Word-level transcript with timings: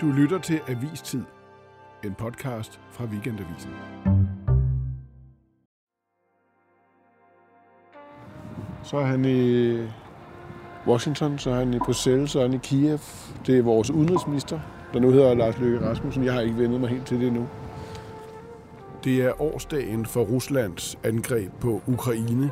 Du 0.00 0.06
lytter 0.06 0.38
til 0.38 0.60
Avistid, 0.68 1.22
en 2.04 2.14
podcast 2.14 2.80
fra 2.90 3.04
Weekendavisen. 3.04 3.70
Så 8.82 8.96
er 8.96 9.04
han 9.04 9.24
i 9.24 9.76
Washington, 10.86 11.38
så 11.38 11.50
er 11.50 11.54
han 11.54 11.74
i 11.74 11.78
Bruxelles, 11.78 12.30
så 12.30 12.38
er 12.38 12.42
han 12.42 12.52
i 12.52 12.58
Kiev. 12.62 12.98
Det 13.46 13.58
er 13.58 13.62
vores 13.62 13.90
udenrigsminister, 13.90 14.60
der 14.92 15.00
nu 15.00 15.10
hedder 15.10 15.34
Lars 15.34 15.58
Løkke 15.58 15.88
Rasmussen. 15.88 16.24
Jeg 16.24 16.32
har 16.32 16.40
ikke 16.40 16.58
vendet 16.58 16.80
mig 16.80 16.90
helt 16.90 17.06
til 17.06 17.20
det 17.20 17.32
nu. 17.32 17.48
Det 19.04 19.24
er 19.24 19.42
årsdagen 19.42 20.06
for 20.06 20.20
Ruslands 20.20 20.98
angreb 21.04 21.52
på 21.60 21.82
Ukraine, 21.86 22.50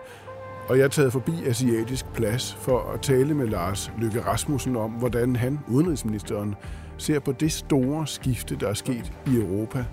og 0.68 0.78
jeg 0.78 0.84
er 0.84 0.88
taget 0.88 1.12
forbi 1.12 1.32
Asiatisk 1.46 2.12
Plads 2.12 2.54
for 2.54 2.92
at 2.94 3.00
tale 3.00 3.34
med 3.34 3.46
Lars 3.46 3.92
Løkke 3.98 4.20
Rasmussen 4.20 4.76
om, 4.76 4.90
hvordan 4.90 5.36
han, 5.36 5.60
udenrigsministeren, 5.68 6.54
ser 6.98 7.18
på 7.18 7.32
det 7.32 7.52
store 7.52 8.06
skifte, 8.06 8.56
der 8.56 8.68
er 8.68 8.74
sket 8.74 9.12
i 9.26 9.36
Europa 9.36 9.84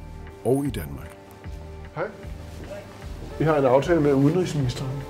og 0.46 0.66
i 0.66 0.70
Danmark. 0.70 1.18
Hej. 1.96 2.08
Vi 3.40 3.46
har 3.46 3.58
en 3.58 3.66
aftale 3.66 4.02
med 4.02 4.14
udenrigsministeren. 4.14 5.04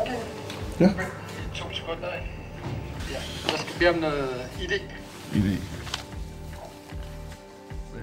Okay. 0.00 0.12
Ja. 0.80 0.90
To 1.54 1.72
sekunder. 1.72 2.08
Ja. 2.08 3.18
Jeg 3.50 3.58
skal 3.58 3.78
bede 3.78 3.90
om 3.90 3.96
noget 3.96 4.28
ID. 4.62 4.72
idé. 5.32 5.74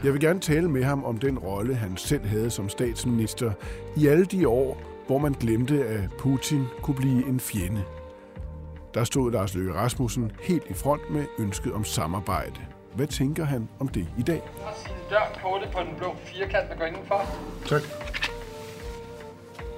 Jeg 0.03 0.13
vil 0.13 0.21
gerne 0.21 0.39
tale 0.39 0.69
med 0.69 0.83
ham 0.83 1.03
om 1.03 1.17
den 1.17 1.39
rolle, 1.39 1.75
han 1.75 1.97
selv 1.97 2.25
havde 2.25 2.49
som 2.49 2.69
statsminister 2.69 3.51
i 3.97 4.07
alle 4.07 4.25
de 4.25 4.47
år, 4.47 4.81
hvor 5.07 5.17
man 5.17 5.31
glemte, 5.33 5.85
at 5.85 6.09
Putin 6.19 6.65
kunne 6.81 6.95
blive 6.95 7.27
en 7.27 7.39
fjende. 7.39 7.83
Der 8.93 9.03
stod 9.03 9.31
Lars 9.31 9.55
Løkke 9.55 9.73
Rasmussen 9.73 10.31
helt 10.41 10.63
i 10.69 10.73
front 10.73 11.09
med 11.09 11.25
ønsket 11.39 11.73
om 11.73 11.83
samarbejde. 11.83 12.59
Hvad 12.95 13.07
tænker 13.07 13.43
han 13.45 13.69
om 13.79 13.87
det 13.87 14.07
i 14.17 14.21
dag? 14.21 14.41
Har 14.63 14.73
sin 14.75 14.91
dør 15.09 15.39
kortet 15.43 15.69
på 15.71 15.79
den 15.79 15.95
blå 15.97 16.15
firkant, 16.25 16.69
der 16.69 16.75
går 16.77 16.85
indenfor. 16.85 17.21
Tak. 17.65 17.81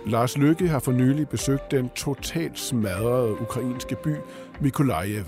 Lars 0.06 0.38
Løkke 0.38 0.68
har 0.68 0.80
for 0.80 0.92
nylig 0.92 1.30
besøgt 1.30 1.72
den 1.72 1.90
totalt 1.90 2.60
smadrede 2.60 3.42
ukrainske 3.42 3.96
by 3.96 4.16
Mykolaiv. 4.62 5.24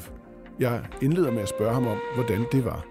Jeg 0.60 0.82
indleder 1.02 1.32
med 1.32 1.42
at 1.42 1.50
spørge 1.50 1.74
ham 1.74 1.88
om, 1.88 1.98
hvordan 2.16 2.46
det 2.52 2.66
var. 2.66 2.86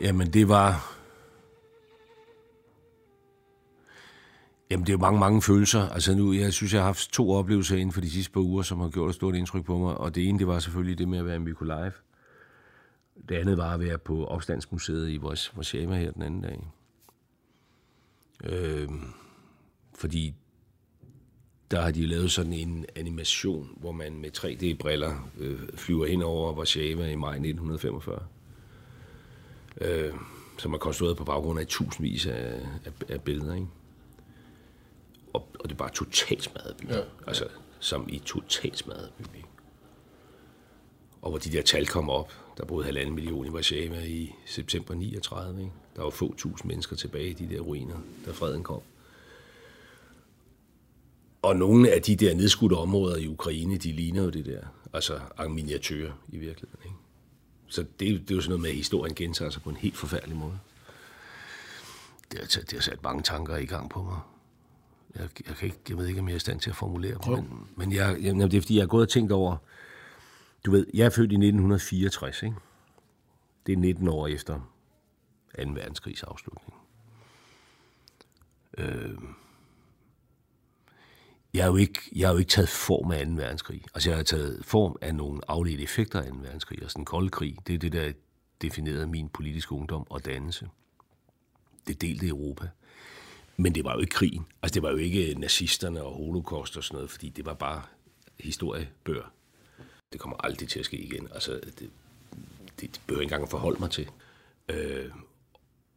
Jamen, 0.00 0.32
det 0.32 0.48
var... 0.48 0.94
Jamen, 4.70 4.86
det 4.86 4.92
er 4.92 4.94
jo 4.94 4.98
mange, 4.98 5.20
mange 5.20 5.42
følelser. 5.42 5.88
Altså 5.88 6.14
nu, 6.14 6.32
jeg 6.32 6.52
synes, 6.52 6.72
jeg 6.72 6.80
har 6.80 6.86
haft 6.86 7.12
to 7.12 7.30
oplevelser 7.30 7.76
inden 7.76 7.92
for 7.92 8.00
de 8.00 8.10
sidste 8.10 8.32
par 8.32 8.40
uger, 8.40 8.62
som 8.62 8.80
har 8.80 8.88
gjort 8.88 9.08
et 9.08 9.14
stort 9.14 9.34
indtryk 9.34 9.64
på 9.64 9.78
mig. 9.78 9.94
Og 9.94 10.14
det 10.14 10.28
ene, 10.28 10.38
det 10.38 10.46
var 10.46 10.58
selvfølgelig 10.58 10.98
det 10.98 11.08
med 11.08 11.18
at 11.18 11.26
være 11.26 11.36
i 11.36 11.38
Mykolaiv. 11.38 11.90
Det 13.28 13.34
andet 13.34 13.56
var 13.56 13.74
at 13.74 13.80
være 13.80 13.98
på 13.98 14.26
Opstandsmuseet 14.26 15.08
i 15.08 15.18
Warszawa 15.18 15.96
her 15.96 16.10
den 16.10 16.22
anden 16.22 16.40
dag. 16.40 16.66
Øh, 18.44 18.88
fordi 19.94 20.34
der 21.70 21.80
har 21.80 21.90
de 21.90 22.06
lavet 22.06 22.30
sådan 22.30 22.52
en 22.52 22.86
animation, 22.96 23.68
hvor 23.76 23.92
man 23.92 24.18
med 24.18 24.38
3D-briller 24.38 25.30
øh, 25.38 25.60
flyver 25.74 26.06
hen 26.06 26.22
over 26.22 26.52
Warszawa 26.52 27.06
i 27.06 27.14
maj 27.14 27.30
1945 27.30 28.26
øh, 29.80 30.14
som 30.58 30.74
er 30.74 30.78
konstrueret 30.78 31.16
på 31.16 31.24
baggrund 31.24 31.60
af 31.60 31.66
tusindvis 31.66 32.26
af, 32.26 32.60
af, 32.84 32.92
af 33.08 33.22
billeder, 33.22 33.54
ikke? 33.54 33.66
Og, 35.32 35.48
og 35.60 35.64
det 35.64 35.72
er 35.72 35.78
bare 35.78 35.90
totalt 35.90 36.42
smadret 36.42 36.76
by. 36.76 36.88
Ja. 36.88 37.00
Altså, 37.26 37.44
som 37.80 38.08
i 38.08 38.18
totalt 38.18 38.78
smadret 38.78 39.10
by. 39.18 39.36
Ikke? 39.36 39.48
Og 41.22 41.30
hvor 41.30 41.38
de 41.38 41.52
der 41.52 41.62
tal 41.62 41.86
kom 41.86 42.10
op, 42.10 42.32
der 42.58 42.64
boede 42.64 42.84
halvanden 42.84 43.14
million 43.14 43.46
i 43.46 43.50
Warszawa 43.50 44.02
i 44.02 44.34
september 44.46 44.94
39, 44.94 45.60
ikke? 45.60 45.72
Der 45.96 46.02
var 46.02 46.10
få 46.10 46.34
tusind 46.34 46.68
mennesker 46.68 46.96
tilbage 46.96 47.28
i 47.28 47.32
de 47.32 47.54
der 47.54 47.60
ruiner, 47.60 47.96
da 48.26 48.30
freden 48.30 48.62
kom. 48.62 48.80
Og 51.42 51.56
nogle 51.56 51.90
af 51.90 52.02
de 52.02 52.16
der 52.16 52.34
nedskudte 52.34 52.74
områder 52.74 53.16
i 53.16 53.26
Ukraine, 53.26 53.76
de 53.76 53.92
ligner 53.92 54.22
jo 54.22 54.30
det 54.30 54.46
der. 54.46 54.60
Altså 54.92 55.20
miniatyrer 55.48 56.12
i 56.28 56.36
virkeligheden, 56.36 56.80
ikke? 56.84 56.96
Så 57.68 57.82
det, 57.82 57.98
det 58.00 58.30
er 58.30 58.34
jo 58.34 58.40
sådan 58.40 58.50
noget 58.50 58.62
med, 58.62 58.70
at 58.70 58.76
historien 58.76 59.14
gentager 59.14 59.50
sig 59.50 59.62
på 59.62 59.70
en 59.70 59.76
helt 59.76 59.96
forfærdelig 59.96 60.36
måde. 60.36 60.58
Det 62.32 62.40
har, 62.40 62.46
det 62.46 62.72
har 62.72 62.80
sat 62.80 63.02
mange 63.02 63.22
tanker 63.22 63.56
i 63.56 63.66
gang 63.66 63.90
på 63.90 64.02
mig. 64.02 64.20
Jeg, 65.14 65.28
jeg, 65.46 65.56
kan 65.56 65.66
ikke, 65.66 65.78
jeg 65.88 65.96
ved 65.96 66.06
ikke, 66.06 66.20
om 66.20 66.28
jeg 66.28 66.32
er 66.32 66.36
i 66.36 66.40
stand 66.40 66.60
til 66.60 66.70
at 66.70 66.76
formulere 66.76 67.18
dem, 67.24 67.34
men, 67.34 67.68
men 67.76 67.92
jeg, 67.92 68.16
jeg, 68.20 68.34
det 68.34 68.54
er 68.54 68.60
fordi, 68.60 68.74
jeg 68.74 68.82
har 68.82 68.86
gået 68.86 69.02
og 69.02 69.08
tænkt 69.08 69.32
over, 69.32 69.56
du 70.66 70.70
ved, 70.70 70.86
jeg 70.94 71.06
er 71.06 71.10
født 71.10 71.32
i 71.32 71.34
1964, 71.34 72.42
ikke? 72.42 72.56
Det 73.66 73.72
er 73.72 73.76
19 73.76 74.08
år 74.08 74.26
efter 74.26 74.54
2. 74.54 74.60
verdenskrigs 75.56 76.22
afslutning. 76.22 76.74
Øh, 78.78 79.18
jeg 81.54 81.64
har, 81.64 81.70
jo 81.70 81.76
ikke, 81.76 82.00
jeg 82.16 82.28
har 82.28 82.32
jo 82.32 82.38
ikke 82.38 82.50
taget 82.50 82.68
form 82.68 83.10
af 83.10 83.26
2. 83.26 83.32
verdenskrig. 83.32 83.82
Altså, 83.94 84.10
jeg 84.10 84.16
har 84.16 84.24
taget 84.24 84.64
form 84.64 84.96
af 85.00 85.14
nogle 85.14 85.40
afledte 85.48 85.82
effekter 85.82 86.20
af 86.22 86.30
2. 86.30 86.36
verdenskrig. 86.42 86.82
Altså, 86.82 86.96
den 86.96 87.04
kolde 87.04 87.30
krig, 87.30 87.56
det 87.66 87.74
er 87.74 87.78
det, 87.78 87.92
der 87.92 88.12
definerede 88.62 89.06
min 89.06 89.28
politiske 89.28 89.72
ungdom 89.72 90.06
og 90.10 90.24
dannelse. 90.24 90.68
Det 91.86 92.00
delte 92.00 92.28
Europa. 92.28 92.68
Men 93.56 93.74
det 93.74 93.84
var 93.84 93.94
jo 93.94 94.00
ikke 94.00 94.10
krigen. 94.10 94.46
Altså, 94.62 94.74
det 94.74 94.82
var 94.82 94.90
jo 94.90 94.96
ikke 94.96 95.34
nazisterne 95.34 96.02
og 96.02 96.14
holocaust 96.14 96.76
og 96.76 96.84
sådan 96.84 96.94
noget, 96.94 97.10
fordi 97.10 97.28
det 97.28 97.46
var 97.46 97.54
bare 97.54 97.82
historiebøger. 98.40 99.32
Det 100.12 100.20
kommer 100.20 100.36
aldrig 100.36 100.68
til 100.68 100.78
at 100.78 100.84
ske 100.84 100.98
igen. 100.98 101.28
Altså, 101.34 101.52
det, 101.52 101.78
det, 101.78 101.90
det 102.80 103.00
behøver 103.06 103.20
jeg 103.20 103.22
ikke 103.22 103.22
engang 103.22 103.42
at 103.42 103.50
forholde 103.50 103.80
mig 103.80 103.90
til. 103.90 104.08
Øh, 104.68 105.10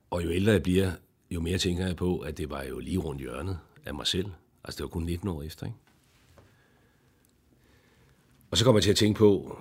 og 0.10 0.24
jo 0.24 0.30
ældre 0.30 0.52
jeg 0.52 0.64
bliver, 0.64 0.92
jo 1.32 1.40
mere 1.40 1.58
tænker 1.58 1.86
jeg 1.86 1.96
på, 1.96 2.20
at 2.20 2.38
det 2.38 2.50
var 2.50 2.64
jo 2.64 2.80
lige 2.80 2.98
rundt 2.98 3.22
hjørnet 3.22 3.60
af 3.86 3.94
mig 3.94 4.08
selv. 4.08 4.26
Altså, 4.64 4.78
det 4.78 4.84
var 4.84 4.90
kun 4.90 5.04
19 5.04 5.28
år 5.28 5.44
efter, 5.44 5.66
ikke? 5.66 5.78
Og 8.52 8.58
så 8.58 8.66
kommer 8.66 8.80
jeg 8.80 8.84
til 8.84 8.92
at 8.92 8.98
tænke 8.98 9.18
på, 9.18 9.58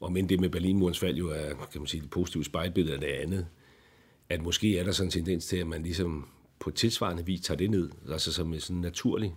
om 0.00 0.16
end 0.16 0.28
det 0.28 0.40
med 0.40 0.48
Berlinmurens 0.48 0.98
fald 0.98 1.16
jo 1.16 1.30
er, 1.30 1.54
kan 1.72 1.80
man 1.80 1.86
sige, 1.86 2.00
det 2.00 2.10
positive 2.10 2.44
spejlbillede 2.44 2.94
af 2.94 3.00
det 3.00 3.06
andet, 3.06 3.46
at 4.28 4.42
måske 4.42 4.78
er 4.78 4.84
der 4.84 4.92
sådan 4.92 5.06
en 5.06 5.10
tendens 5.10 5.46
til, 5.46 5.56
at 5.56 5.66
man 5.66 5.82
ligesom 5.82 6.28
på 6.58 6.70
tilsvarende 6.70 7.26
vis 7.26 7.40
tager 7.40 7.58
det 7.58 7.70
ned, 7.70 7.90
altså 8.10 8.32
som 8.32 8.54
en 8.54 8.60
sådan 8.60 8.80
naturlig, 8.80 9.34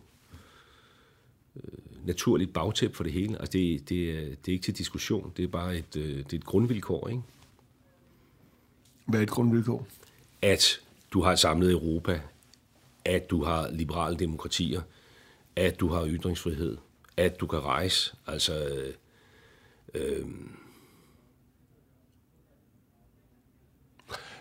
øh, 1.55 2.07
naturligt 2.07 2.53
bagtæp 2.53 2.95
for 2.95 3.03
det 3.03 3.13
hele. 3.13 3.39
Altså 3.39 3.51
det, 3.51 3.89
det, 3.89 4.09
er, 4.09 4.21
det 4.21 4.47
er 4.47 4.51
ikke 4.51 4.63
til 4.63 4.77
diskussion, 4.77 5.33
det 5.38 5.44
er 5.44 5.47
bare 5.47 5.77
et, 5.77 5.95
øh, 5.95 6.17
det 6.17 6.33
er 6.33 6.38
et 6.38 6.45
grundvilkår, 6.45 7.07
ikke? 7.07 7.21
Hvad 9.06 9.19
er 9.19 9.24
et 9.24 9.30
grundvilkår? 9.30 9.88
At 10.41 10.81
du 11.13 11.21
har 11.21 11.31
et 11.31 11.39
samlet 11.39 11.71
Europa, 11.71 12.21
at 13.06 13.30
du 13.30 13.44
har 13.44 13.71
liberale 13.71 14.18
demokratier, 14.18 14.81
at 15.56 15.80
du 15.80 15.88
har 15.88 16.07
ytringsfrihed, 16.07 16.77
at 17.18 17.39
du 17.39 17.48
kan 17.48 17.59
rejse. 17.59 18.15
Altså, 18.27 18.68
øh, 18.68 18.94
øh, 19.94 20.25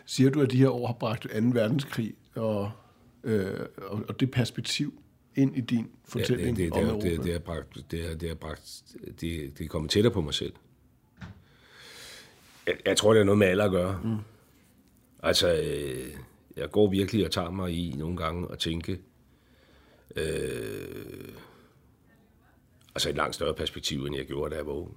Siger 0.06 0.30
du, 0.30 0.40
at 0.40 0.50
de 0.50 0.56
her 0.56 0.68
år 0.68 0.86
har 0.86 0.94
bragt 0.94 1.22
2. 1.22 1.28
verdenskrig 1.32 2.14
og, 2.34 2.70
øh, 3.24 3.60
og, 3.76 4.02
og 4.08 4.20
det 4.20 4.30
perspektiv 4.30 5.02
ind 5.36 5.56
i 5.56 5.60
din 5.60 5.90
fortælling 6.04 6.58
ja, 6.58 6.64
det, 6.64 6.74
det, 6.74 6.82
om 6.82 6.84
det, 6.84 6.90
Europa? 6.90 7.10
det, 7.10 7.24
det, 7.24 7.32
har 7.32 7.38
bragt, 7.38 7.74
det, 7.90 8.20
det, 8.20 8.28
har 8.28 8.36
bragt, 8.36 8.82
det, 9.20 9.58
det 9.58 9.64
er 9.64 9.68
kommet 9.68 9.90
tættere 9.90 10.12
på 10.12 10.20
mig 10.20 10.34
selv. 10.34 10.52
Jeg, 12.66 12.74
jeg 12.86 12.96
tror, 12.96 13.12
det 13.12 13.20
er 13.20 13.24
noget 13.24 13.38
med 13.38 13.46
alder 13.46 13.64
at 13.64 13.70
gøre. 13.70 14.00
Mm. 14.04 14.16
Altså, 15.22 15.54
øh, 15.54 16.16
jeg 16.56 16.70
går 16.70 16.90
virkelig 16.90 17.24
og 17.24 17.30
tager 17.30 17.50
mig 17.50 17.72
i 17.72 17.94
nogle 17.98 18.16
gange 18.16 18.48
at 18.52 18.58
tænke, 18.58 18.98
øh, 20.16 21.34
altså 22.94 23.08
et 23.08 23.16
langt 23.16 23.34
større 23.34 23.54
perspektiv, 23.54 24.04
end 24.04 24.16
jeg 24.16 24.26
gjorde, 24.26 24.50
da 24.50 24.56
jeg 24.56 24.66
var 24.66 24.72
ung. 24.72 24.96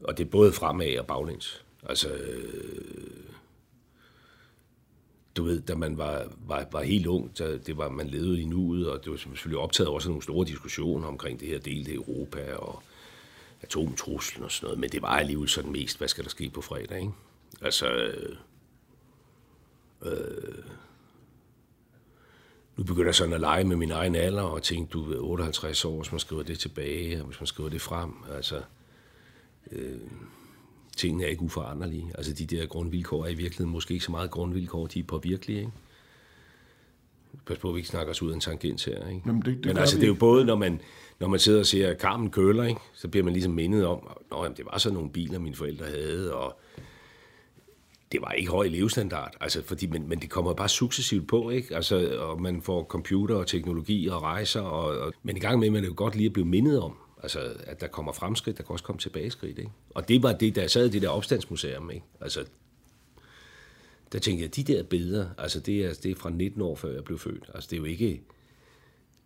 Og 0.00 0.18
det 0.18 0.24
er 0.26 0.30
både 0.30 0.52
fremad 0.52 0.98
og 0.98 1.06
baglæns. 1.06 1.64
Altså, 1.82 2.08
øh, 2.08 3.24
du 5.36 5.44
ved, 5.44 5.60
da 5.60 5.74
man 5.74 5.98
var, 5.98 6.32
var, 6.46 6.66
var 6.72 6.82
helt 6.82 7.06
ung, 7.06 7.30
så 7.34 7.58
det 7.66 7.76
var, 7.76 7.88
man 7.88 8.06
levede 8.06 8.40
i 8.40 8.44
nuet, 8.44 8.90
og 8.90 9.04
det 9.04 9.10
var 9.10 9.16
selvfølgelig 9.16 9.58
optaget 9.58 9.88
også 9.88 10.08
nogle 10.08 10.22
store 10.22 10.46
diskussioner 10.46 11.08
omkring 11.08 11.40
det 11.40 11.48
her 11.48 11.58
delte 11.58 11.94
Europa 11.94 12.54
og 12.54 12.82
atomtruslen 13.62 14.44
og 14.44 14.50
sådan 14.52 14.66
noget, 14.66 14.78
men 14.78 14.90
det 14.90 15.02
var 15.02 15.08
alligevel 15.08 15.48
sådan 15.48 15.72
mest, 15.72 15.98
hvad 15.98 16.08
skal 16.08 16.24
der 16.24 16.30
ske 16.30 16.50
på 16.50 16.60
fredag, 16.60 16.98
ikke? 16.98 17.12
Altså, 17.60 17.86
øh, 17.88 18.36
øh, 20.02 20.64
nu 22.78 22.84
begynder 22.84 23.06
jeg 23.08 23.14
sådan 23.14 23.32
at 23.34 23.40
lege 23.40 23.64
med 23.64 23.76
min 23.76 23.90
egen 23.90 24.14
alder 24.14 24.42
og 24.42 24.62
tænke, 24.62 24.90
du 24.90 25.12
er 25.12 25.18
58 25.20 25.84
år, 25.84 26.00
hvis 26.02 26.12
man 26.12 26.18
skriver 26.20 26.42
det 26.42 26.58
tilbage, 26.58 27.20
og 27.20 27.26
hvis 27.26 27.40
man 27.40 27.46
skriver 27.46 27.70
det 27.70 27.80
frem, 27.80 28.10
altså, 28.36 28.60
øh, 29.72 29.98
tingene 30.96 31.24
er 31.24 31.28
ikke 31.28 31.42
uforanderlige. 31.42 32.12
Altså, 32.14 32.32
de 32.32 32.46
der 32.46 32.66
grundvilkår 32.66 33.24
er 33.24 33.28
i 33.28 33.34
virkeligheden 33.34 33.72
måske 33.72 33.94
ikke 33.94 34.04
så 34.04 34.10
meget 34.10 34.30
grundvilkår, 34.30 34.86
de 34.86 34.98
er 34.98 35.04
påvirkelige, 35.04 35.58
ikke? 35.60 35.72
Pas 37.46 37.58
på, 37.58 37.68
at 37.68 37.74
vi 37.74 37.78
ikke 37.78 37.88
snakker 37.88 38.10
os 38.12 38.22
ud 38.22 38.30
af 38.30 38.34
en 38.34 38.40
tangent 38.40 38.84
her, 38.84 39.08
ikke? 39.08 39.22
Jamen, 39.26 39.42
det- 39.42 39.56
det 39.56 39.66
Men 39.66 39.76
altså, 39.76 39.96
det 39.96 40.02
er 40.04 40.08
jo 40.08 40.14
både, 40.14 40.44
når 40.44 40.56
man, 40.56 40.80
når 41.20 41.28
man 41.28 41.38
sidder 41.40 41.58
og 41.60 41.66
ser 41.66 41.94
Carmen 41.94 42.30
Køller, 42.30 42.64
ikke? 42.64 42.80
så 42.94 43.08
bliver 43.08 43.24
man 43.24 43.32
ligesom 43.32 43.52
mindet 43.52 43.86
om, 43.86 44.08
at 44.44 44.56
det 44.56 44.64
var 44.72 44.78
sådan 44.78 44.94
nogle 44.94 45.10
biler, 45.10 45.38
mine 45.38 45.54
forældre 45.56 45.84
havde, 45.86 46.34
og 46.34 46.60
det 48.12 48.20
var 48.20 48.32
ikke 48.32 48.50
høj 48.50 48.68
levestandard, 48.68 49.34
altså, 49.40 49.62
fordi, 49.62 49.86
men, 49.86 50.08
men 50.08 50.20
det 50.20 50.30
kommer 50.30 50.54
bare 50.54 50.68
successivt 50.68 51.28
på, 51.28 51.50
ikke? 51.50 51.76
Altså, 51.76 52.18
og 52.18 52.42
man 52.42 52.62
får 52.62 52.84
computer 52.84 53.34
og 53.34 53.46
teknologi 53.46 54.06
og 54.06 54.22
rejser, 54.22 54.60
og, 54.60 54.98
og, 54.98 55.12
men 55.22 55.36
i 55.36 55.40
gang 55.40 55.58
med, 55.58 55.70
man 55.70 55.82
er 55.84 55.88
jo 55.88 55.94
godt 55.96 56.16
lige 56.16 56.26
at 56.26 56.32
blive 56.32 56.46
mindet 56.46 56.80
om, 56.80 56.96
altså, 57.22 57.40
at 57.66 57.80
der 57.80 57.86
kommer 57.86 58.12
fremskridt, 58.12 58.58
der 58.58 58.62
kan 58.62 58.72
også 58.72 58.84
komme 58.84 58.98
tilbageskridt, 58.98 59.58
ikke? 59.58 59.70
Og 59.90 60.08
det 60.08 60.22
var 60.22 60.32
det, 60.32 60.54
der 60.54 60.66
sad 60.66 60.86
i 60.86 60.90
det 60.90 61.02
der 61.02 61.08
opstandsmuseum, 61.08 61.90
ikke? 61.90 62.04
Altså, 62.20 62.44
der 64.12 64.18
tænkte 64.18 64.42
jeg, 64.42 64.56
de 64.56 64.72
der 64.72 64.82
billeder, 64.82 65.28
altså 65.38 65.60
det 65.60 65.84
er, 65.84 65.94
det 66.02 66.10
er 66.10 66.14
fra 66.14 66.30
19 66.30 66.62
år 66.62 66.76
før 66.76 66.94
jeg 66.94 67.04
blev 67.04 67.18
født. 67.18 67.50
Altså 67.54 67.68
det 67.70 67.76
er 67.76 67.80
jo 67.80 67.84
ikke, 67.84 68.22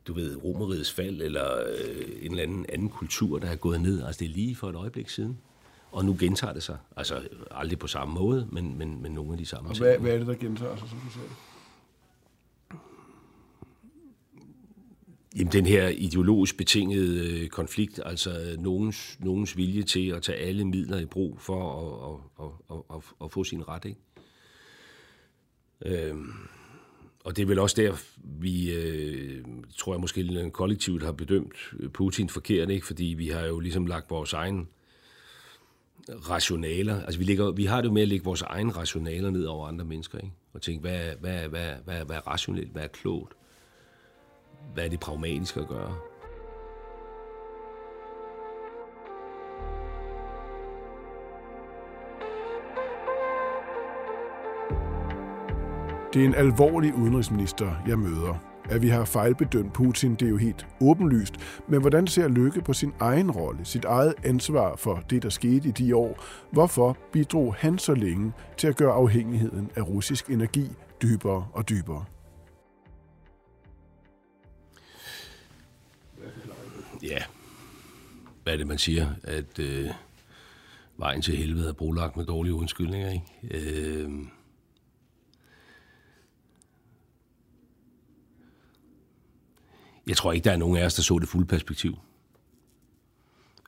du 0.07 0.13
ved, 0.13 0.45
romerigets 0.45 0.93
fald 0.93 1.23
eller 1.23 1.59
øh, 1.59 2.07
en 2.23 2.31
eller 2.31 2.43
anden 2.43 2.67
anden 2.69 2.89
kultur, 2.89 3.39
der 3.39 3.51
er 3.51 3.57
gået 3.57 3.81
ned. 3.81 4.03
Altså 4.03 4.19
det 4.19 4.25
er 4.25 4.35
lige 4.35 4.57
for 4.57 4.69
et 4.69 4.77
øjeblik 4.77 5.09
siden. 5.09 5.39
Og 5.93 6.05
nu 6.05 6.17
gentager 6.21 6.53
det 6.53 6.63
sig. 6.63 6.79
Altså 6.97 7.29
aldrig 7.51 7.79
på 7.79 7.87
samme 7.87 8.15
måde, 8.15 8.49
men, 8.53 8.79
men, 8.79 9.03
men 9.03 9.13
nogle 9.13 9.33
af 9.33 9.39
de 9.39 9.47
samme 9.47 9.69
Og 9.69 9.75
ting. 9.75 9.87
hvad, 9.87 9.99
hvad 9.99 10.13
er 10.13 10.19
det, 10.19 10.27
der 10.27 10.35
gentager 10.35 10.77
sig, 10.77 10.89
som 10.89 10.99
du 10.99 11.13
sagde? 11.13 11.29
Jamen, 15.37 15.53
den 15.53 15.67
her 15.67 15.89
ideologisk 15.89 16.57
betingede 16.57 17.41
øh, 17.43 17.49
konflikt, 17.49 18.01
altså 18.05 18.57
nogens, 18.59 19.19
nogens 19.21 19.57
vilje 19.57 19.83
til 19.83 20.09
at 20.09 20.23
tage 20.23 20.39
alle 20.39 20.65
midler 20.65 20.99
i 20.99 21.05
brug 21.05 21.41
for 21.41 21.81
at, 21.81 22.45
at, 22.45 22.51
at, 22.71 22.97
at, 22.97 23.03
at, 23.25 23.33
få 23.33 23.45
sin 23.45 23.69
ret, 23.69 23.85
ikke? 23.85 24.01
Øhm, 25.87 26.33
og 27.25 27.37
det 27.37 27.43
er 27.43 27.47
vel 27.47 27.59
også 27.59 27.83
der, 27.83 27.97
vi, 28.25 28.73
øh, 28.73 29.45
tror 29.77 29.95
jeg 29.95 30.01
måske 30.01 30.51
kollektivt 30.53 31.03
har 31.03 31.13
bedømt 31.13 31.75
Putin 31.93 32.29
forkert, 32.29 32.71
ikke? 32.71 32.87
Fordi 32.87 33.05
vi 33.05 33.29
har 33.29 33.47
jo 33.47 33.59
ligesom 33.59 33.87
lagt 33.87 34.11
vores 34.11 34.33
egen 34.33 34.69
rationaler, 36.11 37.01
altså 37.03 37.19
vi, 37.19 37.25
ligger, 37.25 37.51
vi 37.51 37.65
har 37.65 37.81
det 37.81 37.89
jo 37.89 37.93
med 37.93 38.03
at 38.03 38.09
lægge 38.09 38.25
vores 38.25 38.43
egne 38.43 38.73
rationaler 38.73 39.31
ned 39.31 39.45
over 39.45 39.67
andre 39.69 39.85
mennesker, 39.85 40.19
ikke? 40.19 40.33
Og 40.55 40.63
tænke, 40.63 40.81
hvad, 40.81 40.95
er- 40.97 41.17
hvad, 41.21 41.45
er- 41.45 41.49
hvad, 41.49 41.67
er- 41.67 41.77
hvad, 41.85 42.05
hvad 42.05 42.17
er 42.17 42.27
rationelt, 42.29 42.73
hvad 42.73 42.83
er 42.83 42.89
klogt? 42.89 43.33
hvad 44.75 44.85
er 44.85 44.89
det 44.89 45.01
pragmatiske 45.01 45.61
at 45.61 45.69
gøre? 45.69 45.95
Det 56.15 56.23
er 56.23 56.27
en 56.27 56.35
alvorlig 56.35 56.95
udenrigsminister, 56.95 57.83
jeg 57.87 57.99
møder. 57.99 58.52
At 58.73 58.83
vi 58.83 58.89
har 58.89 59.05
fejlbedømt 59.05 59.73
Putin, 59.73 60.15
det 60.15 60.23
er 60.23 60.31
jo 60.31 60.37
helt 60.37 60.67
åbenlyst. 60.81 61.35
Men 61.69 61.81
hvordan 61.81 62.07
ser 62.07 62.29
Lykke 62.29 62.61
på 62.61 62.73
sin 62.73 62.93
egen 63.01 63.31
rolle, 63.31 63.65
sit 63.65 63.85
eget 63.85 64.15
ansvar 64.25 64.77
for 64.77 65.05
det, 65.11 65.23
der 65.23 65.29
skete 65.29 65.69
i 65.69 65.73
de 65.73 65.97
år? 65.97 66.25
Hvorfor 66.53 66.97
bidrog 67.13 67.55
han 67.55 67.79
så 67.79 67.95
længe 67.95 68.33
til 68.57 68.67
at 68.69 68.77
gøre 68.77 68.93
afhængigheden 68.93 69.71
af 69.77 69.89
russisk 69.89 70.31
energi 70.31 70.69
dybere 71.03 71.47
og 71.53 71.69
dybere? 71.69 72.05
Ja, 77.03 77.19
hvad 78.43 78.53
er 78.53 78.57
det, 78.57 78.67
man 78.67 78.79
siger? 78.79 79.09
At 79.23 79.59
øh, 79.59 79.91
vejen 80.97 81.23
til 81.23 81.37
helvede 81.37 81.69
er 81.69 81.73
brolagt 81.73 82.17
med 82.17 82.25
dårlige 82.25 82.55
undskyldninger, 82.55 83.11
ikke? 83.11 83.25
Øh, 83.51 84.11
jeg 90.07 90.17
tror 90.17 90.33
ikke, 90.33 90.45
der 90.45 90.53
er 90.53 90.57
nogen 90.57 90.77
af 90.77 90.85
os, 90.85 90.95
der 90.95 91.03
så 91.03 91.19
det 91.19 91.29
fulde 91.29 91.47
perspektiv. 91.47 91.99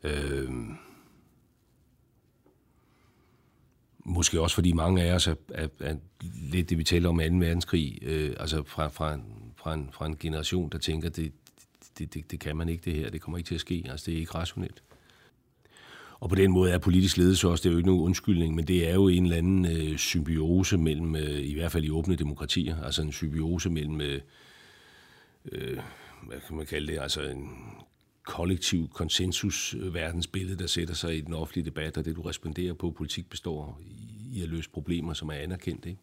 Øh, 0.04 0.50
måske 4.04 4.40
også 4.40 4.54
fordi 4.54 4.72
mange 4.72 5.02
af 5.02 5.14
os 5.14 5.26
er, 5.26 5.34
er, 5.48 5.68
er 5.80 5.96
lidt 6.50 6.70
det, 6.70 6.78
vi 6.78 6.84
taler 6.84 7.08
om 7.08 7.18
2. 7.18 7.22
verdenskrig, 7.22 7.98
øh, 8.02 8.36
altså 8.40 8.62
fra, 8.66 8.88
fra, 8.88 9.14
en, 9.14 9.24
fra, 9.56 9.74
en, 9.74 9.88
fra 9.92 10.06
en 10.06 10.16
generation, 10.16 10.68
der 10.68 10.78
tænker, 10.78 11.08
det, 11.08 11.32
det, 11.98 12.14
det, 12.14 12.30
det 12.30 12.40
kan 12.40 12.56
man 12.56 12.68
ikke 12.68 12.82
det 12.84 12.94
her, 12.94 13.10
det 13.10 13.20
kommer 13.20 13.38
ikke 13.38 13.48
til 13.48 13.54
at 13.54 13.60
ske, 13.60 13.86
altså 13.90 14.06
det 14.06 14.14
er 14.14 14.18
ikke 14.18 14.34
rationelt. 14.34 14.82
Og 16.20 16.28
på 16.28 16.34
den 16.34 16.52
måde 16.52 16.72
er 16.72 16.78
politisk 16.78 17.16
ledelse 17.16 17.48
også, 17.48 17.62
det 17.62 17.68
er 17.68 17.72
jo 17.72 17.78
ikke 17.78 17.88
nogen 17.88 18.02
undskyldning, 18.02 18.54
men 18.54 18.66
det 18.66 18.88
er 18.88 18.94
jo 18.94 19.08
en 19.08 19.24
eller 19.24 19.36
anden 19.36 19.66
øh, 19.66 19.98
symbiose 19.98 20.78
mellem, 20.78 21.16
øh, 21.16 21.40
i 21.40 21.54
hvert 21.54 21.72
fald 21.72 21.84
i 21.84 21.90
åbne 21.90 22.16
demokratier, 22.16 22.82
altså 22.82 23.02
en 23.02 23.12
symbiose 23.12 23.70
mellem, 23.70 24.00
øh, 24.00 24.20
øh, 25.52 25.78
hvad 26.26 26.40
kan 26.48 26.56
man 26.56 26.66
kalde 26.66 26.92
det, 26.92 26.98
altså 27.00 27.22
en 27.22 27.50
kollektiv 28.24 28.88
konsensus 28.88 29.74
øh, 29.74 29.94
verdensbillede, 29.94 30.58
der 30.58 30.66
sætter 30.66 30.94
sig 30.94 31.16
i 31.16 31.20
den 31.20 31.34
offentlige 31.34 31.64
debat, 31.64 31.96
og 31.96 32.04
det 32.04 32.16
du 32.16 32.22
responderer 32.22 32.74
på, 32.74 32.90
politik 32.90 33.30
består 33.30 33.80
i 34.32 34.42
at 34.42 34.48
løse 34.48 34.70
problemer, 34.70 35.12
som 35.12 35.28
er 35.28 35.34
anerkendt, 35.34 35.86
ikke? 35.86 36.00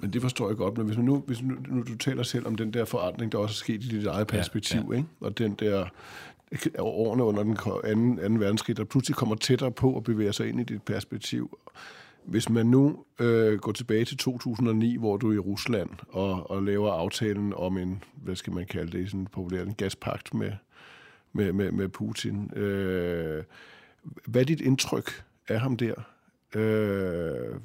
Men 0.00 0.12
det 0.12 0.22
forstår 0.22 0.48
jeg 0.48 0.56
godt, 0.56 0.76
men 0.76 0.86
hvis, 0.86 0.96
man 0.96 1.06
nu, 1.06 1.22
hvis 1.26 1.42
nu, 1.42 1.54
nu 1.68 1.82
du 1.82 1.96
taler 1.96 2.22
selv 2.22 2.46
om 2.46 2.54
den 2.54 2.72
der 2.72 2.84
forandring, 2.84 3.32
der 3.32 3.38
også 3.38 3.52
er 3.52 3.56
sket 3.56 3.84
i 3.84 3.88
dit 3.88 4.06
eget 4.06 4.26
perspektiv, 4.26 4.80
ja, 4.80 4.92
ja. 4.92 4.96
Ikke? 4.96 5.08
og 5.20 5.38
den 5.38 5.54
der 5.54 5.88
årene 6.78 7.24
under 7.24 7.42
den 7.42 7.56
anden, 7.84 8.18
anden 8.18 8.40
verdenskrig, 8.40 8.76
der 8.76 8.84
pludselig 8.84 9.16
kommer 9.16 9.34
tættere 9.34 9.72
på 9.72 9.96
at 9.96 10.04
bevæge 10.04 10.32
sig 10.32 10.48
ind 10.48 10.60
i 10.60 10.64
dit 10.64 10.82
perspektiv. 10.82 11.58
Hvis 12.28 12.48
man 12.48 12.66
nu 12.66 13.04
øh, 13.20 13.58
går 13.58 13.72
tilbage 13.72 14.04
til 14.04 14.16
2009, 14.16 14.96
hvor 14.96 15.16
du 15.16 15.30
er 15.30 15.34
i 15.34 15.38
Rusland 15.38 15.90
og, 16.08 16.50
og 16.50 16.62
laver 16.62 16.92
aftalen 16.92 17.52
om 17.56 17.78
en, 17.78 18.02
hvad 18.14 18.36
skal 18.36 18.52
man 18.52 18.66
kalde 18.66 18.98
det, 18.98 19.10
sådan 19.10 19.26
populært, 19.26 19.66
en 19.66 19.74
gaspagt 19.74 20.34
med, 20.34 20.52
med, 21.32 21.52
med, 21.52 21.72
med 21.72 21.88
Putin. 21.88 22.50
Øh, 22.56 23.44
hvad 24.26 24.40
er 24.40 24.44
dit 24.44 24.60
indtryk 24.60 25.24
af 25.48 25.60
ham 25.60 25.76
der? 25.76 25.94
Øh, 26.54 27.60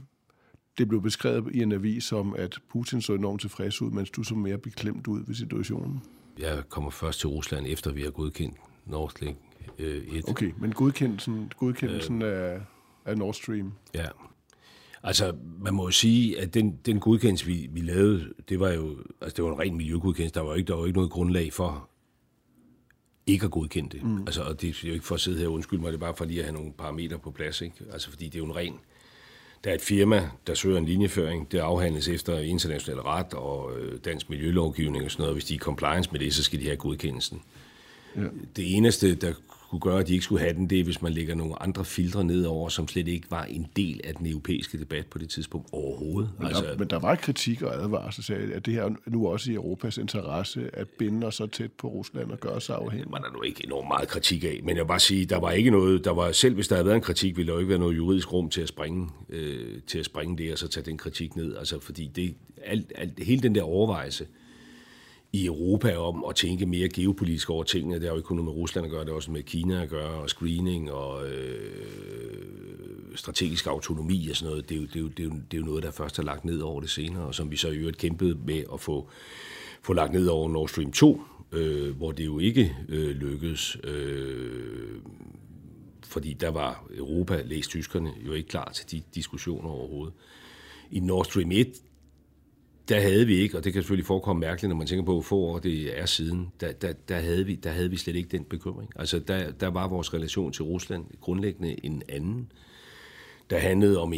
det 0.77 0.88
blev 0.88 1.01
beskrevet 1.01 1.55
i 1.55 1.62
en 1.62 1.72
avis 1.72 2.03
som, 2.03 2.36
at 2.36 2.60
Putin 2.70 3.01
så 3.01 3.13
enormt 3.13 3.41
tilfreds 3.41 3.82
ud, 3.82 3.91
mens 3.91 4.10
du 4.10 4.24
så 4.24 4.36
mere 4.36 4.58
beklemt 4.58 5.08
ud 5.08 5.24
ved 5.27 5.36
situationen. 5.36 6.03
Jeg 6.39 6.63
kommer 6.70 6.89
først 6.89 7.20
til 7.20 7.29
Rusland, 7.29 7.65
efter 7.70 7.91
vi 7.91 8.01
har 8.01 8.12
godkendt 8.12 8.58
Nord 8.86 9.10
Stream 9.10 9.36
øh, 9.79 10.03
1. 10.13 10.29
Okay, 10.29 10.53
men 10.58 10.72
godkendelsen, 10.72 11.51
godkendelsen 11.58 12.22
øh. 12.22 12.51
af, 12.51 12.62
af 13.05 13.17
Nord 13.17 13.34
Stream. 13.34 13.74
Ja. 13.93 14.05
Altså, 15.03 15.33
man 15.60 15.74
må 15.74 15.83
jo 15.83 15.91
sige, 15.91 16.39
at 16.41 16.53
den, 16.53 16.79
den 16.86 17.00
godkendelse, 17.00 17.45
vi, 17.45 17.69
vi 17.72 17.81
lavede, 17.81 18.33
det 18.50 18.60
var 18.60 18.72
jo 18.72 18.98
altså, 19.22 19.36
det 19.36 19.43
var 19.45 19.51
en 19.51 19.60
ren 19.60 19.77
miljøgodkendelse. 19.77 20.33
Der 20.33 20.41
var 20.41 20.50
jo 20.50 20.55
ikke, 20.55 20.67
der 20.67 20.75
var 20.75 20.86
ikke 20.86 20.98
noget 20.98 21.12
grundlag 21.12 21.53
for 21.53 21.89
ikke 23.27 23.45
at 23.45 23.51
godkende 23.51 23.89
det. 23.89 24.03
Mm. 24.03 24.22
Altså, 24.22 24.43
og 24.43 24.62
det 24.62 24.69
er 24.69 24.88
jo 24.88 24.93
ikke 24.93 25.05
for 25.05 25.15
at 25.15 25.22
sidde 25.22 25.39
her 25.39 25.48
og 25.48 25.53
undskylde 25.53 25.81
mig, 25.81 25.91
det 25.91 25.98
er 25.98 26.00
bare 26.00 26.15
for 26.15 26.25
lige 26.25 26.39
at 26.39 26.45
have 26.45 26.55
nogle 26.55 26.74
parametre 26.77 27.19
på 27.19 27.31
plads. 27.31 27.62
Ikke? 27.62 27.75
Altså, 27.91 28.10
fordi 28.10 28.25
det 28.25 28.36
er 28.36 28.39
jo 28.39 28.45
en 28.45 28.55
ren... 28.55 28.74
Der 29.63 29.69
er 29.69 29.75
et 29.75 29.81
firma, 29.81 30.29
der 30.48 30.53
søger 30.53 30.77
en 30.77 30.86
linjeføring. 30.86 31.51
Det 31.51 31.60
afhandles 31.60 32.07
efter 32.07 32.39
international 32.39 33.00
ret 33.00 33.33
og 33.33 33.79
øh, 33.79 34.00
dansk 34.05 34.29
miljølovgivning 34.29 35.05
og 35.05 35.12
sådan 35.12 35.22
noget. 35.22 35.36
Hvis 35.36 35.45
de 35.45 35.55
er 35.55 35.60
compliance 35.60 36.12
med 36.12 36.19
det, 36.19 36.33
så 36.33 36.43
skal 36.43 36.60
de 36.60 36.65
have 36.65 36.77
godkendelsen. 36.77 37.41
Ja. 38.15 38.22
Det 38.55 38.77
eneste, 38.77 39.15
der 39.15 39.33
kunne 39.79 39.91
gøre, 39.91 39.99
at 39.99 40.07
de 40.07 40.13
ikke 40.13 40.25
skulle 40.25 40.41
have 40.41 40.53
den, 40.53 40.69
det 40.69 40.79
er, 40.79 40.83
hvis 40.83 41.01
man 41.01 41.13
lægger 41.13 41.35
nogle 41.35 41.61
andre 41.61 41.85
filtre 41.85 42.23
ned 42.23 42.45
over, 42.45 42.69
som 42.69 42.87
slet 42.87 43.07
ikke 43.07 43.31
var 43.31 43.43
en 43.43 43.67
del 43.75 44.01
af 44.03 44.15
den 44.15 44.27
europæiske 44.27 44.79
debat 44.79 45.07
på 45.07 45.17
det 45.17 45.29
tidspunkt 45.29 45.67
overhovedet. 45.71 46.31
Men, 46.37 46.47
altså, 46.47 46.63
der, 46.63 46.77
men 46.77 46.87
der 46.87 46.99
var 46.99 47.15
kritik 47.15 47.61
og 47.61 47.83
advarsel, 47.83 48.23
sagde, 48.23 48.53
at 48.53 48.65
det 48.65 48.73
her 48.73 48.83
er 48.83 48.89
nu 49.05 49.27
også 49.27 49.51
i 49.51 49.53
Europas 49.53 49.97
interesse 49.97 50.69
at 50.73 50.87
binde 50.87 51.27
os 51.27 51.35
så 51.35 51.47
tæt 51.47 51.71
på 51.71 51.87
Rusland 51.87 52.31
og 52.31 52.39
gøre 52.39 52.61
sig 52.61 52.75
afhængig. 52.75 53.05
Det 53.05 53.11
var 53.11 53.17
der 53.17 53.31
nu 53.31 53.41
ikke 53.41 53.65
enormt 53.65 53.87
meget 53.87 54.07
kritik 54.07 54.43
af, 54.43 54.59
men 54.63 54.75
jeg 54.75 54.83
vil 54.83 54.87
bare 54.87 54.99
sige, 54.99 55.25
der 55.25 55.39
var 55.39 55.51
ikke 55.51 55.71
noget, 55.71 56.05
der 56.05 56.11
var, 56.11 56.31
selv 56.31 56.55
hvis 56.55 56.67
der 56.67 56.75
havde 56.75 56.85
været 56.85 56.95
en 56.95 57.01
kritik, 57.01 57.37
ville 57.37 57.47
der 57.47 57.53
jo 57.53 57.59
ikke 57.59 57.69
være 57.69 57.79
noget 57.79 57.97
juridisk 57.97 58.33
rum 58.33 58.49
til 58.49 58.61
at 58.61 58.67
springe, 58.67 59.09
øh, 59.29 59.81
til 59.87 59.99
at 59.99 60.05
springe 60.05 60.37
det, 60.37 60.51
og 60.51 60.57
så 60.57 60.67
tage 60.67 60.85
den 60.85 60.97
kritik 60.97 61.35
ned. 61.35 61.55
Altså, 61.57 61.79
fordi 61.79 62.07
det, 62.07 62.35
alt, 62.65 62.91
alt, 62.95 63.23
hele 63.23 63.41
den 63.41 63.55
der 63.55 63.61
overvejelse 63.61 64.27
i 65.33 65.45
Europa 65.45 65.95
om 65.95 66.25
at 66.29 66.35
tænke 66.35 66.65
mere 66.65 66.89
geopolitisk 66.89 67.49
over 67.49 67.63
tingene, 67.63 67.95
det 67.95 68.03
har 68.03 68.09
jo 68.09 68.15
ikke 68.15 68.27
kun 68.27 68.37
noget 68.37 68.55
med 68.55 68.61
Rusland 68.61 68.85
at 68.85 68.91
gøre, 68.91 69.05
det 69.05 69.09
er 69.09 69.15
også 69.15 69.31
med 69.31 69.43
Kina 69.43 69.83
at 69.83 69.89
gøre, 69.89 70.21
og 70.21 70.29
screening, 70.29 70.91
og 70.91 71.27
øh, 71.27 73.15
strategisk 73.15 73.67
autonomi 73.67 74.29
og 74.29 74.35
sådan 74.35 74.49
noget, 74.49 74.69
det 74.69 74.77
er, 74.77 74.81
jo, 74.81 74.85
det, 74.87 74.95
er 74.95 74.99
jo, 74.99 75.07
det, 75.07 75.19
er 75.19 75.23
jo, 75.23 75.29
det 75.51 75.57
er 75.57 75.61
jo 75.61 75.65
noget, 75.65 75.83
der 75.83 75.91
først 75.91 76.19
er 76.19 76.23
lagt 76.23 76.45
ned 76.45 76.59
over 76.59 76.81
det 76.81 76.89
senere, 76.89 77.23
og 77.23 77.35
som 77.35 77.51
vi 77.51 77.57
så 77.57 77.69
i 77.69 77.77
øvrigt 77.77 77.97
kæmpede 77.97 78.37
med 78.45 78.63
at 78.73 78.79
få, 78.79 79.09
få 79.81 79.93
lagt 79.93 80.13
ned 80.13 80.27
over 80.27 80.49
Nord 80.49 80.69
Stream 80.69 80.91
2, 80.91 81.21
øh, 81.51 81.97
hvor 81.97 82.11
det 82.11 82.25
jo 82.25 82.39
ikke 82.39 82.75
øh, 82.89 83.09
lykkedes, 83.09 83.77
øh, 83.83 85.01
fordi 86.03 86.33
der 86.33 86.49
var 86.49 86.85
Europa, 86.97 87.41
læst 87.45 87.69
tyskerne, 87.69 88.13
jo 88.25 88.33
ikke 88.33 88.49
klar 88.49 88.71
til 88.71 88.91
de 88.91 89.01
diskussioner 89.15 89.69
overhovedet. 89.69 90.13
I 90.91 90.99
Nord 90.99 91.25
Stream 91.25 91.51
1, 91.51 91.73
der 92.89 92.99
havde 92.99 93.27
vi 93.27 93.35
ikke, 93.35 93.57
og 93.57 93.63
det 93.63 93.73
kan 93.73 93.81
selvfølgelig 93.81 94.05
forekomme 94.05 94.39
mærkeligt, 94.39 94.69
når 94.69 94.75
man 94.75 94.87
tænker 94.87 95.05
på, 95.05 95.11
hvor 95.11 95.21
få 95.21 95.37
år 95.37 95.59
det 95.59 95.99
er 95.99 96.05
siden, 96.05 96.51
der, 96.61 96.71
der, 96.71 96.93
der, 97.09 97.19
havde, 97.19 97.45
vi, 97.45 97.55
der 97.55 97.69
havde 97.69 97.89
vi 97.89 97.97
slet 97.97 98.15
ikke 98.15 98.29
den 98.29 98.43
bekymring. 98.43 98.89
Altså, 98.95 99.19
der, 99.19 99.51
der 99.51 99.67
var 99.67 99.87
vores 99.87 100.13
relation 100.13 100.51
til 100.51 100.63
Rusland 100.63 101.05
grundlæggende 101.21 101.85
en 101.85 102.03
anden. 102.09 102.51
Øh, 102.51 102.72
der 103.50 103.57
handlede 103.57 104.00
om 104.00 104.13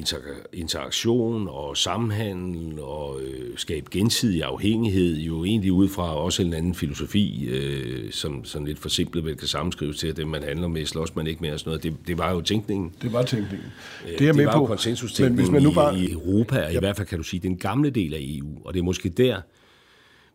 interaktion 0.53 1.48
og 1.48 1.77
samhandel 1.77 2.79
og 2.79 3.22
øh, 3.22 3.58
skabe 3.58 3.86
gensidig 3.91 4.44
afhængighed, 4.44 5.17
jo 5.17 5.44
egentlig 5.44 5.72
ud 5.72 5.89
fra 5.89 6.15
også 6.15 6.41
en 6.41 6.53
anden 6.53 6.75
filosofi, 6.75 7.46
øh, 7.46 8.12
som 8.12 8.46
sådan 8.46 8.67
lidt 8.67 8.79
forsimplet 8.79 9.25
vel 9.25 9.36
kan 9.36 9.48
sammenskrives 9.48 9.98
til, 9.98 10.08
at 10.08 10.17
det 10.17 10.27
man 10.27 10.44
handler 10.44 10.67
med, 10.67 10.86
slås 10.86 11.15
man 11.15 11.27
ikke 11.27 11.41
med 11.41 11.51
og 11.51 11.60
sådan 11.60 11.70
noget. 11.70 11.84
Det, 11.84 11.96
det 12.08 12.17
var 12.17 12.32
jo 12.32 12.41
tænkningen. 12.41 12.91
Det 13.01 13.13
var 13.13 13.24
tænkningen. 13.24 13.67
Det, 14.05 14.13
er 14.13 14.17
det 14.17 14.36
med 14.36 14.46
var 14.46 14.53
på. 14.53 14.60
jo 14.60 14.65
konsensustænkningen 14.65 15.44
hvis 15.44 15.51
man 15.51 15.63
nu 15.63 15.72
bare... 15.72 15.98
i, 15.98 16.05
i 16.05 16.12
Europa, 16.12 16.65
og 16.65 16.72
ja. 16.72 16.77
i 16.77 16.79
hvert 16.79 16.96
fald 16.96 17.08
kan 17.08 17.17
du 17.17 17.24
sige, 17.24 17.39
den 17.39 17.58
gamle 17.58 17.89
del 17.89 18.13
af 18.13 18.20
EU, 18.22 18.48
og 18.65 18.74
det 18.74 18.79
er 18.79 18.84
måske 18.84 19.10
der, 19.10 19.41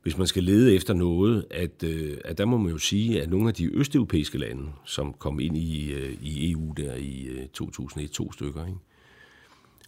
hvis 0.03 0.19
man 0.19 0.27
skal 0.27 0.43
lede 0.43 0.75
efter 0.75 0.95
noget, 0.95 1.45
at, 1.51 1.83
øh, 1.85 2.19
at 2.25 2.39
der 2.39 2.45
må 2.45 2.57
man 2.57 2.73
jo 2.73 2.79
sige, 2.79 3.23
at 3.23 3.31
nogle 3.31 3.49
af 3.49 3.55
de 3.55 3.77
østeuropæiske 3.77 4.39
lande, 4.39 4.63
som 4.85 5.13
kom 5.13 5.41
ind 5.41 5.57
i, 5.57 5.93
øh, 5.93 6.17
i 6.23 6.53
EU 6.53 6.73
der 6.77 6.95
i 6.95 7.25
øh, 7.25 7.49
2001, 7.49 8.11
to 8.11 8.33
stykker, 8.33 8.67
ikke? 8.67 8.79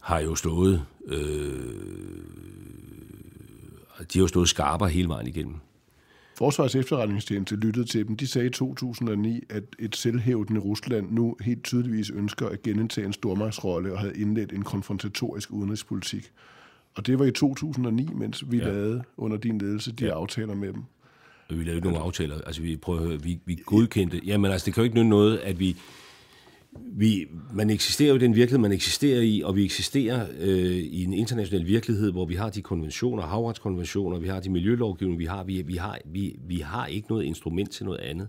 har 0.00 0.20
jo 0.20 0.34
stået, 0.34 0.84
øh, 1.06 1.18
de 3.98 4.18
har 4.18 4.20
jo 4.20 4.26
stået 4.26 4.48
skarpere 4.48 4.88
hele 4.88 5.08
vejen 5.08 5.26
igennem. 5.26 5.54
Forsvars 6.38 6.74
efterretningstjeneste 6.74 7.56
lyttede 7.56 7.86
til 7.86 8.08
dem. 8.08 8.16
De 8.16 8.26
sagde 8.26 8.46
i 8.46 8.50
2009, 8.50 9.42
at 9.50 9.64
et 9.78 9.96
selvhævdende 9.96 10.60
Rusland 10.60 11.10
nu 11.10 11.36
helt 11.40 11.64
tydeligvis 11.64 12.10
ønsker 12.10 12.48
at 12.48 12.62
genindtage 12.62 13.06
en 13.06 13.12
stormagtsrolle 13.12 13.92
og 13.92 13.98
havde 13.98 14.20
indledt 14.20 14.52
en 14.52 14.62
konfrontatorisk 14.62 15.50
udenrigspolitik. 15.50 16.32
Og 16.94 17.06
det 17.06 17.18
var 17.18 17.24
i 17.24 17.30
2009, 17.30 18.08
mens 18.14 18.44
vi 18.50 18.58
ja. 18.58 18.64
lavede 18.64 19.02
under 19.16 19.36
din 19.36 19.58
ledelse 19.58 19.92
de 19.92 20.04
ja. 20.04 20.14
aftaler 20.14 20.54
med 20.54 20.72
dem. 20.72 20.82
Vi 21.50 21.56
lavede 21.56 21.76
ikke 21.76 21.88
nogen 21.88 22.02
aftaler. 22.02 22.40
Altså, 22.46 22.62
vi, 22.62 22.76
prøver 22.76 23.00
at 23.00 23.06
høre, 23.06 23.22
vi, 23.22 23.40
vi 23.44 23.62
godkendte... 23.66 24.20
Jamen, 24.26 24.50
altså, 24.50 24.66
det 24.66 24.74
kan 24.74 24.80
jo 24.80 24.84
ikke 24.84 24.96
nytte 24.96 25.10
noget, 25.10 25.38
at 25.38 25.60
vi 25.60 25.76
vi, 26.76 27.26
man 27.52 27.70
eksisterer 27.70 28.08
jo 28.08 28.14
i 28.14 28.18
den 28.18 28.34
virkelighed, 28.34 28.58
man 28.58 28.72
eksisterer 28.72 29.20
i, 29.20 29.42
og 29.44 29.56
vi 29.56 29.64
eksisterer 29.64 30.26
øh, 30.40 30.76
i 30.76 31.04
en 31.04 31.12
international 31.12 31.66
virkelighed, 31.66 32.12
hvor 32.12 32.26
vi 32.26 32.34
har 32.34 32.50
de 32.50 32.62
konventioner, 32.62 33.22
havretskonventioner, 33.22 34.18
vi 34.18 34.28
har 34.28 34.40
de 34.40 34.50
miljølovgivninger, 34.50 35.18
vi 35.18 35.24
har, 35.24 35.44
vi, 35.44 35.62
vi, 35.62 35.76
har, 35.76 35.98
vi, 36.04 36.36
vi 36.48 36.56
har 36.56 36.86
ikke 36.86 37.08
noget 37.08 37.24
instrument 37.24 37.70
til 37.70 37.84
noget 37.84 38.00
andet. 38.00 38.28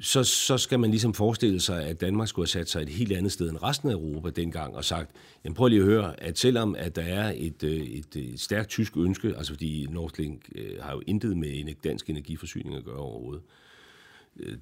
Så, 0.00 0.24
så 0.24 0.58
skal 0.58 0.80
man 0.80 0.90
ligesom 0.90 1.14
forestille 1.14 1.60
sig, 1.60 1.84
at 1.84 2.00
Danmark 2.00 2.28
skulle 2.28 2.44
have 2.44 2.64
sat 2.64 2.70
sig 2.70 2.82
et 2.82 2.88
helt 2.88 3.12
andet 3.12 3.32
sted 3.32 3.50
end 3.50 3.62
resten 3.62 3.88
af 3.88 3.92
Europa 3.92 4.30
dengang, 4.30 4.76
og 4.76 4.84
sagt, 4.84 5.10
jamen 5.44 5.54
prøv 5.54 5.68
lige 5.68 5.80
at 5.80 5.86
høre, 5.86 6.20
at 6.22 6.38
selvom 6.38 6.74
at 6.78 6.96
der 6.96 7.02
er 7.02 7.32
et, 7.36 7.62
øh, 7.62 7.80
et, 7.80 8.16
øh, 8.16 8.22
et 8.22 8.40
stærkt 8.40 8.68
tysk 8.68 8.96
ønske, 8.96 9.28
altså 9.36 9.52
fordi 9.52 9.86
Nordlink 9.90 10.48
øh, 10.54 10.70
har 10.80 10.92
jo 10.92 11.02
intet 11.06 11.36
med 11.36 11.48
en 11.54 11.74
dansk 11.84 12.10
energiforsyning 12.10 12.76
at 12.76 12.84
gøre 12.84 12.96
overhovedet, 12.96 13.42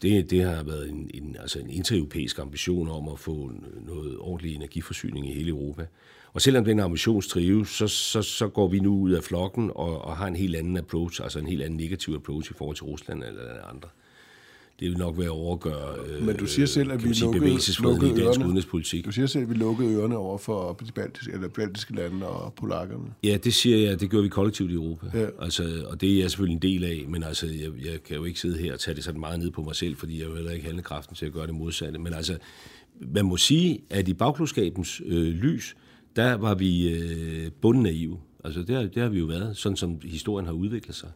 det, 0.03 0.31
det 0.31 0.43
har 0.43 0.63
været 0.63 0.91
en, 0.91 1.11
en, 1.15 1.37
altså 1.41 1.59
en 1.59 1.71
intereuropæisk 1.71 2.39
ambition 2.39 2.89
om 2.89 3.09
at 3.09 3.19
få 3.19 3.53
noget 3.87 4.19
ordentlig 4.19 4.55
energiforsyning 4.55 5.29
i 5.29 5.33
hele 5.33 5.49
Europa. 5.49 5.87
Og 6.33 6.43
selvom 6.43 6.65
den 6.65 6.81
ambition 6.81 7.23
trives, 7.23 7.69
så, 7.69 7.89
så, 7.89 8.23
så 8.23 8.49
går 8.49 8.69
vi 8.69 8.79
nu 8.79 8.99
ud 8.99 9.13
af 9.13 9.25
flokken 9.25 9.71
og, 9.75 10.03
og 10.03 10.17
har 10.17 10.27
en 10.27 10.37
helt 10.37 10.57
anden 10.57 10.77
approach, 10.77 11.23
altså 11.23 11.39
en 11.39 11.47
helt 11.47 11.63
anden 11.63 11.77
negativ 11.77 12.15
approach 12.15 12.51
i 12.51 12.55
forhold 12.55 12.77
til 12.77 12.85
Rusland 12.85 13.25
eller 13.25 13.65
andre 13.65 13.89
det 14.81 14.91
vil 14.91 14.99
nok 14.99 15.19
være 15.19 15.31
overgøre 15.31 15.95
øh, 16.07 16.27
Men 16.27 16.37
du 16.37 16.47
siger 16.47 16.67
selv, 16.67 16.93
at 16.93 17.05
vi 17.05 17.15
sige, 17.15 17.25
lukkede, 17.25 17.61
lukkede 17.83 18.11
i 18.11 18.25
dansk 18.25 18.41
udenrigspolitik. 18.41 19.05
Du 19.05 19.13
siger 19.13 19.27
selv, 19.27 19.43
at 19.43 19.51
vi 19.51 19.55
lukkede 19.55 19.95
ørerne 19.95 20.17
over 20.17 20.39
for 20.39 20.73
de 20.87 20.93
baltiske, 20.93 21.33
eller 21.33 21.49
baltiske 21.49 21.95
lande 21.95 22.27
og 22.27 22.55
polakkerne. 22.55 23.05
Ja, 23.25 23.37
det 23.45 23.55
siger 23.55 23.89
jeg, 23.89 24.01
det 24.01 24.11
gør 24.11 24.21
vi 24.21 24.29
kollektivt 24.29 24.71
i 24.71 24.75
Europa. 24.75 25.07
Ja. 25.15 25.27
Altså, 25.41 25.85
og 25.87 26.01
det 26.01 26.15
er 26.15 26.21
jeg 26.21 26.31
selvfølgelig 26.31 26.55
en 26.55 26.63
del 26.63 26.85
af, 26.85 27.05
men 27.09 27.23
altså, 27.23 27.47
jeg, 27.47 27.71
jeg 27.85 28.03
kan 28.03 28.17
jo 28.17 28.25
ikke 28.25 28.41
sidde 28.41 28.59
her 28.59 28.73
og 28.73 28.81
tage 28.81 28.95
det 28.95 29.05
sådan 29.05 29.21
meget 29.21 29.39
ned 29.39 29.51
på 29.51 29.63
mig 29.63 29.77
selv, 29.77 29.97
fordi 29.97 30.21
jeg 30.21 30.29
vil 30.29 30.37
heller 30.37 30.53
ikke 30.53 30.83
kraften 30.83 31.17
til 31.17 31.27
at 31.27 31.33
gøre 31.33 31.47
det 31.47 31.55
modsatte. 31.55 31.99
Men 31.99 32.13
altså, 32.13 32.39
man 33.01 33.25
må 33.25 33.37
sige, 33.37 33.81
at 33.91 34.09
i 34.09 34.15
bagklodskabens 34.15 35.03
øh, 35.07 35.27
lys, 35.35 35.77
der 36.17 36.35
var 36.35 36.55
vi 36.55 36.89
øh, 36.89 37.51
bunden 37.61 37.83
naive. 37.83 38.19
Altså, 38.45 38.63
det 38.63 38.77
har, 38.77 38.83
det 38.83 39.03
har 39.03 39.09
vi 39.09 39.19
jo 39.19 39.27
været, 39.27 39.57
sådan 39.57 39.77
som 39.77 40.01
historien 40.05 40.47
har 40.47 40.53
udviklet 40.53 40.97
sig. 40.97 41.09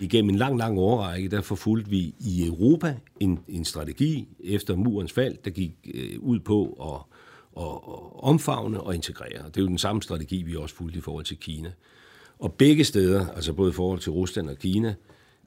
Igennem 0.00 0.30
en 0.30 0.36
lang, 0.36 0.58
lang 0.58 0.78
årrække, 0.78 1.28
der 1.28 1.40
forfulgte 1.40 1.90
vi 1.90 2.14
i 2.20 2.46
Europa 2.46 2.96
en, 3.20 3.38
en 3.48 3.64
strategi 3.64 4.28
efter 4.44 4.76
murens 4.76 5.12
fald, 5.12 5.36
der 5.44 5.50
gik 5.50 5.72
øh, 5.94 6.18
ud 6.18 6.40
på 6.40 6.64
at, 6.80 7.16
at, 7.62 7.78
omfavne 8.24 8.80
og 8.80 8.94
integrere. 8.94 9.46
Det 9.46 9.56
er 9.56 9.60
jo 9.60 9.66
den 9.66 9.78
samme 9.78 10.02
strategi, 10.02 10.42
vi 10.42 10.56
også 10.56 10.74
fulgte 10.74 10.98
i 10.98 11.00
forhold 11.00 11.24
til 11.24 11.36
Kina. 11.36 11.72
Og 12.38 12.52
begge 12.52 12.84
steder, 12.84 13.26
altså 13.28 13.52
både 13.52 13.70
i 13.70 13.72
forhold 13.72 14.00
til 14.00 14.12
Rusland 14.12 14.50
og 14.50 14.56
Kina, 14.56 14.94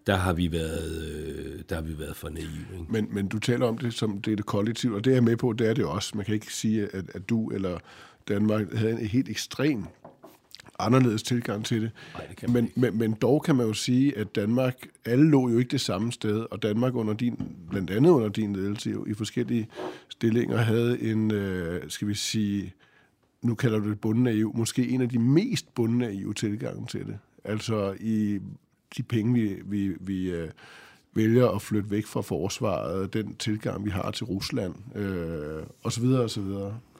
der 0.08 0.16
har 0.16 0.34
vi 0.34 0.52
været, 0.52 1.04
øh, 1.08 1.60
der 1.70 1.76
har 1.76 1.82
vi 1.82 2.00
været 2.00 2.16
for 2.16 2.30
naive. 2.30 2.80
Ikke? 2.80 2.86
Men, 2.90 3.08
men 3.12 3.28
du 3.28 3.40
taler 3.40 3.66
om 3.66 3.78
det 3.78 3.94
som 3.94 4.22
det 4.22 4.32
er 4.32 4.36
det 4.36 4.46
kollektiv, 4.46 4.94
og 4.94 5.06
det 5.06 5.12
er 5.12 5.16
jeg 5.16 5.24
med 5.24 5.38
på, 5.38 5.54
det 5.54 5.70
er 5.70 5.74
det 5.74 5.86
også. 5.86 6.12
Man 6.18 6.26
kan 6.26 6.34
ikke 6.34 6.54
sige, 6.54 6.88
at, 6.96 7.06
at 7.14 7.30
du 7.30 7.50
eller 7.50 7.78
Danmark 8.28 8.74
havde 8.74 8.92
en 8.92 9.08
helt 9.08 9.30
ekstrem 9.30 9.84
anderledes 10.86 11.24
tilgang 11.24 11.66
til 11.66 11.82
det. 11.82 11.92
Nej, 12.14 12.28
det 12.42 12.50
men, 12.50 12.72
men, 12.76 12.98
men 12.98 13.14
dog 13.14 13.44
kan 13.44 13.56
man 13.56 13.68
jo 13.68 13.74
sige, 13.74 14.18
at 14.18 14.36
Danmark, 14.36 14.88
alle 15.06 15.30
lå 15.30 15.50
jo 15.50 15.58
ikke 15.58 15.72
det 15.72 15.82
samme 15.82 16.12
sted, 16.12 16.46
og 16.52 16.64
Danmark 16.64 16.96
under 16.96 17.14
din, 17.14 17.40
blandt 17.70 17.92
andet 17.92 18.10
under 18.10 18.30
din 18.30 18.56
ledelse 18.56 18.90
jo, 18.90 19.06
i 19.06 19.14
forskellige 19.14 19.68
stillinger 20.10 20.58
havde 20.58 21.02
en, 21.02 21.32
øh, 21.32 21.82
skal 21.90 22.08
vi 22.08 22.14
sige, 22.14 22.74
nu 23.42 23.56
kalder 23.56 23.80
du 23.80 23.90
det 23.90 24.00
bunden 24.00 24.28
af 24.28 24.34
EU, 24.34 24.52
måske 24.56 24.88
en 24.88 25.02
af 25.02 25.10
de 25.10 25.20
mest 25.20 25.76
bundne 25.76 26.08
af 26.08 26.12
EU 26.14 26.34
tilgange 26.34 26.88
til 26.88 27.06
det. 27.06 27.18
Altså 27.44 27.96
i 28.00 28.40
de 28.98 29.04
penge, 29.04 29.34
vi, 29.34 29.56
vi, 29.66 29.96
vi 30.00 30.32
øh, 30.32 30.50
vælger 31.14 31.48
at 31.48 31.62
flytte 31.62 31.92
væk 31.92 32.06
fra 32.06 32.22
forsvaret, 32.22 33.14
den 33.14 33.36
tilgang, 33.36 33.86
vi 33.86 33.90
har 33.90 34.12
til 34.12 34.26
Rusland, 34.26 34.76
øh, 34.96 35.64
osv. 35.84 36.06
osv. 36.06 36.44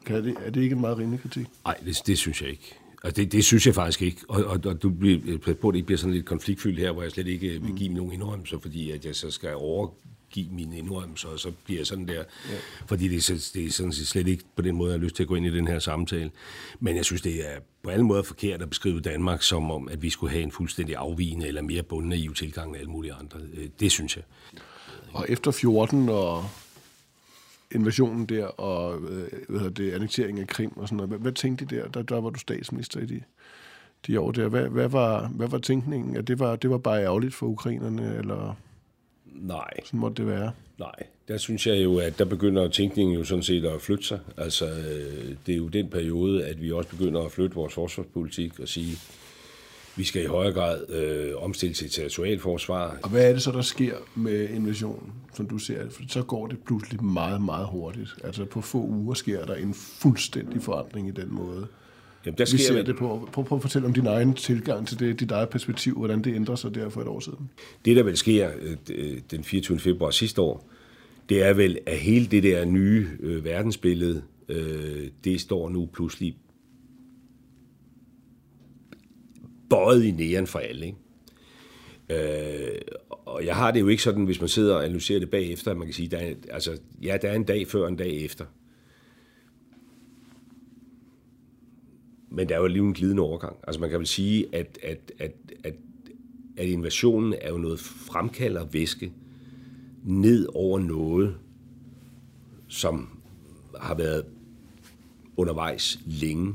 Kan 0.06 0.24
det, 0.24 0.36
er 0.44 0.50
det 0.50 0.62
ikke 0.62 0.74
en 0.74 0.80
meget 0.80 0.98
rimelig 0.98 1.20
kritik? 1.20 1.46
Nej, 1.64 1.76
det, 1.84 2.02
det 2.06 2.18
synes 2.18 2.42
jeg 2.42 2.50
ikke. 2.50 2.78
Altså 3.04 3.22
det, 3.22 3.32
det 3.32 3.44
synes 3.44 3.66
jeg 3.66 3.74
faktisk 3.74 4.02
ikke. 4.02 4.20
Og, 4.28 4.44
og, 4.44 4.60
og 4.64 4.82
du 4.82 4.90
bliver 4.90 5.38
på, 5.60 5.68
at 5.68 5.72
det 5.72 5.74
ikke 5.74 5.86
bliver 5.86 5.98
sådan 5.98 6.14
lidt 6.14 6.26
konfliktfyldt 6.26 6.78
her, 6.78 6.92
hvor 6.92 7.02
jeg 7.02 7.10
slet 7.10 7.26
ikke 7.26 7.62
vil 7.62 7.74
give 7.76 7.94
nogen 7.94 8.12
indrømmelser, 8.12 8.58
fordi 8.58 8.90
at 8.90 9.04
jeg 9.04 9.16
så 9.16 9.30
skal 9.30 9.54
overgive 9.54 10.48
mine 10.50 10.78
indrømmelser, 10.78 11.28
og 11.28 11.38
så 11.38 11.52
bliver 11.64 11.80
jeg 11.80 11.86
sådan 11.86 12.08
der. 12.08 12.14
Ja. 12.14 12.24
Fordi 12.86 13.08
det, 13.08 13.30
er, 13.30 13.50
det 13.54 13.66
er 13.66 13.70
sådan 13.70 13.92
set 13.92 14.06
slet 14.06 14.28
ikke 14.28 14.44
på 14.56 14.62
den 14.62 14.76
måde, 14.76 14.92
jeg 14.92 15.00
har 15.00 15.04
lyst 15.04 15.16
til 15.16 15.22
at 15.22 15.28
gå 15.28 15.34
ind 15.34 15.46
i 15.46 15.50
den 15.50 15.68
her 15.68 15.78
samtale. 15.78 16.30
Men 16.80 16.96
jeg 16.96 17.04
synes, 17.04 17.22
det 17.22 17.52
er 17.54 17.58
på 17.82 17.90
alle 17.90 18.04
måder 18.04 18.22
forkert 18.22 18.62
at 18.62 18.70
beskrive 18.70 19.00
Danmark 19.00 19.42
som 19.42 19.70
om, 19.70 19.88
at 19.88 20.02
vi 20.02 20.10
skulle 20.10 20.30
have 20.30 20.42
en 20.42 20.52
fuldstændig 20.52 20.96
afvigende 20.96 21.46
eller 21.46 21.62
mere 21.62 21.82
bundne 21.82 22.18
i 22.18 22.28
tilgang 22.34 22.68
end 22.68 22.76
alle 22.76 22.90
mulige 22.90 23.12
andre. 23.12 23.38
Øh, 23.54 23.68
det 23.80 23.92
synes 23.92 24.16
jeg. 24.16 24.24
Og 25.12 25.26
efter 25.28 25.50
14 25.50 26.08
og 26.08 26.44
invasionen 27.74 28.26
der, 28.26 28.46
og 28.46 29.00
øh, 29.10 29.28
hvad 29.48 29.70
det, 29.70 29.92
annekteringen 29.92 30.42
af 30.42 30.48
Krim 30.48 30.72
og 30.76 30.88
sådan 30.88 30.96
noget. 30.96 31.08
Hvad, 31.08 31.18
hvad 31.18 31.32
tænkte 31.32 31.64
de 31.64 31.76
der? 31.76 31.88
der? 31.88 32.02
Der 32.02 32.20
var 32.20 32.30
du 32.30 32.38
statsminister 32.38 33.00
i 33.00 33.06
de, 33.06 33.22
de 34.06 34.20
år 34.20 34.32
der. 34.32 34.48
Hvad, 34.48 34.68
hvad, 34.68 34.88
var, 34.88 35.26
hvad 35.26 35.48
var 35.48 35.58
tænkningen? 35.58 36.16
At 36.16 36.28
det 36.28 36.38
var, 36.38 36.56
det 36.56 36.70
var 36.70 36.78
bare 36.78 37.02
ærgerligt 37.02 37.34
for 37.34 37.46
ukrainerne, 37.46 38.16
eller 38.16 38.56
Nej. 39.34 39.70
sådan 39.84 40.00
måtte 40.00 40.22
det 40.22 40.30
være? 40.30 40.52
Nej, 40.78 40.94
der 41.28 41.36
synes 41.36 41.66
jeg 41.66 41.84
jo, 41.84 41.98
at 41.98 42.18
der 42.18 42.24
begynder 42.24 42.68
tænkningen 42.68 43.18
jo 43.18 43.24
sådan 43.24 43.42
set 43.42 43.64
at 43.64 43.80
flytte 43.80 44.04
sig. 44.04 44.20
Altså, 44.36 44.66
øh, 44.66 45.36
det 45.46 45.52
er 45.52 45.56
jo 45.56 45.68
den 45.68 45.88
periode, 45.88 46.46
at 46.46 46.62
vi 46.62 46.72
også 46.72 46.90
begynder 46.90 47.22
at 47.22 47.32
flytte 47.32 47.54
vores 47.54 47.74
forsvarspolitik 47.74 48.60
og 48.60 48.68
sige, 48.68 48.96
vi 49.96 50.04
skal 50.04 50.22
i 50.22 50.26
højere 50.26 50.52
grad 50.52 50.90
øh, 50.90 51.42
omstille 51.42 51.74
til 51.74 51.90
territorialforsvar. 51.90 52.98
Og 53.02 53.10
hvad 53.10 53.28
er 53.28 53.32
det 53.32 53.42
så, 53.42 53.52
der 53.52 53.62
sker 53.62 53.94
med 54.14 54.48
invasionen, 54.48 55.12
som 55.34 55.46
du 55.46 55.58
ser? 55.58 55.90
For 55.90 56.02
så 56.08 56.22
går 56.22 56.46
det 56.46 56.58
pludselig 56.66 57.04
meget, 57.04 57.42
meget 57.42 57.66
hurtigt. 57.66 58.10
Altså 58.24 58.44
på 58.44 58.60
få 58.60 58.78
uger 58.78 59.14
sker 59.14 59.46
der 59.46 59.54
en 59.54 59.74
fuldstændig 59.74 60.62
forandring 60.62 61.08
i 61.08 61.10
den 61.10 61.34
måde. 61.34 61.66
Jamen, 62.26 62.38
der 62.38 62.44
sker 62.44 62.58
vi 62.58 62.62
ser 62.62 62.82
det 62.82 62.96
på. 62.96 63.28
Prøv, 63.32 63.44
prøv 63.44 63.58
at 63.58 63.62
fortælle 63.62 63.86
om 63.88 63.94
din 63.94 64.06
egen 64.06 64.34
tilgang 64.34 64.88
til 64.88 64.98
det, 64.98 65.20
dit 65.20 65.30
eget 65.30 65.48
perspektiv, 65.48 65.98
hvordan 65.98 66.22
det 66.22 66.34
ændrer 66.34 66.54
sig 66.54 66.74
der 66.74 66.88
for 66.88 67.00
et 67.00 67.08
år 67.08 67.20
siden. 67.20 67.50
Det, 67.84 67.96
der 67.96 68.02
vel 68.02 68.16
sker 68.16 68.50
øh, 68.90 69.18
den 69.30 69.44
24. 69.44 69.78
februar 69.78 70.10
sidste 70.10 70.40
år, 70.40 70.68
det 71.28 71.42
er 71.42 71.52
vel, 71.52 71.78
at 71.86 71.98
hele 71.98 72.26
det 72.26 72.42
der 72.42 72.64
nye 72.64 73.08
øh, 73.20 73.44
verdensbillede, 73.44 74.22
øh, 74.48 75.08
det 75.24 75.40
står 75.40 75.68
nu 75.68 75.88
pludselig 75.92 76.36
bøjet 79.70 80.04
i 80.04 80.10
næren 80.10 80.46
for 80.46 80.58
alle. 80.58 80.86
Ikke? 80.86 80.98
Øh, 82.10 82.80
og 83.08 83.46
jeg 83.46 83.56
har 83.56 83.70
det 83.70 83.80
jo 83.80 83.88
ikke 83.88 84.02
sådan, 84.02 84.24
hvis 84.24 84.40
man 84.40 84.48
sidder 84.48 84.74
og 84.74 84.84
analyserer 84.84 85.18
det 85.18 85.30
bagefter, 85.30 85.70
at 85.70 85.76
man 85.76 85.86
kan 85.86 85.94
sige, 85.94 86.08
der 86.08 86.18
er, 86.18 86.34
altså, 86.50 86.80
ja, 87.02 87.16
der 87.22 87.28
er 87.28 87.34
en 87.34 87.44
dag 87.44 87.66
før 87.66 87.82
og 87.82 87.88
en 87.88 87.96
dag 87.96 88.24
efter. 88.24 88.44
men 92.34 92.48
der 92.48 92.54
er 92.54 92.60
jo 92.60 92.66
lige 92.66 92.82
en 92.82 92.92
glidende 92.92 93.22
overgang. 93.22 93.56
Altså 93.66 93.80
man 93.80 93.90
kan 93.90 93.98
vel 93.98 94.06
sige, 94.06 94.46
at, 94.52 94.78
at, 94.82 95.12
at, 95.18 95.32
at, 95.64 95.74
at 96.56 96.66
invasionen 96.66 97.34
er 97.40 97.50
jo 97.50 97.58
noget 97.58 97.80
fremkalder 97.80 98.64
væske 98.64 99.12
ned 100.04 100.48
over 100.54 100.78
noget, 100.78 101.36
som 102.68 103.08
har 103.80 103.94
været 103.94 104.24
undervejs 105.36 105.98
længe. 106.06 106.54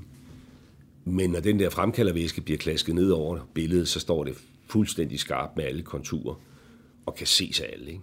Men 1.10 1.30
når 1.30 1.40
den 1.40 1.60
der 1.60 1.70
fremkaldervæske 1.70 2.42
bliver 2.42 2.58
klasket 2.58 2.96
ned 2.96 3.10
over 3.10 3.50
billedet, 3.54 3.88
så 3.88 4.00
står 4.00 4.24
det 4.24 4.34
fuldstændig 4.68 5.20
skarpt 5.20 5.58
med 5.58 5.64
alle 5.64 5.82
konturer 5.82 6.42
og 7.06 7.16
kan 7.16 7.28
ses 7.28 7.60
af 7.60 7.70
alle. 7.74 7.88
Ikke? 7.88 8.02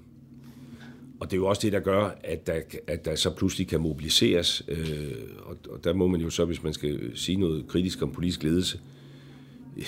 Og 1.20 1.30
det 1.30 1.36
er 1.36 1.40
jo 1.40 1.46
også 1.46 1.62
det, 1.62 1.72
der 1.72 1.80
gør, 1.80 2.10
at 2.24 2.46
der, 2.46 2.60
at 2.86 3.04
der 3.04 3.14
så 3.14 3.34
pludselig 3.34 3.68
kan 3.68 3.80
mobiliseres. 3.80 4.62
Øh, 4.68 5.12
og, 5.42 5.56
og 5.70 5.84
der 5.84 5.92
må 5.92 6.06
man 6.06 6.20
jo 6.20 6.30
så, 6.30 6.44
hvis 6.44 6.62
man 6.62 6.72
skal 6.72 7.10
sige 7.14 7.36
noget 7.36 7.66
kritisk 7.68 8.02
om 8.02 8.12
politisk 8.12 8.42
ledelse 8.42 8.80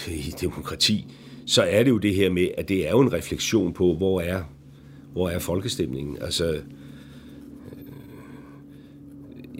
i 0.08 0.34
demokrati, 0.40 1.06
så 1.46 1.62
er 1.62 1.82
det 1.82 1.90
jo 1.90 1.98
det 1.98 2.14
her 2.14 2.30
med, 2.30 2.48
at 2.58 2.68
det 2.68 2.87
er 2.87 2.90
jo 2.90 3.00
en 3.00 3.12
refleksion 3.12 3.72
på, 3.72 3.94
hvor 3.94 4.20
er, 4.20 4.42
hvor 5.12 5.28
er 5.28 5.38
folkestemningen. 5.38 6.18
Altså, 6.20 6.60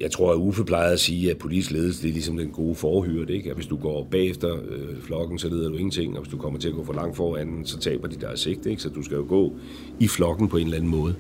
jeg 0.00 0.11
tror, 0.11 0.33
at 0.33 0.37
Uffe 0.37 0.64
plejede 0.64 0.93
at 0.93 1.00
sige, 1.00 1.31
at 1.31 1.38
politisk 1.38 1.71
ledelse 1.71 2.02
det 2.02 2.09
er 2.09 2.12
ligesom 2.12 2.37
den 2.37 2.50
gode 2.50 2.75
forhyrte. 2.75 3.35
Ikke? 3.35 3.50
At 3.50 3.57
hvis 3.57 3.67
du 3.67 3.76
går 3.76 4.09
bagefter 4.11 4.57
øh, 4.69 5.00
flokken, 5.02 5.38
så 5.38 5.49
leder 5.49 5.69
du 5.69 5.75
ingenting, 5.75 6.17
og 6.17 6.23
hvis 6.23 6.31
du 6.31 6.38
kommer 6.38 6.59
til 6.59 6.69
at 6.69 6.75
gå 6.75 6.85
for 6.85 6.93
langt 6.93 7.17
foran, 7.17 7.62
så 7.64 7.78
taber 7.78 8.09
de 8.09 8.17
deres 8.17 8.40
sigt. 8.40 8.67
Ikke? 8.67 8.83
Så 8.83 8.88
du 8.88 9.02
skal 9.02 9.17
jo 9.17 9.26
gå 9.28 9.57
i 10.00 10.09
flokken 10.09 10.49
på 10.49 10.57
en 10.57 10.64
eller 10.64 10.76
anden 10.76 10.90
måde. 10.90 11.14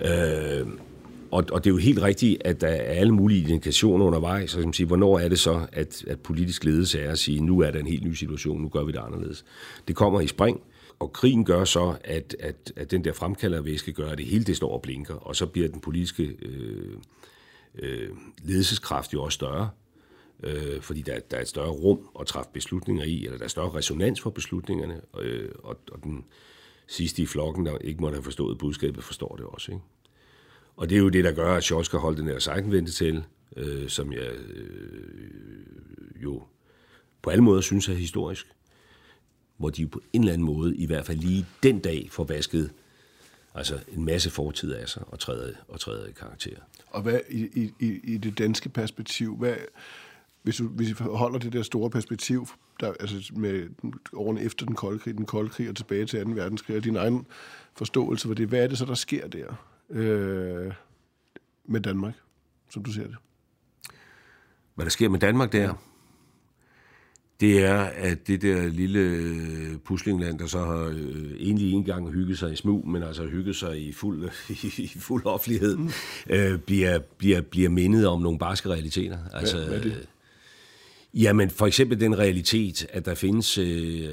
Øh, 0.00 0.66
og, 1.30 1.44
og 1.52 1.64
det 1.64 1.70
er 1.70 1.74
jo 1.74 1.78
helt 1.78 2.02
rigtigt, 2.02 2.42
at 2.44 2.60
der 2.60 2.68
er 2.68 2.92
alle 3.00 3.12
mulige 3.12 3.48
indikationer 3.48 4.04
undervejs. 4.04 4.50
Så 4.50 4.58
man 4.58 4.72
sige, 4.72 4.86
hvornår 4.86 5.18
er 5.18 5.28
det 5.28 5.38
så, 5.38 5.66
at, 5.72 6.04
at 6.06 6.20
politisk 6.20 6.64
ledelse 6.64 7.00
er 7.00 7.12
at 7.12 7.18
sige, 7.18 7.40
nu 7.40 7.60
er 7.60 7.70
der 7.70 7.78
en 7.78 7.86
helt 7.86 8.04
ny 8.04 8.12
situation, 8.12 8.62
nu 8.62 8.68
gør 8.68 8.84
vi 8.84 8.92
det 8.92 8.98
anderledes. 8.98 9.44
Det 9.88 9.96
kommer 9.96 10.20
i 10.20 10.26
spring, 10.26 10.60
og 10.98 11.12
krigen 11.12 11.44
gør 11.44 11.64
så, 11.64 11.94
at, 12.04 12.36
at, 12.40 12.72
at 12.76 12.90
den 12.90 13.04
der 13.04 13.12
fremkaldervæske 13.12 13.92
gør, 13.92 14.08
at 14.08 14.18
det 14.18 14.26
hele 14.26 14.44
det 14.44 14.56
står 14.56 14.72
og 14.72 14.82
blinker, 14.82 15.14
og 15.14 15.36
så 15.36 15.46
bliver 15.46 15.68
den 15.68 15.80
politiske... 15.80 16.22
Øh, 16.22 16.96
øh, 17.78 18.10
ledelseskraft 18.42 19.14
jo 19.14 19.22
også 19.22 19.36
større, 19.36 19.70
øh, 20.42 20.80
fordi 20.80 21.02
der, 21.02 21.20
der 21.20 21.36
er 21.36 21.40
et 21.40 21.48
større 21.48 21.70
rum 21.70 22.08
at 22.20 22.26
træffe 22.26 22.50
beslutninger 22.52 23.04
i, 23.04 23.24
eller 23.24 23.38
der 23.38 23.44
er 23.44 23.48
større 23.48 23.74
resonans 23.74 24.20
for 24.20 24.30
beslutningerne, 24.30 25.00
øh, 25.18 25.48
og, 25.58 25.78
og 25.92 26.02
den 26.02 26.24
sidste 26.86 27.22
i 27.22 27.26
flokken, 27.26 27.66
der 27.66 27.78
ikke 27.78 28.00
måtte 28.00 28.16
have 28.16 28.24
forstået 28.24 28.58
budskabet, 28.58 29.04
forstår 29.04 29.36
det 29.36 29.46
også. 29.46 29.72
Ikke? 29.72 29.84
Og 30.76 30.88
det 30.90 30.96
er 30.96 31.00
jo 31.00 31.08
det, 31.08 31.24
der 31.24 31.32
gør, 31.32 31.54
at 31.54 31.62
Scholz 31.62 31.88
kan 31.90 32.00
holde 32.00 32.18
den 32.18 32.28
her 32.28 32.38
sejtenvente 32.38 32.92
til, 32.92 33.24
øh, 33.56 33.88
som 33.88 34.12
jeg 34.12 34.30
øh, 34.32 36.22
jo 36.22 36.42
på 37.22 37.30
alle 37.30 37.44
måder 37.44 37.60
synes 37.60 37.88
er 37.88 37.94
historisk, 37.94 38.46
hvor 39.56 39.70
de 39.70 39.86
på 39.86 40.00
en 40.12 40.20
eller 40.20 40.32
anden 40.32 40.46
måde, 40.46 40.76
i 40.76 40.86
hvert 40.86 41.06
fald 41.06 41.18
lige 41.18 41.46
den 41.62 41.78
dag, 41.78 42.08
får 42.10 42.24
vasket 42.24 42.70
altså 43.54 43.78
en 43.88 44.04
masse 44.04 44.30
fortid 44.30 44.72
af 44.72 44.88
sig 44.88 45.02
og 45.06 45.18
træder, 45.18 45.54
og 45.68 45.80
træder 45.80 46.06
i 46.06 46.12
karakter. 46.12 46.56
Og 46.90 47.02
hvad 47.02 47.20
i, 47.30 47.72
i, 47.80 48.00
i 48.04 48.18
det 48.18 48.38
danske 48.38 48.68
perspektiv, 48.68 49.36
hvad, 49.36 49.54
hvis, 50.42 50.56
du, 50.56 50.68
hvis 50.68 50.88
vi 50.88 50.94
holder 51.00 51.38
det 51.38 51.52
der 51.52 51.62
store 51.62 51.90
perspektiv, 51.90 52.48
der, 52.80 52.92
altså 53.00 53.32
med 53.36 53.68
årene 54.12 54.42
efter 54.42 54.66
den 54.66 54.74
kolde 54.74 54.98
krig, 54.98 55.14
den 55.14 55.26
kolde 55.26 55.50
krig 55.50 55.68
og 55.68 55.76
tilbage 55.76 56.06
til 56.06 56.24
2. 56.24 56.30
verdenskrig, 56.30 56.76
og 56.76 56.84
din 56.84 56.96
egen 56.96 57.26
forståelse 57.76 58.28
for 58.28 58.34
det, 58.34 58.48
hvad 58.48 58.62
er 58.62 58.66
det 58.66 58.78
så, 58.78 58.84
der 58.84 58.94
sker 58.94 59.28
der 59.28 59.54
øh, 59.90 60.72
med 61.64 61.80
Danmark, 61.80 62.14
som 62.70 62.82
du 62.82 62.92
ser 62.92 63.06
det? 63.06 63.16
Hvad 64.74 64.84
der 64.84 64.90
sker 64.90 65.08
med 65.08 65.18
Danmark 65.18 65.52
der? 65.52 65.74
Det 67.40 67.64
er, 67.64 67.78
at 67.80 68.26
det 68.26 68.42
der 68.42 68.68
lille 68.68 68.98
øh, 68.98 69.78
puslingland, 69.84 70.38
der 70.38 70.46
så 70.46 70.58
har 70.58 70.92
øh, 70.96 71.32
egentlig 71.38 71.66
ikke 71.66 71.76
engang 71.76 72.12
hygget 72.12 72.38
sig 72.38 72.52
i 72.52 72.56
smug, 72.56 72.88
men 72.88 73.02
altså 73.02 73.26
hygget 73.26 73.56
sig 73.56 73.88
i 73.88 73.92
fuld, 73.92 74.30
i 74.78 74.88
fuld 74.98 75.26
offentlighed, 75.26 75.76
mm. 75.76 75.90
øh, 76.30 76.58
bliver, 76.58 76.98
bliver, 76.98 77.40
bliver 77.40 77.68
mindet 77.68 78.06
om 78.06 78.22
nogle 78.22 78.38
barske 78.38 78.68
realiteter. 78.68 79.18
Altså, 79.32 79.56
hvad, 79.56 79.66
hvad 79.66 79.78
er 79.78 79.82
det? 79.82 79.90
Øh, 79.90 81.22
jamen, 81.22 81.50
for 81.50 81.66
eksempel 81.66 82.00
den 82.00 82.18
realitet, 82.18 82.86
at 82.90 83.04
der 83.04 83.14
findes 83.14 83.58
øh, 83.58 84.08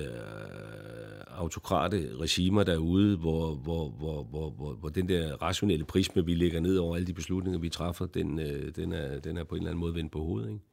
autokrate 1.40 2.10
regimer 2.20 2.64
derude, 2.64 3.18
hvor, 3.18 3.56
hvor, 3.56 3.90
hvor, 3.90 4.24
hvor, 4.24 4.50
hvor, 4.50 4.74
hvor 4.74 4.90
den 4.90 5.10
der 5.10 5.42
rationelle 5.42 5.86
prisme, 5.86 6.26
vi 6.26 6.36
lægger 6.36 6.60
ned 6.60 6.78
over 6.78 6.96
alle 6.96 7.08
de 7.08 7.14
beslutninger, 7.14 7.60
vi 7.60 7.70
træffer, 7.70 8.06
den, 8.06 8.40
øh, 8.40 8.76
den, 8.76 8.94
er, 8.94 9.20
den 9.20 9.38
er 9.38 9.44
på 9.44 9.56
en 9.56 9.62
eller 9.62 9.70
anden 9.70 9.80
måde 9.80 9.96
vendt 9.96 10.12
på 10.12 10.20
hovedet. 10.20 10.50
Ikke? 10.50 10.64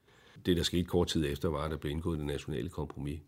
Det, 0.46 0.56
der 0.56 0.62
skete 0.62 0.84
kort 0.84 1.08
tid 1.08 1.26
efter, 1.32 1.48
var, 1.48 1.62
at 1.62 1.70
der 1.70 1.76
blev 1.76 1.92
indgået 1.92 2.18
det 2.18 2.26
nationale 2.26 2.68
kompromis, 2.68 3.20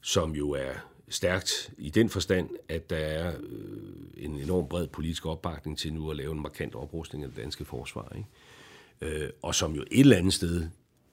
som 0.00 0.32
jo 0.32 0.50
er 0.50 0.72
stærkt 1.08 1.72
i 1.78 1.90
den 1.90 2.08
forstand, 2.08 2.50
at 2.68 2.90
der 2.90 2.96
er 2.96 3.32
øh, 3.40 4.24
en 4.24 4.36
enorm 4.36 4.68
bred 4.68 4.86
politisk 4.86 5.26
opbakning 5.26 5.78
til 5.78 5.92
nu 5.92 6.10
at 6.10 6.16
lave 6.16 6.32
en 6.32 6.42
markant 6.42 6.74
oprustning 6.74 7.24
af 7.24 7.30
det 7.30 7.38
danske 7.38 7.64
forsvar. 7.64 8.16
Ikke? 8.16 9.22
Øh, 9.22 9.30
og 9.42 9.54
som 9.54 9.74
jo 9.74 9.82
et 9.82 10.00
eller 10.00 10.16
andet 10.16 10.32
sted 10.32 10.68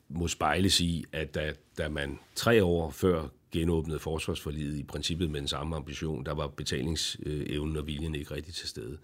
må 0.09 0.27
spejles 0.27 0.81
i, 0.81 1.05
at 1.11 1.35
da, 1.35 1.53
da 1.77 1.89
man 1.89 2.19
tre 2.35 2.63
år 2.63 2.89
før 2.89 3.27
genåbnede 3.51 3.99
forsvarsforliget 3.99 4.77
i 4.77 4.83
princippet 4.83 5.29
med 5.29 5.39
den 5.39 5.47
samme 5.47 5.75
ambition, 5.75 6.25
der 6.25 6.33
var 6.33 6.47
betalingsevnen 6.47 7.77
og 7.77 7.87
viljen 7.87 8.15
ikke 8.15 8.33
rigtig 8.33 8.53
til 8.53 8.69
stede. 8.69 8.97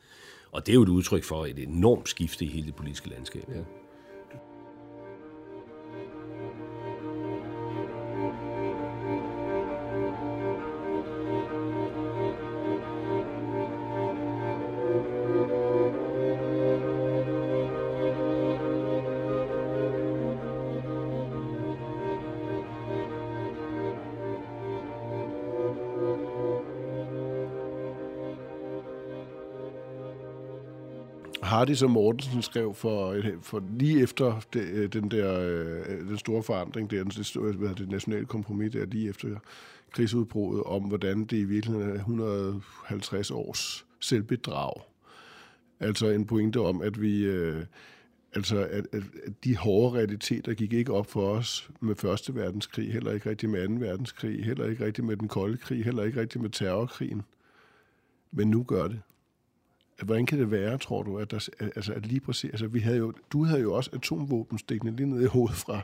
Og 0.52 0.66
det 0.66 0.72
er 0.72 0.76
jo 0.76 0.84
et 0.84 0.90
udtryk 0.90 1.24
for 1.24 1.46
et 1.46 1.60
enormt 1.60 2.10
skifte 2.10 2.46
i 2.46 2.48
hele 2.48 2.66
det 2.66 2.76
politiske 2.76 3.10
landskab. 3.10 3.50
Ja. 3.50 3.83
Hardy, 31.64 31.76
som 31.76 31.92
Mortensen 31.92 32.42
skrev 32.42 32.74
for, 32.74 33.12
øh, 33.12 33.42
for 33.42 33.64
lige 33.78 34.02
efter 34.02 34.42
det, 34.54 34.62
øh, 34.62 34.94
den 34.94 35.12
der 35.12 35.40
øh, 35.40 36.00
den 36.00 36.18
store 36.18 36.44
forandring, 36.44 36.92
der, 36.92 37.04
det, 37.04 37.34
det, 37.60 37.78
det 37.78 37.90
nationale 37.90 38.26
kompromis 38.26 38.72
der, 38.72 38.86
lige 38.86 39.10
efter 39.10 39.28
krigsudbruddet, 39.92 40.64
om 40.64 40.84
hvordan 40.84 41.26
det 41.26 41.38
i 41.38 41.44
virkeligheden 41.44 41.90
er 41.90 41.96
150 41.96 43.32
års 43.32 43.86
selvbedrag. 44.00 44.74
Altså 45.80 46.08
en 46.08 46.26
pointe 46.26 46.60
om, 46.60 46.82
at 46.82 47.02
vi... 47.02 47.24
Øh, 47.24 47.66
altså, 48.36 48.58
at, 48.58 48.88
at, 48.92 49.04
at 49.26 49.34
de 49.44 49.58
hårde 49.58 49.98
realiteter 49.98 50.54
gik 50.54 50.74
ikke 50.74 50.94
op 50.94 51.12
for 51.12 51.30
os 51.30 51.70
med 51.80 51.96
Første 51.96 52.36
Verdenskrig, 52.36 52.94
heller 52.94 53.12
ikke 53.12 53.30
rigtig 53.30 53.50
med 53.50 53.64
Anden 53.64 53.82
Verdenskrig, 53.82 54.46
heller 54.46 54.66
ikke 54.66 54.86
rigtig 54.86 55.04
med 55.04 55.18
den 55.18 55.28
kolde 55.28 55.58
krig, 55.58 55.86
heller 55.86 56.04
ikke 56.04 56.22
rigtig 56.22 56.42
med 56.42 56.50
terrorkrigen. 56.50 57.22
Men 58.32 58.50
nu 58.50 58.64
gør 58.64 58.88
det. 58.88 59.02
Hvordan 60.02 60.26
kan 60.26 60.40
det 60.40 60.52
være, 60.52 60.78
tror 60.78 61.04
du, 61.04 61.18
at, 61.18 61.32
der, 61.32 61.50
altså, 61.60 61.94
at 61.94 62.06
lige 62.06 62.20
præcis, 62.20 62.50
altså, 62.50 62.68
vi 62.68 62.80
havde 62.80 62.98
jo, 62.98 63.14
du 63.32 63.44
havde 63.44 63.62
jo 63.62 63.74
også 63.74 63.90
atomvåben 63.94 64.58
stikkende 64.58 64.96
lige 64.96 65.10
ned 65.10 65.22
i 65.22 65.26
hovedet 65.26 65.58
fra, 65.58 65.82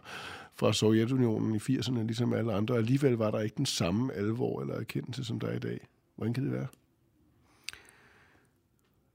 fra 0.55 0.73
Sovjetunionen 0.73 1.55
i 1.55 1.57
80'erne, 1.57 2.03
ligesom 2.03 2.33
alle 2.33 2.53
andre, 2.53 2.73
og 2.73 2.77
alligevel 2.77 3.13
var 3.13 3.31
der 3.31 3.39
ikke 3.39 3.55
den 3.57 3.65
samme 3.65 4.13
alvor 4.13 4.61
eller 4.61 4.75
erkendelse, 4.75 5.23
som 5.23 5.39
der 5.39 5.47
er 5.47 5.55
i 5.55 5.59
dag. 5.59 5.87
Hvordan 6.15 6.33
kan 6.33 6.43
det 6.43 6.51
være? 6.51 6.67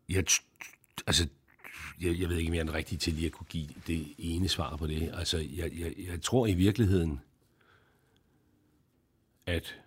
Jeg, 0.09 0.25
altså, 1.07 1.29
jeg, 2.01 2.21
jeg 2.21 2.29
ved 2.29 2.37
ikke, 2.37 2.51
om 2.51 2.55
jeg 2.55 2.61
er 2.61 2.65
den 2.65 2.75
rigtige 2.75 2.99
til 2.99 3.13
lige 3.13 3.27
at 3.27 3.33
kunne 3.33 3.47
give 3.49 3.69
det 3.87 4.15
ene 4.19 4.49
svar 4.49 4.77
på 4.77 4.87
det. 4.87 5.11
Altså, 5.15 5.39
jeg, 5.39 5.73
jeg, 5.79 5.95
jeg 5.99 6.23
tror 6.23 6.47
i 6.47 6.55
virkeligheden, 6.55 7.21
at 9.47 9.81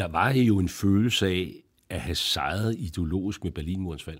der 0.00 0.08
var 0.08 0.32
jo 0.32 0.58
en 0.58 0.68
følelse 0.68 1.26
af 1.26 1.62
at 1.88 2.00
have 2.00 2.14
sejret 2.14 2.76
ideologisk 2.78 3.44
med 3.44 3.52
Berlinmurens 3.52 4.02
fald. 4.02 4.18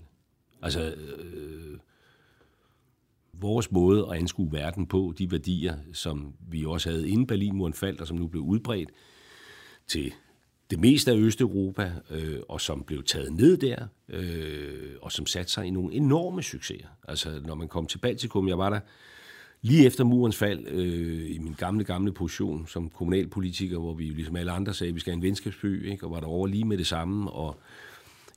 Altså, 0.63 0.95
øh, 0.95 1.79
vores 3.33 3.73
måde 3.73 4.07
at 4.11 4.19
anskue 4.19 4.53
verden 4.53 4.87
på, 4.87 5.15
de 5.19 5.31
værdier, 5.31 5.77
som 5.93 6.35
vi 6.49 6.65
også 6.65 6.91
havde 6.91 7.09
inden 7.09 7.27
Berlinmuren 7.27 7.75
faldt, 7.75 8.01
og 8.01 8.07
som 8.07 8.17
nu 8.17 8.27
blev 8.27 8.43
udbredt 8.43 8.91
til 9.87 10.13
det 10.71 10.81
meste 10.81 11.11
af 11.11 11.17
Østeuropa, 11.17 11.93
øh, 12.11 12.41
og 12.49 12.61
som 12.61 12.85
blev 12.85 13.03
taget 13.03 13.33
ned 13.33 13.57
der, 13.57 13.87
øh, 14.09 14.93
og 15.03 15.13
som 15.13 15.27
satte 15.27 15.53
sig 15.53 15.67
i 15.67 15.71
nogle 15.71 15.95
enorme 15.95 16.43
succeser. 16.43 16.89
Altså, 17.09 17.41
når 17.45 17.55
man 17.55 17.69
kom 17.69 17.87
til 17.87 17.99
Baltikum, 17.99 18.49
jeg 18.49 18.59
var 18.59 18.71
der 18.71 18.81
lige 19.63 19.87
efter 19.87 20.05
murens 20.05 20.37
fald, 20.37 20.67
øh, 20.69 21.31
i 21.31 21.39
min 21.39 21.55
gamle, 21.59 21.85
gamle 21.85 22.13
position 22.13 22.67
som 22.67 22.91
kommunalpolitiker, 22.91 23.79
hvor 23.79 23.95
vi 23.95 24.05
ligesom 24.05 24.37
alle 24.37 24.53
andre 24.53 24.75
sagde, 24.75 24.89
at 24.89 24.95
vi 24.95 25.01
skal 25.01 25.11
have 25.11 25.17
en 25.17 25.23
venskabsby, 25.23 25.91
ikke? 25.91 26.07
og 26.07 26.11
var 26.11 26.21
der 26.21 26.27
over 26.27 26.47
lige 26.47 26.65
med 26.65 26.79
det 26.79 26.87
samme, 26.87 27.31
og 27.31 27.61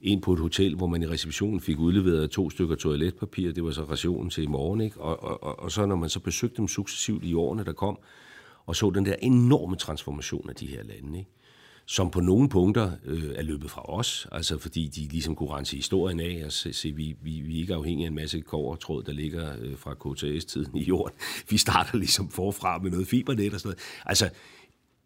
ind 0.02 0.22
på 0.22 0.34
et 0.34 0.40
hotel, 0.40 0.76
hvor 0.76 0.88
man 0.88 1.04
i 1.04 1.08
receptionen 1.08 1.60
fik 1.60 1.80
udleveret 1.80 2.32
to 2.32 2.50
stykker 2.50 2.76
toiletpapir. 2.76 3.52
Det 3.52 3.64
var 3.64 3.72
så 3.72 3.84
rationen 3.84 4.30
til 4.30 4.44
i 4.44 4.48
morgen. 4.48 4.82
Ikke? 4.82 5.02
Og, 5.02 5.24
og, 5.24 5.44
og, 5.44 5.60
og 5.60 5.72
så 5.72 5.86
når 5.86 5.96
man 5.96 6.10
så 6.10 6.20
besøgte 6.20 6.58
dem 6.58 6.68
successivt 6.68 7.24
i 7.24 7.34
årene, 7.34 7.64
der 7.64 7.74
kom, 7.74 8.00
og 8.66 8.76
så 8.76 8.90
den 8.90 9.06
der 9.06 9.16
enorme 9.22 9.76
transformation 9.76 10.50
af 10.50 10.56
de 10.56 10.68
her 10.68 10.84
lande, 10.84 11.20
ikke? 11.20 11.32
Som 11.86 12.12
på 12.12 12.20
nogle 12.20 12.50
punkter 12.50 12.92
øh, 13.06 13.32
er 13.36 13.42
løbet 13.42 13.72
fra 13.72 13.94
os, 13.94 14.28
altså 14.32 14.58
fordi 14.58 14.88
de 14.88 15.02
ligesom 15.02 15.36
kunne 15.36 15.50
rense 15.50 15.76
historien 15.76 16.20
af 16.20 16.42
og 16.46 16.52
se, 16.52 16.74
se 16.74 16.92
vi, 16.92 17.16
vi, 17.22 17.32
vi 17.32 17.56
er 17.56 17.62
ikke 17.62 17.74
afhængige 17.74 18.06
af 18.06 18.10
en 18.10 18.16
masse 18.16 18.42
kovertråd, 18.42 19.04
der 19.04 19.12
ligger 19.12 19.54
øh, 19.62 19.78
fra 19.78 19.94
KTS-tiden 19.94 20.78
i 20.78 20.84
jorden. 20.84 21.18
Vi 21.50 21.58
starter 21.58 21.98
ligesom 21.98 22.30
forfra 22.30 22.78
med 22.78 22.92
noget 22.92 23.08
fibernet 23.08 23.54
og 23.54 23.60
sådan 23.60 23.68
noget. 23.68 23.80
Altså, 24.06 24.30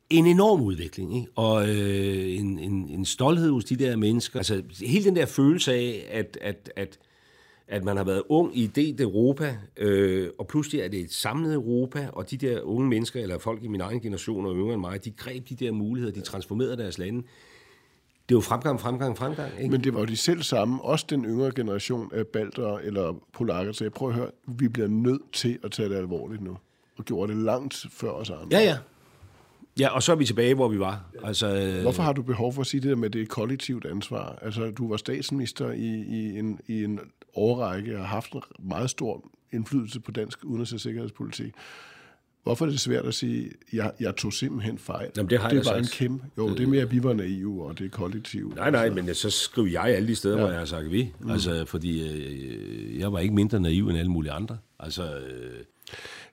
en 0.09 0.25
enorm 0.25 0.61
udvikling, 0.61 1.17
ikke? 1.17 1.31
og 1.35 1.69
øh, 1.69 2.37
en, 2.39 2.59
en, 2.59 2.89
en 2.89 3.05
stolthed 3.05 3.51
hos 3.51 3.65
de 3.65 3.75
der 3.75 3.95
mennesker. 3.95 4.39
Altså, 4.39 4.63
hele 4.79 5.05
den 5.05 5.15
der 5.15 5.25
følelse 5.25 5.73
af, 5.73 6.05
at, 6.11 6.37
at, 6.41 6.71
at 6.75 6.99
at 7.67 7.83
man 7.83 7.97
har 7.97 8.03
været 8.03 8.23
ung 8.29 8.57
i 8.57 8.71
et 8.77 9.01
Europa, 9.01 9.57
øh, 9.77 10.29
og 10.37 10.47
pludselig 10.47 10.81
er 10.81 10.87
det 10.87 10.99
et 10.99 11.11
samlet 11.11 11.53
Europa, 11.53 12.09
og 12.13 12.31
de 12.31 12.37
der 12.37 12.61
unge 12.61 12.89
mennesker, 12.89 13.21
eller 13.21 13.37
folk 13.37 13.63
i 13.63 13.67
min 13.67 13.81
egen 13.81 14.01
generation 14.01 14.45
og 14.45 14.55
yngre 14.55 14.73
end 14.73 14.81
mig, 14.81 15.05
de 15.05 15.11
greb 15.11 15.49
de 15.49 15.55
der 15.55 15.71
muligheder, 15.71 16.13
de 16.13 16.21
transformerede 16.21 16.77
deres 16.77 16.97
lande. 16.97 17.23
Det 18.29 18.35
er 18.35 18.37
jo 18.37 18.41
fremgang, 18.41 18.79
fremgang, 18.79 19.17
fremgang. 19.17 19.51
Ikke? 19.57 19.71
Men 19.71 19.83
det 19.83 19.93
var 19.93 19.99
jo 19.99 20.05
de 20.05 20.17
selv 20.17 20.43
samme, 20.43 20.83
også 20.83 21.05
den 21.09 21.25
yngre 21.25 21.51
generation 21.51 22.11
af 22.13 22.27
balter 22.27 22.77
eller 22.77 23.21
polakker, 23.33 23.71
så 23.71 23.83
jeg 23.83 23.91
prøver 23.91 24.11
at 24.11 24.19
høre, 24.19 24.31
vi 24.47 24.67
bliver 24.67 24.87
nødt 24.87 25.31
til 25.33 25.59
at 25.63 25.71
tage 25.71 25.89
det 25.89 25.95
alvorligt 25.95 26.41
nu, 26.41 26.57
og 26.97 27.05
gjorde 27.05 27.33
det 27.33 27.41
langt 27.41 27.85
før 27.91 28.09
os 28.09 28.29
andre. 28.29 28.47
Ja, 28.51 28.59
ja. 28.59 28.77
Ja, 29.79 29.87
og 29.89 30.03
så 30.03 30.11
er 30.11 30.15
vi 30.15 30.25
tilbage, 30.25 30.55
hvor 30.55 30.67
vi 30.67 30.79
var. 30.79 31.11
Altså, 31.23 31.55
øh... 31.55 31.81
Hvorfor 31.81 32.03
har 32.03 32.13
du 32.13 32.21
behov 32.21 32.53
for 32.53 32.61
at 32.61 32.67
sige 32.67 32.81
det 32.81 32.89
der 32.89 32.95
med 32.95 33.09
det 33.09 33.29
kollektivt 33.29 33.85
ansvar? 33.85 34.39
Altså, 34.41 34.71
du 34.71 34.89
var 34.89 34.97
statsminister 34.97 35.71
i, 35.71 36.03
i, 36.07 36.39
en, 36.39 36.59
i 36.67 36.83
en 36.83 36.99
årrække 37.35 37.95
og 37.95 37.99
har 37.99 38.07
haft 38.07 38.33
en 38.33 38.41
meget 38.59 38.89
stor 38.89 39.23
indflydelse 39.53 39.99
på 39.99 40.11
dansk 40.11 40.39
udenrigs- 40.43 40.73
og 40.73 40.79
sikkerhedspolitik. 40.79 41.53
Hvorfor 42.43 42.65
er 42.65 42.69
det 42.69 42.79
svært 42.79 43.05
at 43.05 43.13
sige, 43.13 43.49
jeg, 43.73 43.91
jeg 43.99 44.15
tog 44.15 44.33
simpelthen 44.33 44.77
fejl? 44.77 45.09
Jamen, 45.17 45.29
det 45.29 45.39
har 45.39 45.49
det 45.49 45.55
jeg 45.55 45.65
var 45.65 45.71
sagt. 45.71 45.79
en 45.79 45.87
kæmpe... 46.07 46.25
Jo, 46.37 46.49
det 46.49 46.63
er 46.63 46.67
mere, 46.67 46.81
at 46.81 46.91
vi 46.91 47.03
var 47.03 47.13
naive, 47.13 47.65
og 47.65 47.79
det 47.79 47.85
er 47.85 47.89
kollektivt. 47.89 48.55
Nej, 48.55 48.71
nej, 48.71 48.89
men 48.89 49.15
så 49.15 49.29
skriver 49.29 49.67
jeg 49.67 49.83
alle 49.83 50.07
de 50.07 50.15
steder, 50.15 50.35
ja. 50.35 50.41
hvor 50.41 50.49
jeg 50.49 50.59
har 50.59 50.65
sagt 50.65 50.91
vi. 50.91 51.13
Mm. 51.19 51.31
Altså, 51.31 51.65
fordi 51.65 52.09
øh, 52.09 52.99
jeg 52.99 53.13
var 53.13 53.19
ikke 53.19 53.35
mindre 53.35 53.59
naiv 53.59 53.89
end 53.89 53.97
alle 53.97 54.11
mulige 54.11 54.31
andre. 54.31 54.57
Altså... 54.79 55.17
Øh, 55.17 55.63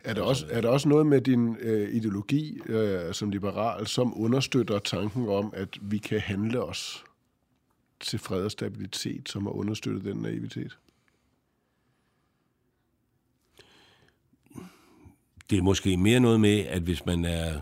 er 0.05 0.15
der, 0.15 0.23
også, 0.23 0.47
er 0.51 0.61
der 0.61 0.69
også 0.69 0.89
noget 0.89 1.07
med 1.07 1.21
din 1.21 1.57
øh, 1.61 1.95
ideologi 1.95 2.61
øh, 2.67 3.15
som 3.15 3.31
liberal, 3.31 3.87
som 3.87 4.21
understøtter 4.21 4.79
tanken 4.79 5.29
om, 5.29 5.53
at 5.57 5.69
vi 5.83 5.99
kan 5.99 6.21
handle 6.21 6.65
os 6.65 7.05
til 8.01 8.19
fred 8.19 8.45
og 8.45 8.51
stabilitet, 8.51 9.29
som 9.29 9.43
har 9.43 9.53
understøttet 9.53 10.05
den 10.05 10.17
naivitet? 10.17 10.79
Det 15.51 15.59
er 15.59 15.63
måske 15.63 15.97
mere 15.97 16.21
noget 16.21 16.41
med, 16.41 16.61
at 16.61 16.83
hvis 16.83 17.07
man 17.07 17.25
er 17.25 17.61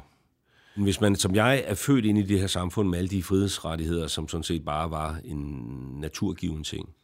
hvis 0.76 1.00
man 1.00 1.16
som 1.16 1.34
jeg 1.34 1.62
er 1.66 1.74
født 1.74 2.04
ind 2.04 2.18
i 2.18 2.22
det 2.22 2.40
her 2.40 2.46
samfund 2.46 2.88
med 2.88 2.98
alle 2.98 3.08
de 3.08 3.22
frihedsrettigheder, 3.22 4.06
som 4.06 4.28
sådan 4.28 4.44
set 4.44 4.64
bare 4.64 4.90
var 4.90 5.20
en 5.24 5.64
naturgiven 6.00 6.64
ting, 6.64 6.94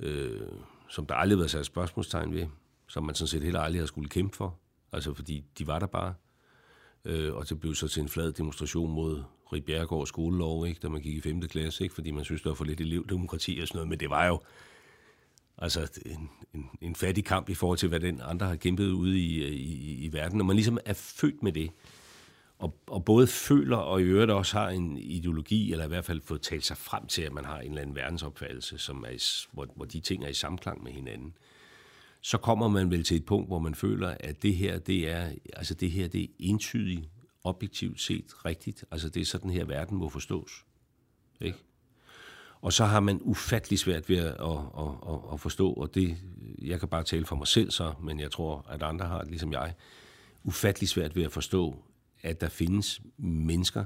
øh, 0.00 0.40
som 0.88 1.06
der 1.06 1.14
aldrig 1.14 1.36
har 1.36 1.40
været 1.40 1.50
sat 1.50 1.66
spørgsmålstegn 1.66 2.34
ved, 2.34 2.46
som 2.88 3.04
man 3.04 3.14
sådan 3.14 3.28
set 3.28 3.42
heller 3.42 3.60
aldrig 3.60 3.78
havde 3.78 3.88
skulle 3.88 4.08
kæmpe 4.08 4.36
for. 4.36 4.58
Altså 4.92 5.14
fordi 5.14 5.44
de 5.58 5.66
var 5.66 5.78
der 5.78 5.86
bare. 5.86 6.14
Øh, 7.04 7.34
og 7.34 7.48
det 7.48 7.60
blev 7.60 7.74
så 7.74 7.88
til 7.88 8.02
en 8.02 8.08
flad 8.08 8.32
demonstration 8.32 8.92
mod 8.92 9.22
Rig 9.52 9.64
Bjergård 9.64 10.06
skolelov, 10.06 10.66
ikke, 10.66 10.80
da 10.80 10.88
man 10.88 11.00
gik 11.00 11.16
i 11.16 11.20
5. 11.20 11.40
klasse, 11.40 11.84
ikke, 11.84 11.94
fordi 11.94 12.10
man 12.10 12.24
synes, 12.24 12.42
der 12.42 12.50
var 12.50 12.54
for 12.54 12.64
lidt 12.64 12.80
elevdemokrati 12.80 13.58
og 13.62 13.68
sådan 13.68 13.76
noget. 13.76 13.88
Men 13.88 14.00
det 14.00 14.10
var 14.10 14.26
jo 14.26 14.40
altså 15.58 16.00
en, 16.06 16.30
en, 16.54 16.70
en 16.80 16.94
fattig 16.94 17.24
kamp 17.24 17.48
i 17.48 17.54
forhold 17.54 17.78
til, 17.78 17.88
hvad 17.88 18.00
den 18.00 18.20
andre 18.24 18.46
har 18.46 18.56
kæmpet 18.56 18.90
ude 18.90 19.18
i, 19.18 19.44
i, 19.46 20.04
i 20.04 20.12
verden. 20.12 20.40
Og 20.40 20.46
man 20.46 20.56
ligesom 20.56 20.78
er 20.84 20.94
født 20.94 21.42
med 21.42 21.52
det. 21.52 21.70
Og, 22.58 22.78
og 22.86 23.04
både 23.04 23.26
føler 23.26 23.76
og 23.76 24.00
i 24.00 24.04
øvrigt 24.04 24.30
også 24.30 24.58
har 24.58 24.68
en 24.68 24.96
ideologi, 24.96 25.72
eller 25.72 25.84
i 25.84 25.88
hvert 25.88 26.04
fald 26.04 26.20
fået 26.20 26.42
talt 26.42 26.64
sig 26.64 26.76
frem 26.76 27.06
til, 27.06 27.22
at 27.22 27.32
man 27.32 27.44
har 27.44 27.60
en 27.60 27.68
eller 27.68 27.82
anden 27.82 27.96
verdensopfattelse, 27.96 28.78
som 28.78 29.04
er 29.04 29.10
i, 29.10 29.18
hvor, 29.52 29.66
hvor 29.74 29.84
de 29.84 30.00
ting 30.00 30.24
er 30.24 30.28
i 30.28 30.34
samklang 30.34 30.82
med 30.82 30.92
hinanden 30.92 31.34
så 32.20 32.38
kommer 32.38 32.68
man 32.68 32.90
vel 32.90 33.04
til 33.04 33.16
et 33.16 33.24
punkt, 33.24 33.48
hvor 33.48 33.58
man 33.58 33.74
føler, 33.74 34.16
at 34.20 34.42
det 34.42 34.56
her, 34.56 34.78
det 34.78 35.10
er, 35.10 35.32
altså 35.56 35.74
det 35.74 35.90
her, 35.90 36.08
det 36.08 36.22
er 36.22 36.26
entydigt, 36.38 37.08
objektivt 37.44 38.00
set 38.00 38.44
rigtigt. 38.44 38.84
Altså 38.90 39.08
det 39.08 39.20
er 39.20 39.24
sådan 39.24 39.50
her, 39.50 39.64
verden 39.64 39.98
må 39.98 40.08
forstås. 40.08 40.64
Ikke? 41.40 41.58
Og 42.60 42.72
så 42.72 42.84
har 42.84 43.00
man 43.00 43.20
ufattelig 43.22 43.78
svært 43.78 44.08
ved 44.08 44.16
at, 44.16 44.24
at, 44.24 44.34
at, 45.08 45.32
at 45.32 45.40
forstå, 45.40 45.72
og 45.72 45.94
det, 45.94 46.16
jeg 46.62 46.80
kan 46.80 46.88
bare 46.88 47.04
tale 47.04 47.26
for 47.26 47.36
mig 47.36 47.46
selv 47.46 47.70
så, 47.70 47.92
men 48.02 48.20
jeg 48.20 48.30
tror, 48.30 48.66
at 48.68 48.82
andre 48.82 49.06
har 49.06 49.20
det 49.20 49.28
ligesom 49.28 49.52
jeg, 49.52 49.74
ufattelig 50.44 50.88
svært 50.88 51.16
ved 51.16 51.24
at 51.24 51.32
forstå, 51.32 51.84
at 52.22 52.40
der 52.40 52.48
findes 52.48 53.00
mennesker, 53.16 53.84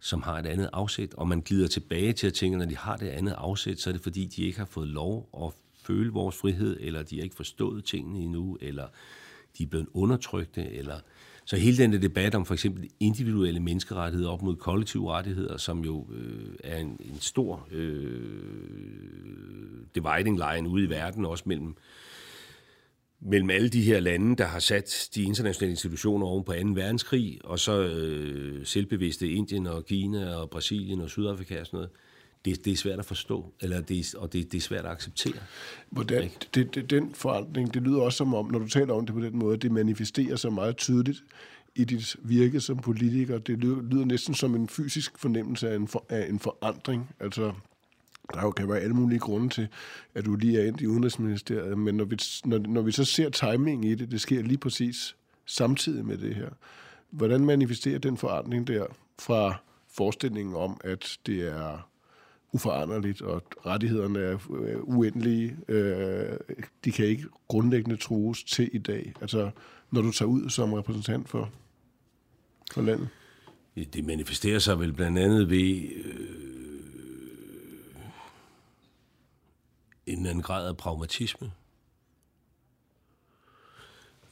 som 0.00 0.22
har 0.22 0.38
et 0.38 0.46
andet 0.46 0.70
afsæt, 0.72 1.14
og 1.14 1.28
man 1.28 1.40
glider 1.40 1.68
tilbage 1.68 2.12
til 2.12 2.26
at 2.26 2.34
tænke, 2.34 2.54
at 2.54 2.58
når 2.58 2.66
de 2.66 2.76
har 2.76 2.96
det 2.96 3.08
andet 3.08 3.32
afsæt, 3.32 3.80
så 3.80 3.90
er 3.90 3.92
det 3.92 4.02
fordi, 4.02 4.26
de 4.26 4.42
ikke 4.42 4.58
har 4.58 4.66
fået 4.66 4.88
lov 4.88 5.28
at 5.44 5.52
føle 5.86 6.12
vores 6.12 6.36
frihed, 6.36 6.76
eller 6.80 7.02
de 7.02 7.16
har 7.16 7.22
ikke 7.22 7.36
forstået 7.36 7.84
tingene 7.84 8.18
endnu, 8.20 8.58
eller 8.60 8.86
de 9.58 9.62
er 9.62 9.66
blevet 9.66 9.86
undertrykte, 9.94 10.72
eller... 10.72 11.00
Så 11.48 11.56
hele 11.56 11.76
den 11.76 12.02
debat 12.02 12.34
om 12.34 12.46
for 12.46 12.54
eksempel 12.54 12.88
individuelle 13.00 13.60
menneskerettigheder 13.60 14.30
op 14.30 14.42
mod 14.42 14.56
kollektive 14.56 15.12
rettigheder, 15.12 15.56
som 15.56 15.84
jo 15.84 16.06
øh, 16.12 16.54
er 16.64 16.78
en, 16.78 17.00
en 17.00 17.20
stor 17.20 17.68
øh, 17.70 18.20
dividing 19.94 20.38
line 20.38 20.68
ude 20.68 20.84
i 20.84 20.90
verden, 20.90 21.24
også 21.24 21.44
mellem, 21.46 21.76
mellem 23.20 23.50
alle 23.50 23.68
de 23.68 23.82
her 23.82 24.00
lande, 24.00 24.36
der 24.36 24.44
har 24.44 24.58
sat 24.58 25.08
de 25.14 25.22
internationale 25.22 25.70
institutioner 25.70 26.26
oven 26.26 26.44
på 26.44 26.52
2. 26.52 26.58
verdenskrig, 26.58 27.38
og 27.44 27.58
så 27.58 27.82
øh, 27.82 28.66
selvbevidste 28.66 29.30
Indien 29.30 29.66
og 29.66 29.84
Kina 29.84 30.34
og 30.34 30.50
Brasilien 30.50 31.00
og 31.00 31.10
Sydafrika 31.10 31.60
og 31.60 31.66
sådan 31.66 31.76
noget 31.76 31.90
det, 32.46 32.64
det 32.64 32.72
er 32.72 32.76
svært 32.76 32.98
at 32.98 33.04
forstå, 33.04 33.52
eller 33.60 33.80
det, 33.80 34.14
og 34.14 34.32
det, 34.32 34.52
det 34.52 34.58
er 34.58 34.62
svært 34.62 34.84
at 34.84 34.90
acceptere. 34.90 35.40
Hvordan, 35.90 36.30
det, 36.54 36.74
det, 36.74 36.90
den 36.90 37.14
forandring, 37.14 37.74
det 37.74 37.82
lyder 37.82 38.00
også 38.00 38.16
som 38.16 38.34
om, 38.34 38.46
når 38.46 38.58
du 38.58 38.68
taler 38.68 38.94
om 38.94 39.06
det 39.06 39.14
på 39.14 39.20
den 39.20 39.38
måde, 39.38 39.56
det 39.56 39.72
manifesterer 39.72 40.36
sig 40.36 40.52
meget 40.52 40.76
tydeligt 40.76 41.24
i 41.74 41.84
dit 41.84 42.16
virke 42.22 42.60
som 42.60 42.78
politiker. 42.78 43.38
Det 43.38 43.58
lyder, 43.58 43.82
lyder 43.82 44.04
næsten 44.04 44.34
som 44.34 44.54
en 44.54 44.68
fysisk 44.68 45.18
fornemmelse 45.18 45.70
af 45.70 45.76
en, 45.76 45.88
for, 45.88 46.06
af 46.08 46.26
en 46.28 46.38
forandring. 46.38 47.10
Altså, 47.20 47.52
der 48.34 48.42
jo 48.42 48.50
kan 48.50 48.68
være 48.68 48.80
alle 48.80 48.94
mulige 48.94 49.18
grunde 49.18 49.48
til, 49.48 49.68
at 50.14 50.24
du 50.24 50.34
lige 50.34 50.60
er 50.60 50.66
ind 50.66 50.80
i 50.80 50.86
Udenrigsministeriet, 50.86 51.78
men 51.78 51.94
når 51.94 52.04
vi, 52.04 52.18
når, 52.44 52.58
når 52.58 52.82
vi 52.82 52.92
så 52.92 53.04
ser 53.04 53.30
timing 53.30 53.84
i 53.84 53.94
det, 53.94 54.10
det 54.10 54.20
sker 54.20 54.42
lige 54.42 54.58
præcis 54.58 55.16
samtidig 55.46 56.04
med 56.04 56.18
det 56.18 56.34
her. 56.34 56.48
Hvordan 57.10 57.44
manifesterer 57.44 57.98
den 57.98 58.16
forandring 58.16 58.66
der 58.66 58.86
fra 59.18 59.54
forestillingen 59.88 60.54
om, 60.54 60.80
at 60.84 61.18
det 61.26 61.48
er 61.48 61.88
uforanderligt, 62.56 63.22
og 63.22 63.42
rettighederne 63.66 64.18
er 64.18 64.38
øh, 64.50 64.76
uendelige. 64.82 65.56
Øh, 65.68 66.38
de 66.84 66.92
kan 66.92 67.06
ikke 67.06 67.24
grundlæggende 67.48 67.96
trues 67.96 68.44
til 68.44 68.70
i 68.72 68.78
dag. 68.78 69.12
Altså, 69.20 69.50
når 69.90 70.02
du 70.02 70.12
tager 70.12 70.28
ud 70.28 70.50
som 70.50 70.72
repræsentant 70.72 71.28
for, 71.28 71.50
for 72.72 72.82
landet? 72.82 73.08
Det 73.92 74.04
manifesterer 74.04 74.58
sig 74.58 74.80
vel 74.80 74.92
blandt 74.92 75.18
andet 75.18 75.50
ved 75.50 75.90
øh, 76.04 76.26
en 80.06 80.18
eller 80.18 80.30
anden 80.30 80.42
grad 80.42 80.68
af 80.68 80.76
pragmatisme 80.76 81.50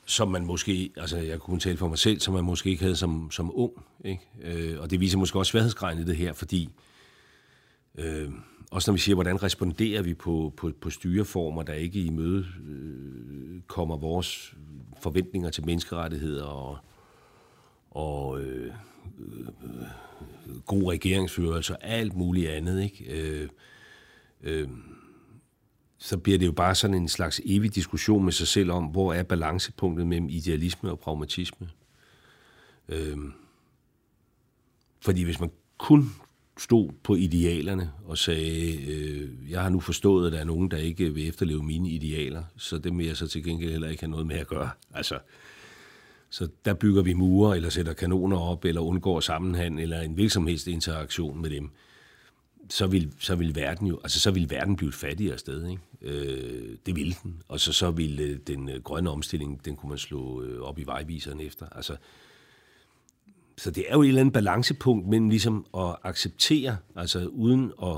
som 0.06 0.28
man 0.28 0.44
måske, 0.44 0.92
altså 0.96 1.16
jeg 1.16 1.38
kunne 1.38 1.60
tale 1.60 1.76
for 1.76 1.88
mig 1.88 1.98
selv, 1.98 2.20
som 2.20 2.34
man 2.34 2.44
måske 2.44 2.70
ikke 2.70 2.82
havde 2.82 2.96
som, 2.96 3.30
som 3.30 3.50
ung. 3.54 3.72
Ikke? 4.04 4.22
Øh, 4.42 4.80
og 4.80 4.90
det 4.90 5.00
viser 5.00 5.18
måske 5.18 5.38
også 5.38 5.50
sværhedsgraden 5.50 5.98
i 5.98 6.04
det 6.04 6.16
her, 6.16 6.32
fordi 6.32 6.68
Øh, 7.98 8.30
også 8.70 8.90
når 8.90 8.94
vi 8.94 9.00
siger, 9.00 9.14
hvordan 9.14 9.42
responderer 9.42 10.02
vi 10.02 10.14
på, 10.14 10.52
på, 10.56 10.72
på 10.80 10.90
styreformer, 10.90 11.62
der 11.62 11.72
ikke 11.72 12.00
i 12.00 12.10
møde 12.10 12.46
øh, 12.68 13.60
kommer 13.66 13.96
vores 13.96 14.54
forventninger 15.02 15.50
til 15.50 15.66
menneskerettigheder 15.66 16.44
og, 16.44 16.78
og 17.90 18.40
øh, 18.40 18.74
øh, 19.18 19.46
øh 19.64 19.86
god 20.66 20.92
regeringsførelse 20.92 21.76
og 21.76 21.78
alt 21.82 22.14
muligt 22.14 22.50
andet. 22.50 22.82
Ikke? 22.82 23.04
Øh, 23.20 23.48
øh, 24.42 24.68
så 25.98 26.18
bliver 26.18 26.38
det 26.38 26.46
jo 26.46 26.52
bare 26.52 26.74
sådan 26.74 26.96
en 26.96 27.08
slags 27.08 27.40
evig 27.44 27.74
diskussion 27.74 28.24
med 28.24 28.32
sig 28.32 28.48
selv 28.48 28.70
om, 28.70 28.84
hvor 28.84 29.12
er 29.12 29.22
balancepunktet 29.22 30.06
mellem 30.06 30.28
idealisme 30.28 30.90
og 30.90 30.98
pragmatisme. 30.98 31.70
Øh, 32.88 33.18
fordi 35.00 35.22
hvis 35.22 35.40
man 35.40 35.50
kun 35.78 36.10
stod 36.58 36.90
på 37.02 37.14
idealerne 37.14 37.92
og 38.04 38.18
sagde, 38.18 38.84
øh, 38.84 39.50
jeg 39.50 39.62
har 39.62 39.68
nu 39.68 39.80
forstået, 39.80 40.26
at 40.26 40.32
der 40.32 40.38
er 40.38 40.44
nogen, 40.44 40.70
der 40.70 40.76
ikke 40.76 41.14
vil 41.14 41.28
efterleve 41.28 41.62
mine 41.62 41.88
idealer, 41.88 42.42
så 42.56 42.78
det 42.78 42.98
vil 42.98 43.06
jeg 43.06 43.16
så 43.16 43.26
til 43.26 43.44
gengæld 43.44 43.70
heller 43.70 43.88
ikke 43.88 44.02
have 44.02 44.10
noget 44.10 44.26
med 44.26 44.36
at 44.36 44.46
gøre. 44.46 44.70
Altså, 44.94 45.18
så 46.30 46.48
der 46.64 46.74
bygger 46.74 47.02
vi 47.02 47.12
mure, 47.12 47.56
eller 47.56 47.70
sætter 47.70 47.92
kanoner 47.92 48.38
op, 48.38 48.64
eller 48.64 48.80
undgår 48.80 49.20
sammenhæng, 49.20 49.80
eller 49.80 50.00
en 50.00 50.16
virksomhedsinteraktion 50.16 51.42
med 51.42 51.50
dem. 51.50 51.70
så 52.70 52.86
vil, 52.86 53.12
så 53.18 53.34
vil 53.34 53.54
verden 53.54 53.86
jo, 53.86 54.00
altså 54.02 54.20
så 54.20 54.30
vil 54.30 54.50
verden 54.50 54.76
blive 54.76 54.88
et 54.88 54.94
fattigere 54.94 55.38
sted, 55.38 55.68
ikke? 55.68 55.82
Øh, 56.02 56.76
det 56.86 56.96
vil 56.96 57.16
den. 57.22 57.42
Og 57.48 57.60
så, 57.60 57.72
så 57.72 57.90
vil 57.90 58.20
øh, 58.20 58.38
den 58.46 58.68
øh, 58.68 58.82
grønne 58.82 59.10
omstilling, 59.10 59.64
den 59.64 59.76
kunne 59.76 59.88
man 59.88 59.98
slå 59.98 60.42
øh, 60.42 60.60
op 60.60 60.78
i 60.78 60.82
vejviseren 60.82 61.40
efter. 61.40 61.66
Altså, 61.72 61.96
så 63.56 63.70
det 63.70 63.84
er 63.88 63.94
jo 63.94 64.02
et 64.02 64.08
eller 64.08 64.20
andet 64.20 64.32
balancepunkt 64.32 65.08
mellem 65.08 65.28
ligesom 65.28 65.66
at 65.76 65.96
acceptere, 66.02 66.76
altså 66.96 67.26
uden 67.26 67.72
at, 67.82 67.96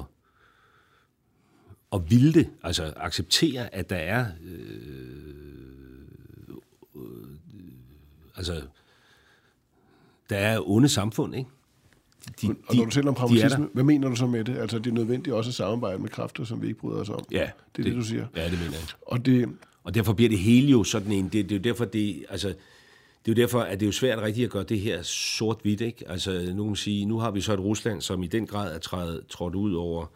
at 1.93 2.11
ville 2.11 2.33
det, 2.33 2.51
altså 2.63 2.93
acceptere, 2.97 3.75
at 3.75 3.91
der 3.91 3.97
er 3.97 4.27
øh, 4.45 4.57
øh, 6.97 7.03
altså 8.37 8.63
der 10.31 10.37
er 10.37 10.71
onde 10.71 10.89
samfund, 10.89 11.35
ikke? 11.35 11.51
De, 12.43 12.55
og 12.67 12.77
når 12.77 12.85
du 12.85 12.91
taler 12.91 13.09
om 13.09 13.15
pragmatisme, 13.15 13.69
hvad 13.73 13.85
mener 13.85 14.09
du 14.09 14.17
så 14.17 14.27
med 14.27 14.45
det? 14.45 14.57
Altså, 14.57 14.79
det 14.79 14.87
er 14.87 14.95
nødvendigt 14.95 15.35
også 15.35 15.51
at 15.51 15.55
samarbejde 15.55 15.99
med 15.99 16.09
kræfter, 16.09 16.45
som 16.45 16.63
vi 16.63 16.67
ikke 16.67 16.81
bryder 16.81 17.01
os 17.01 17.09
om. 17.09 17.25
Ja. 17.31 17.37
Det 17.37 17.43
er 17.43 17.51
det, 17.77 17.85
det 17.85 17.95
du 17.95 18.03
siger. 18.03 18.27
Ja, 18.37 18.45
det 18.45 18.59
mener 18.59 18.73
jeg. 18.73 18.89
Og, 19.07 19.27
det, 19.27 19.49
og 19.85 19.95
derfor 19.95 20.13
bliver 20.13 20.29
det 20.29 20.39
hele 20.39 20.71
jo 20.71 20.85
sådan 20.85 21.13
en... 21.13 21.25
Det, 21.25 21.33
det 21.33 21.53
er 21.53 21.57
jo 21.57 21.63
derfor, 21.63 21.85
det, 21.85 22.25
altså, 22.29 22.55
det 23.27 23.33
er 23.33 23.37
jo 23.37 23.43
derfor, 23.43 23.61
at 23.61 23.81
det 23.81 23.87
er 23.87 23.89
jo 23.89 23.93
svært 23.93 24.19
rigtigt 24.19 24.45
at 24.45 24.51
gøre 24.51 24.63
det 24.63 24.81
her 24.81 25.03
sort-hvidt, 25.03 25.81
ikke? 25.81 26.11
Altså, 26.11 26.53
nu 26.55 26.67
kan 26.67 26.77
sige, 26.77 27.07
nu 27.07 27.19
har 27.19 27.31
vi 27.31 27.41
så 27.41 27.53
et 27.53 27.61
Rusland, 27.61 28.01
som 28.01 28.23
i 28.23 28.27
den 28.27 28.47
grad 28.47 28.75
er 28.75 28.79
trædet, 28.79 29.27
trådt 29.29 29.55
ud 29.55 29.75
over 29.75 30.07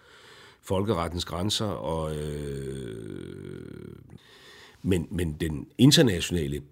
folkerettens 0.63 1.25
grænser, 1.25 1.67
og, 1.67 2.17
øh, 2.17 3.97
men, 4.83 5.07
men 5.11 5.33
den 5.33 5.67
internationale 5.79 6.63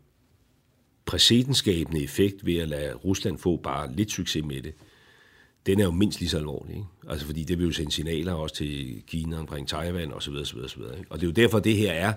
præcedenskabende 1.07 2.03
effekt 2.03 2.47
ved 2.47 2.57
at 2.57 2.69
lade 2.69 2.95
Rusland 2.95 3.39
få 3.39 3.57
bare 3.57 3.93
lidt 3.93 4.11
succes 4.11 4.45
med 4.45 4.63
det, 4.63 4.75
den 5.67 5.81
er 5.81 5.85
jo 5.85 5.91
mindst 5.91 6.21
lige 6.21 6.31
så 6.31 6.39
alvorlig. 6.39 6.77
Ikke? 6.77 6.87
Altså 7.09 7.27
fordi 7.27 7.45
det 7.45 7.59
vil 7.59 7.67
jo 7.67 7.73
sende 7.73 7.93
signaler 7.93 8.33
også 8.33 8.55
til 8.55 9.03
Kina 9.07 9.39
omkring 9.39 9.69
Taiwan 9.69 10.13
osv. 10.13 10.33
osv., 10.33 10.59
osv. 10.59 10.81
Ikke? 10.99 11.11
Og 11.11 11.21
det 11.21 11.27
er 11.27 11.29
jo 11.29 11.33
derfor, 11.33 11.59
det 11.59 11.77
her 11.77 11.93
er 11.93 12.13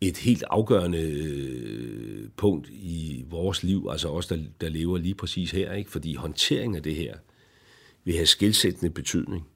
et 0.00 0.16
helt 0.16 0.44
afgørende 0.50 0.98
øh, 0.98 2.28
punkt 2.36 2.68
i 2.68 3.24
vores 3.30 3.62
liv, 3.62 3.88
altså 3.90 4.08
os, 4.08 4.26
der, 4.26 4.38
der 4.60 4.68
lever 4.68 4.98
lige 4.98 5.14
præcis 5.14 5.50
her, 5.50 5.72
ikke? 5.72 5.90
fordi 5.90 6.14
håndteringen 6.14 6.76
af 6.76 6.82
det 6.82 6.94
her 6.94 7.16
vil 8.04 8.14
have 8.14 8.26
skilsættende 8.26 8.90
betydning. 8.90 9.46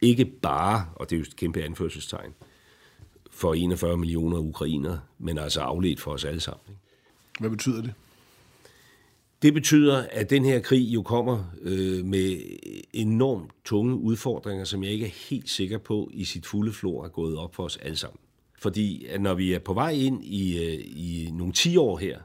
Ikke 0.00 0.24
bare, 0.24 0.86
og 0.94 1.10
det 1.10 1.16
er 1.16 1.20
jo 1.20 1.22
et 1.22 1.36
kæmpe 1.36 1.62
anførselstegn, 1.62 2.34
for 3.30 3.54
41 3.54 3.96
millioner 3.96 4.38
ukrainer, 4.38 4.98
men 5.18 5.38
altså 5.38 5.60
afledt 5.60 6.00
for 6.00 6.10
os 6.10 6.24
alle 6.24 6.40
sammen. 6.40 6.64
Ikke? 6.68 6.80
Hvad 7.40 7.50
betyder 7.50 7.82
det? 7.82 7.92
Det 9.42 9.54
betyder, 9.54 10.06
at 10.12 10.30
den 10.30 10.44
her 10.44 10.60
krig 10.60 10.94
jo 10.94 11.02
kommer 11.02 11.44
øh, 11.62 12.04
med 12.04 12.40
enormt 12.92 13.50
tunge 13.64 13.94
udfordringer, 13.94 14.64
som 14.64 14.84
jeg 14.84 14.92
ikke 14.92 15.06
er 15.06 15.28
helt 15.30 15.50
sikker 15.50 15.78
på 15.78 16.10
i 16.12 16.24
sit 16.24 16.46
fulde 16.46 16.72
flor 16.72 17.04
er 17.04 17.08
gået 17.08 17.38
op 17.38 17.54
for 17.54 17.64
os 17.64 17.76
alle 17.76 17.96
sammen. 17.96 18.18
Fordi 18.58 19.06
at 19.06 19.20
når 19.20 19.34
vi 19.34 19.52
er 19.52 19.58
på 19.58 19.74
vej 19.74 19.90
ind 19.90 20.24
i, 20.24 20.64
øh, 20.64 20.84
i 20.84 21.30
nogle 21.32 21.52
10 21.52 21.76
år 21.76 21.98
her, 21.98 22.20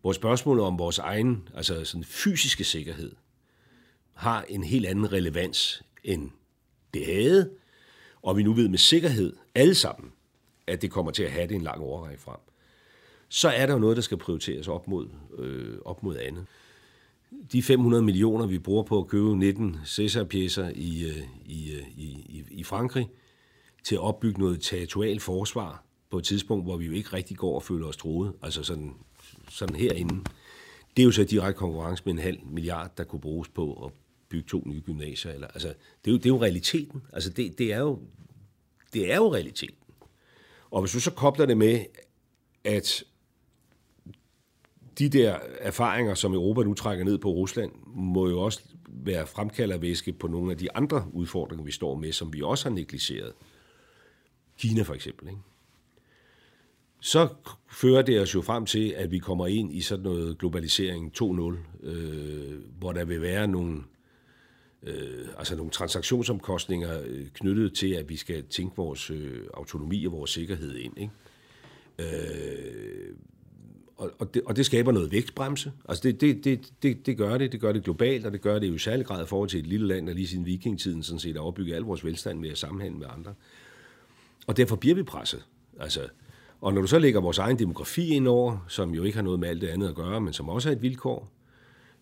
hvor 0.00 0.12
spørgsmålet 0.12 0.64
om 0.64 0.78
vores 0.78 0.98
egen 0.98 1.48
altså 1.54 1.84
sådan 1.84 2.04
fysiske 2.04 2.64
sikkerhed 2.64 3.12
har 4.14 4.42
en 4.48 4.64
helt 4.64 4.86
anden 4.86 5.12
relevans, 5.12 5.82
end 6.04 6.30
det 6.94 7.06
havde, 7.06 7.50
og 8.22 8.36
vi 8.36 8.42
nu 8.42 8.52
ved 8.52 8.68
med 8.68 8.78
sikkerhed 8.78 9.36
alle 9.54 9.74
sammen, 9.74 10.12
at 10.66 10.82
det 10.82 10.90
kommer 10.90 11.12
til 11.12 11.22
at 11.22 11.32
have 11.32 11.46
det 11.46 11.54
en 11.54 11.62
lang 11.62 11.80
overrække 11.80 12.22
frem 12.22 12.40
så 13.28 13.48
er 13.48 13.66
der 13.66 13.72
jo 13.72 13.78
noget, 13.78 13.96
der 13.96 14.02
skal 14.02 14.16
prioriteres 14.16 14.68
op 14.68 14.88
mod, 14.88 15.08
øh, 15.38 15.78
op 15.84 16.02
mod 16.02 16.16
andet. 16.16 16.46
De 17.52 17.62
500 17.62 18.02
millioner, 18.02 18.46
vi 18.46 18.58
bruger 18.58 18.82
på 18.82 18.98
at 18.98 19.06
købe 19.06 19.36
19 19.36 19.76
Cæsar-pjæser 19.84 20.68
i, 20.74 21.08
øh, 21.08 21.22
i, 21.46 21.72
øh, 21.72 21.88
i, 21.96 22.44
i 22.50 22.64
Frankrig, 22.64 23.08
til 23.86 23.94
at 23.94 24.00
opbygge 24.00 24.40
noget 24.40 24.60
territorial 24.60 25.20
forsvar 25.20 25.84
på 26.10 26.18
et 26.18 26.24
tidspunkt, 26.24 26.64
hvor 26.64 26.76
vi 26.76 26.86
jo 26.86 26.92
ikke 26.92 27.12
rigtig 27.12 27.36
går 27.36 27.54
og 27.54 27.62
føler 27.62 27.86
os 27.86 27.96
troet, 27.96 28.32
altså 28.42 28.62
sådan, 28.62 28.94
sådan 29.50 29.76
herinde. 29.76 30.24
Det 30.96 31.02
er 31.02 31.04
jo 31.04 31.10
så 31.10 31.24
direkte 31.24 31.58
konkurrence 31.58 32.02
med 32.06 32.12
en 32.12 32.18
halv 32.18 32.38
milliard, 32.46 32.96
der 32.96 33.04
kunne 33.04 33.20
bruges 33.20 33.48
på 33.48 33.84
at 33.84 33.92
bygge 34.28 34.48
to 34.48 34.62
nye 34.66 34.80
gymnasier. 34.80 35.32
Eller, 35.32 35.46
altså, 35.46 35.68
det, 36.04 36.10
er 36.10 36.12
jo, 36.12 36.16
det 36.16 36.26
er 36.26 36.30
jo 36.30 36.42
realiteten. 36.42 37.02
Altså, 37.12 37.30
det, 37.30 37.58
det, 37.58 37.72
er 37.72 37.78
jo, 37.78 37.98
det 38.92 39.12
er 39.12 39.16
jo 39.16 39.34
realiteten. 39.34 39.76
Og 40.70 40.80
hvis 40.80 40.92
du 40.92 41.00
så 41.00 41.10
kobler 41.10 41.46
det 41.46 41.58
med, 41.58 41.84
at 42.64 43.04
de 44.98 45.08
der 45.08 45.38
erfaringer, 45.58 46.14
som 46.14 46.34
Europa 46.34 46.62
nu 46.62 46.74
trækker 46.74 47.04
ned 47.04 47.18
på 47.18 47.30
Rusland, 47.30 47.72
må 47.86 48.28
jo 48.28 48.40
også 48.40 48.62
være 48.88 49.26
fremkaldervæske 49.26 50.12
på 50.12 50.26
nogle 50.26 50.52
af 50.52 50.58
de 50.58 50.76
andre 50.76 51.06
udfordringer, 51.12 51.64
vi 51.64 51.72
står 51.72 51.94
med, 51.94 52.12
som 52.12 52.32
vi 52.32 52.42
også 52.42 52.68
har 52.68 52.74
negligeret. 52.74 53.32
Kina 54.58 54.82
for 54.82 54.94
eksempel. 54.94 55.28
Ikke? 55.28 55.40
Så 57.00 57.28
fører 57.70 58.02
det 58.02 58.20
os 58.20 58.34
jo 58.34 58.42
frem 58.42 58.66
til, 58.66 58.88
at 58.96 59.10
vi 59.10 59.18
kommer 59.18 59.46
ind 59.46 59.72
i 59.72 59.80
sådan 59.80 60.04
noget 60.04 60.38
globalisering 60.38 61.12
2.0, 61.22 61.86
øh, 61.88 62.58
hvor 62.78 62.92
der 62.92 63.04
vil 63.04 63.22
være 63.22 63.48
nogle, 63.48 63.82
øh, 64.82 65.28
altså 65.38 65.56
nogle 65.56 65.70
transaktionsomkostninger 65.70 67.00
øh, 67.06 67.26
knyttet 67.34 67.74
til, 67.74 67.92
at 67.92 68.08
vi 68.08 68.16
skal 68.16 68.44
tænke 68.44 68.76
vores 68.76 69.10
øh, 69.10 69.40
autonomi 69.54 70.04
og 70.04 70.12
vores 70.12 70.30
sikkerhed 70.30 70.76
ind. 70.76 70.98
Ikke? 70.98 71.12
Øh, 71.98 73.14
og, 73.96 74.10
og, 74.18 74.34
det, 74.34 74.42
og 74.46 74.56
det 74.56 74.66
skaber 74.66 74.92
noget 74.92 75.12
vækstbremse. 75.12 75.72
Altså 75.88 76.02
det, 76.02 76.20
det, 76.20 76.44
det, 76.44 76.72
det, 76.82 77.06
det 77.06 77.16
gør 77.16 77.38
det. 77.38 77.52
Det 77.52 77.60
gør 77.60 77.72
det 77.72 77.84
globalt, 77.84 78.26
og 78.26 78.32
det 78.32 78.40
gør 78.40 78.58
det 78.58 78.68
jo 78.68 78.74
i 78.74 78.78
særlig 78.78 79.06
grad 79.06 79.24
i 79.24 79.26
forhold 79.26 79.48
til 79.48 79.60
et 79.60 79.66
lille 79.66 79.86
land, 79.86 80.06
der 80.06 80.14
lige 80.14 80.26
siden 80.26 80.46
vikingtiden 80.46 81.02
sådan 81.02 81.18
set 81.18 81.36
har 81.36 81.42
opbygget 81.42 81.74
al 81.74 81.82
vores 81.82 82.04
velstand 82.04 82.38
med 82.38 82.50
at 82.50 82.58
sammenhænge 82.58 82.98
med 82.98 83.06
andre. 83.10 83.34
Og 84.46 84.56
derfor 84.56 84.76
bliver 84.76 84.94
vi 84.94 85.02
presset. 85.02 85.44
Altså, 85.80 86.00
og 86.60 86.74
når 86.74 86.80
du 86.80 86.86
så 86.86 86.98
lægger 86.98 87.20
vores 87.20 87.38
egen 87.38 87.58
demografi 87.58 88.08
ind 88.08 88.28
over, 88.28 88.64
som 88.68 88.94
jo 88.94 89.04
ikke 89.04 89.16
har 89.16 89.22
noget 89.22 89.40
med 89.40 89.48
alt 89.48 89.60
det 89.60 89.68
andet 89.68 89.88
at 89.88 89.94
gøre, 89.94 90.20
men 90.20 90.32
som 90.32 90.48
også 90.48 90.68
er 90.68 90.72
et 90.72 90.82
vilkår, 90.82 91.28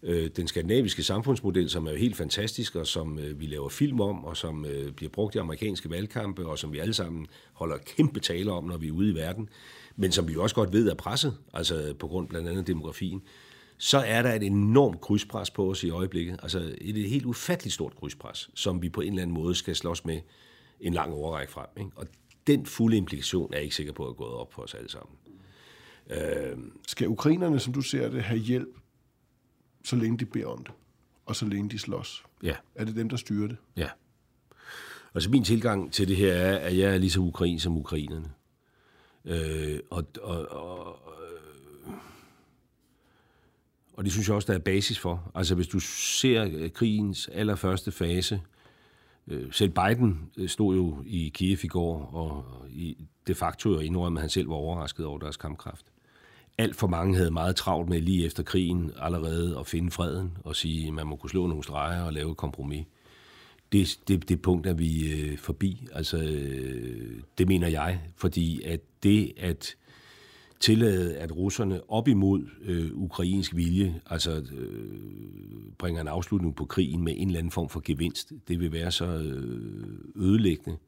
øh, 0.03 0.31
den 0.37 0.49
skandinaviske 0.49 1.03
samfundsmodel, 1.03 1.71
som 1.71 1.87
er 1.87 1.91
jo 1.91 1.97
helt 1.97 2.17
fantastisk, 2.17 2.77
og 2.77 2.87
som 2.87 3.19
øh, 3.19 3.41
vi 3.41 3.47
laver 3.47 3.69
film 3.69 4.01
om, 4.01 4.25
og 4.25 4.37
som 4.37 4.65
øh, 4.65 4.93
bliver 4.93 5.11
brugt 5.11 5.35
i 5.35 5.39
amerikanske 5.39 5.91
valgkampe, 5.91 6.47
og 6.47 6.59
som 6.59 6.73
vi 6.73 6.79
alle 6.79 6.95
sammen 6.95 7.27
holder 7.53 7.79
kæmpe 7.97 8.21
taler 8.21 8.53
om, 8.53 8.65
når 8.65 8.77
vi 8.77 8.89
er 8.89 8.93
ude 8.93 9.11
i 9.11 9.15
verden, 9.15 9.49
men 9.97 10.13
som 10.13 10.29
vi 10.29 10.37
også 10.37 10.55
godt 10.55 10.73
ved 10.73 10.89
er 10.89 10.95
presset, 10.95 11.37
altså 11.53 11.95
på 11.99 12.09
grund 12.09 12.29
blandt 12.29 12.49
andet 12.49 12.67
demografien, 12.67 13.23
så 13.79 13.99
er 13.99 14.23
der 14.23 14.33
et 14.33 14.43
enormt 14.43 15.01
krydspres 15.01 15.51
på 15.51 15.71
os 15.71 15.85
i 15.85 15.91
øjeblikket. 15.91 16.39
Altså 16.43 16.75
et 16.81 17.09
helt 17.09 17.25
ufatteligt 17.25 17.75
stort 17.75 17.97
krydspres, 17.97 18.51
som 18.55 18.83
vi 18.83 18.89
på 18.89 19.01
en 19.01 19.09
eller 19.09 19.23
anden 19.23 19.35
måde 19.35 19.55
skal 19.55 19.77
slås 19.77 20.05
med 20.05 20.21
en 20.81 20.95
lang 20.95 21.13
overrække 21.13 21.53
frem. 21.53 21.67
Ikke? 21.77 21.91
Og 21.97 22.07
den 22.47 22.67
fulde 22.67 22.97
implikation 22.97 23.53
er 23.53 23.57
jeg 23.57 23.63
ikke 23.65 23.77
sikker 23.77 23.93
på 23.93 24.09
at 24.09 24.17
gå 24.17 24.25
op 24.25 24.53
for 24.53 24.63
os 24.63 24.75
alle 24.75 24.91
sammen. 24.91 25.17
Øh, 26.11 26.59
skal 26.87 27.09
ukrainerne, 27.09 27.61
som 27.61 27.73
du 27.73 27.81
ser 27.81 28.11
det, 28.11 28.23
have 28.23 28.41
hjælp, 28.41 28.79
så 29.85 29.97
længe 29.97 30.19
de 30.19 30.25
beder 30.25 30.47
om 30.47 30.65
det, 30.65 30.75
og 31.27 31.37
så 31.37 31.47
længe 31.47 31.71
de 31.71 31.79
slås? 31.79 32.25
Ja. 32.43 32.57
Er 32.75 32.85
det 32.85 32.97
dem, 32.97 33.09
der 33.09 33.17
styrer 33.17 33.49
det? 33.49 33.57
Ja. 33.77 33.89
Altså 35.15 35.31
min 35.31 35.45
tilgang 35.45 35.93
til 35.93 36.09
det 36.09 36.17
her 36.17 36.33
er, 36.33 36.59
at 36.59 36.79
jeg 36.79 36.95
er 36.95 36.99
lige 36.99 37.11
så 37.11 37.21
ukrain 37.21 37.61
som 37.61 37.77
ukrainerne. 37.77 38.31
Øh, 39.25 39.81
og, 39.91 40.07
og, 40.23 40.49
og, 40.49 40.99
og 43.93 44.05
det 44.05 44.13
synes 44.13 44.29
jeg 44.29 44.37
også, 44.37 44.53
der 44.53 44.59
er 44.59 44.63
basis 44.63 44.99
for. 44.99 45.31
Altså 45.35 45.55
hvis 45.55 45.69
du 45.69 45.81
ser 45.81 46.69
krigens 46.69 47.29
allerførste 47.29 47.93
fase, 47.93 48.41
øh, 49.29 49.53
selv 49.53 49.71
Biden 49.71 50.31
øh, 50.37 50.49
stod 50.49 50.77
jo 50.77 51.03
i 51.07 51.31
Kiev 51.35 51.59
i 51.63 51.69
går, 51.69 52.11
og 52.13 52.45
i 52.71 52.97
de 53.27 53.35
facto 53.35 53.71
jo 53.71 53.79
indrømmet, 53.79 54.19
at 54.19 54.23
han 54.23 54.31
selv 54.31 54.49
var 54.49 54.55
overrasket 54.55 55.07
over 55.07 55.19
deres 55.19 55.37
kampkraft. 55.37 55.87
Alt 56.59 56.77
for 56.77 56.87
mange 56.87 57.17
havde 57.17 57.31
meget 57.31 57.57
travlt 57.57 57.89
med 57.89 58.01
lige 58.01 58.27
efter 58.27 58.43
krigen 58.43 58.91
allerede 59.01 59.59
at 59.59 59.67
finde 59.67 59.91
freden 59.91 60.37
og 60.45 60.57
sige, 60.57 60.87
at 60.87 60.95
man 60.95 61.07
må 61.07 61.17
kunne 61.17 61.31
slå 61.31 61.47
nogle 61.47 61.65
streger 61.65 62.03
og 62.03 62.13
lave 62.13 62.31
et 62.31 62.37
kompromis 62.37 62.87
det, 63.75 63.99
det, 64.09 64.29
det 64.29 64.43
punkt 64.43 64.67
er 64.67 64.75
vi 64.75 65.13
øh, 65.13 65.39
forbi. 65.39 65.87
Altså, 65.93 66.17
øh, 66.17 67.21
det 67.39 67.49
mener 67.49 67.69
jeg, 67.69 68.01
fordi 68.17 68.63
at 68.63 68.81
det 69.03 69.33
at 69.37 69.77
tillade, 70.65 71.17
at 71.17 71.37
russerne 71.37 71.91
op 71.91 72.09
imod 72.09 72.47
øh, 72.63 72.91
ukrainsk 72.93 73.57
vilje, 73.57 74.01
altså 74.11 74.31
øh, 74.31 75.01
bringer 75.79 76.01
en 76.01 76.09
afslutning 76.09 76.57
på 76.57 76.65
krigen 76.65 77.05
med 77.05 77.15
en 77.17 77.29
eller 77.29 77.39
anden 77.39 77.51
form 77.51 77.69
for 77.69 77.83
gevinst, 77.85 78.33
det 78.49 78.61
vil 78.61 78.73
være 78.73 78.91
så 78.91 79.05
øh, 79.05 79.99
ødelæggende 80.17 80.79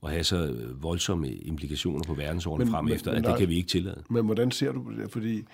og 0.00 0.10
have 0.10 0.24
så 0.24 0.56
voldsomme 0.80 1.32
implikationer 1.32 2.04
på 2.06 2.14
verdensordenen 2.14 2.72
frem 2.72 2.88
efter, 2.88 3.10
at 3.10 3.24
det 3.24 3.38
kan 3.38 3.48
vi 3.48 3.56
ikke 3.56 3.68
tillade. 3.68 4.02
Men 4.10 4.24
hvordan 4.24 4.50
ser 4.50 4.72
du 4.72 4.92
det? 4.96 5.10
Fordi 5.10 5.44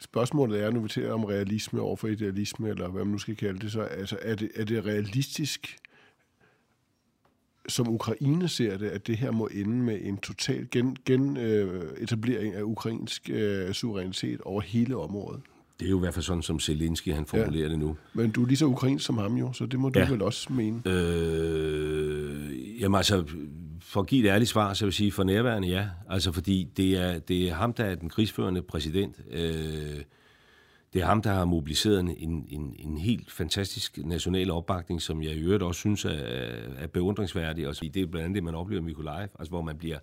spørgsmålet 0.00 0.62
er, 0.62 0.70
nu 0.70 0.80
vi 0.80 0.88
taler 0.88 1.12
om 1.12 1.24
realisme 1.24 1.80
over 1.80 1.96
for 1.96 2.08
idealisme, 2.08 2.68
eller 2.68 2.88
hvad 2.88 3.04
man 3.04 3.12
nu 3.12 3.18
skal 3.18 3.36
kalde 3.36 3.58
det, 3.58 3.72
så 3.72 3.80
altså, 3.80 4.18
er, 4.22 4.34
det, 4.34 4.50
er 4.54 4.64
det 4.64 4.86
realistisk, 4.86 5.76
som 7.68 7.88
Ukraine 7.88 8.48
ser 8.48 8.78
det, 8.78 8.86
at 8.88 9.06
det 9.06 9.16
her 9.16 9.30
må 9.30 9.48
ende 9.54 9.76
med 9.76 9.98
en 10.02 10.16
total 10.16 10.68
gen, 10.70 10.96
gen 11.06 11.36
øh, 11.36 11.82
etablering 12.00 12.54
af 12.54 12.62
ukrainsk 12.62 13.30
øh, 13.32 13.72
suverænitet 13.72 14.40
over 14.40 14.60
hele 14.60 14.96
området? 14.96 15.40
Det 15.80 15.86
er 15.86 15.90
jo 15.90 15.96
i 15.96 16.00
hvert 16.00 16.14
fald 16.14 16.24
sådan, 16.24 16.42
som 16.42 16.60
Zelensky 16.60 17.12
han 17.14 17.26
formulerer 17.26 17.62
ja. 17.64 17.68
det 17.68 17.78
nu. 17.78 17.96
Men 18.14 18.30
du 18.30 18.42
er 18.42 18.46
lige 18.46 18.56
så 18.56 18.66
ukrainsk 18.66 19.04
som 19.04 19.18
ham 19.18 19.36
jo, 19.36 19.52
så 19.52 19.66
det 19.66 19.80
må 19.80 19.88
du 19.88 19.98
Ja. 19.98 20.10
vel 20.10 20.22
også 20.22 20.52
mene. 20.52 20.82
Øh, 20.86 22.80
jamen 22.80 22.96
altså, 22.96 23.24
for 23.80 24.00
at 24.00 24.06
give 24.06 24.24
et 24.24 24.28
ærligt 24.30 24.50
svar, 24.50 24.74
så 24.74 24.84
vil 24.84 24.88
jeg 24.88 24.94
sige, 24.94 25.12
for 25.12 25.24
nærværende 25.24 25.68
ja. 25.68 25.86
Altså 26.10 26.32
fordi 26.32 26.68
det 26.76 26.96
er, 26.96 27.18
det 27.18 27.48
er 27.48 27.54
ham, 27.54 27.72
der 27.72 27.84
er 27.84 27.94
den 27.94 28.08
krigsførende 28.08 28.62
præsident. 28.62 29.16
Øh, 29.30 30.00
det 30.92 31.02
er 31.02 31.06
ham, 31.06 31.22
der 31.22 31.32
har 31.32 31.44
mobiliseret 31.44 32.00
en, 32.00 32.10
en, 32.48 32.76
en, 32.78 32.98
helt 32.98 33.30
fantastisk 33.30 33.98
national 33.98 34.50
opbakning, 34.50 35.02
som 35.02 35.22
jeg 35.22 35.32
i 35.32 35.40
øvrigt 35.40 35.62
også 35.62 35.78
synes 35.78 36.04
er, 36.04 36.10
er 36.78 36.86
beundringsværdig. 36.86 37.68
Og 37.68 37.74
det 37.80 37.96
er 37.96 38.06
blandt 38.06 38.24
andet 38.24 38.34
det, 38.34 38.44
man 38.44 38.54
oplever 38.54 38.82
i 38.82 38.84
Mikolajev, 38.84 39.28
altså 39.38 39.50
hvor 39.50 39.62
man 39.62 39.78
bliver 39.78 39.98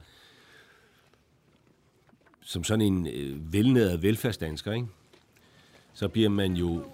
som 2.41 2.63
sådan 2.63 2.81
en 2.81 3.07
øh, 3.07 3.53
velnæret 3.53 4.03
velfærdsdansker, 4.03 4.71
ikke? 4.71 4.87
så 5.93 6.07
bliver 6.07 6.29
man 6.29 6.53
jo 6.53 6.85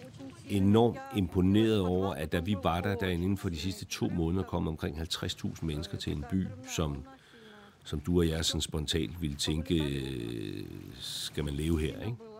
enormt 0.49 0.97
imponeret 1.15 1.79
over, 1.79 2.13
at 2.13 2.31
da 2.31 2.39
vi 2.39 2.55
var 2.63 2.81
der, 2.81 2.95
der 2.95 3.07
inden 3.07 3.37
for 3.37 3.49
de 3.49 3.57
sidste 3.57 3.85
to 3.85 4.09
måneder 4.09 4.43
kom 4.43 4.67
omkring 4.67 4.97
50.000 4.97 5.65
mennesker 5.65 5.97
til 5.97 6.13
en 6.13 6.25
by, 6.31 6.47
som, 6.75 7.03
som 7.83 7.99
du 7.99 8.17
og 8.17 8.27
jeg 8.27 8.45
sådan 8.45 8.61
spontant 8.61 9.21
ville 9.21 9.35
tænke, 9.35 9.83
øh, 9.83 10.65
skal 10.99 11.43
man 11.43 11.53
leve 11.53 11.79
her, 11.79 11.99
ikke? 11.99 12.34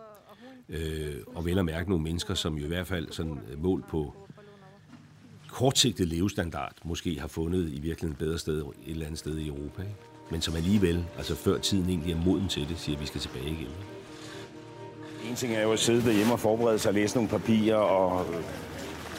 Øh, 0.68 1.14
og 1.26 1.44
vel 1.44 1.58
at 1.58 1.64
mærke 1.64 1.88
nogle 1.88 2.04
mennesker, 2.04 2.34
som 2.34 2.58
jo 2.58 2.64
i 2.64 2.68
hvert 2.68 2.86
fald 2.86 3.08
sådan 3.10 3.40
øh, 3.50 3.62
mål 3.62 3.84
på 3.88 4.14
kortsigtet 5.50 6.08
levestandard, 6.08 6.72
måske 6.84 7.20
har 7.20 7.28
fundet 7.28 7.68
i 7.68 7.80
virkeligheden 7.80 8.12
et 8.12 8.18
bedre 8.18 8.38
sted 8.38 8.58
et 8.58 8.72
eller 8.86 9.06
andet 9.06 9.18
sted 9.18 9.38
i 9.38 9.48
Europa, 9.48 9.82
ikke? 9.82 9.94
men 10.30 10.40
som 10.40 10.56
alligevel, 10.56 11.04
altså 11.16 11.34
før 11.34 11.58
tiden 11.58 11.88
egentlig 11.88 12.12
er 12.12 12.24
moden 12.24 12.48
til 12.48 12.68
det, 12.68 12.78
siger, 12.78 12.96
at 12.96 13.00
vi 13.00 13.06
skal 13.06 13.20
tilbage 13.20 13.46
igen. 13.46 13.68
En 15.30 15.34
ting 15.36 15.54
er 15.54 15.62
jo 15.62 15.72
at 15.72 15.78
sidde 15.78 16.02
derhjemme 16.02 16.32
og 16.32 16.40
forberede 16.40 16.78
sig 16.78 16.88
og 16.88 16.94
læse 16.94 17.16
nogle 17.16 17.30
papirer 17.30 17.76
og, 17.76 18.26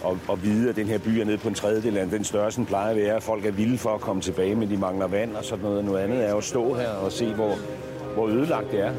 og, 0.04 0.20
og 0.28 0.44
vide, 0.44 0.70
at 0.70 0.76
den 0.76 0.88
her 0.88 0.98
by 0.98 1.08
er 1.08 1.26
nede 1.26 1.38
på 1.38 1.48
en 1.48 1.54
tredjedel 1.54 1.98
af 1.98 2.10
den 2.10 2.24
størrelse, 2.24 2.58
den 2.58 2.66
plejer 2.66 2.90
at 2.90 2.96
være. 2.98 3.22
Folk 3.22 3.46
er 3.46 3.52
vilde 3.52 3.78
for 3.78 3.96
at 3.96 4.02
komme 4.02 4.22
tilbage, 4.22 4.56
men 4.56 4.70
de 4.70 4.78
mangler 4.78 5.08
vand 5.08 5.36
og 5.36 5.46
sådan 5.46 5.66
noget. 5.66 5.86
Noget 5.86 6.00
andet 6.04 6.26
er 6.26 6.30
jo 6.30 6.38
at 6.38 6.44
stå 6.44 6.74
her 6.74 6.90
og 6.90 7.12
se, 7.12 7.34
hvor, 7.34 7.56
hvor 8.14 8.28
ødelagt 8.28 8.72
det 8.72 8.80
er. 8.80 8.94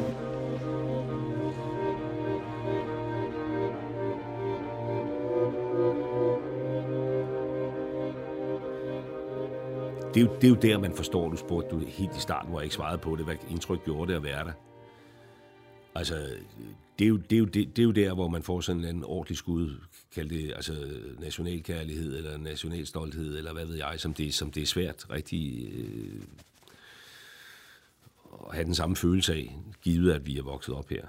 Det 10.18 10.24
er, 10.24 10.28
jo, 10.28 10.34
det 10.34 10.44
er 10.44 10.48
jo 10.48 10.54
der, 10.54 10.78
man 10.78 10.94
forstår, 10.94 11.28
du 11.28 11.36
spurgte 11.36 11.70
du 11.70 11.78
helt 11.78 12.16
i 12.16 12.20
starten, 12.20 12.50
hvor 12.50 12.60
jeg 12.60 12.64
ikke 12.64 12.74
svarede 12.74 12.98
på 12.98 13.16
det, 13.16 13.24
hvad 13.24 13.36
indtryk 13.50 13.84
gjorde 13.84 14.12
det 14.12 14.16
at 14.16 14.22
være 14.22 14.44
der. 14.44 14.52
Altså, 15.94 16.14
det 16.98 17.04
er, 17.04 17.08
jo, 17.08 17.16
det, 17.16 17.32
er 17.32 17.38
jo, 17.38 17.44
det, 17.44 17.76
det 17.76 17.78
er 17.78 17.84
jo 17.84 17.90
der, 17.90 18.14
hvor 18.14 18.28
man 18.28 18.42
får 18.42 18.60
sådan 18.60 18.76
en 18.76 18.80
eller 18.80 18.88
anden 18.88 19.04
ordentlig 19.04 19.36
skud, 19.36 19.76
kald 20.14 20.28
det 20.28 20.52
altså 20.56 20.72
nationalkærlighed, 21.18 22.16
eller 22.16 22.36
nationalstolthed, 22.36 23.38
eller 23.38 23.52
hvad 23.52 23.66
ved 23.66 23.76
jeg, 23.76 23.94
som 23.96 24.14
det, 24.14 24.34
som 24.34 24.50
det 24.50 24.62
er 24.62 24.66
svært 24.66 25.06
rigtig 25.10 25.72
øh, 25.72 26.22
at 28.48 28.54
have 28.54 28.64
den 28.64 28.74
samme 28.74 28.96
følelse 28.96 29.34
af, 29.34 29.58
givet 29.82 30.12
at 30.12 30.26
vi 30.26 30.38
er 30.38 30.42
vokset 30.42 30.74
op 30.74 30.88
her. 30.88 31.06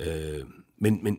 Øh, 0.00 0.44
men, 0.80 1.04
men, 1.04 1.18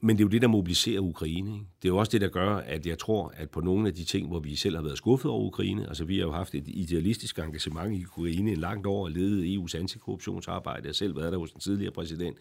men 0.00 0.16
det 0.16 0.22
er 0.22 0.26
jo 0.26 0.30
det, 0.30 0.42
der 0.42 0.48
mobiliserer 0.48 1.00
Ukraine. 1.00 1.52
Ikke? 1.52 1.66
Det 1.82 1.88
er 1.88 1.92
jo 1.92 1.96
også 1.96 2.12
det, 2.12 2.20
der 2.20 2.28
gør, 2.28 2.56
at 2.56 2.86
jeg 2.86 2.98
tror, 2.98 3.32
at 3.36 3.50
på 3.50 3.60
nogle 3.60 3.88
af 3.88 3.94
de 3.94 4.04
ting, 4.04 4.28
hvor 4.28 4.40
vi 4.40 4.56
selv 4.56 4.76
har 4.76 4.82
været 4.82 4.98
skuffet 4.98 5.30
over 5.30 5.46
Ukraine, 5.46 5.88
altså 5.88 6.04
vi 6.04 6.18
har 6.18 6.24
jo 6.24 6.32
haft 6.32 6.54
et 6.54 6.64
idealistisk 6.66 7.38
engagement 7.38 8.00
i 8.00 8.04
Ukraine 8.04 8.52
i 8.52 8.54
langt 8.54 8.86
år, 8.86 9.04
og 9.04 9.10
ledet 9.10 9.56
EU's 9.56 9.78
antikorruptionsarbejde, 9.78 10.82
jeg 10.82 10.88
har 10.88 10.92
selv 10.92 11.16
været 11.16 11.32
der 11.32 11.38
hos 11.38 11.52
den 11.52 11.60
tidligere 11.60 11.92
præsident, 11.92 12.38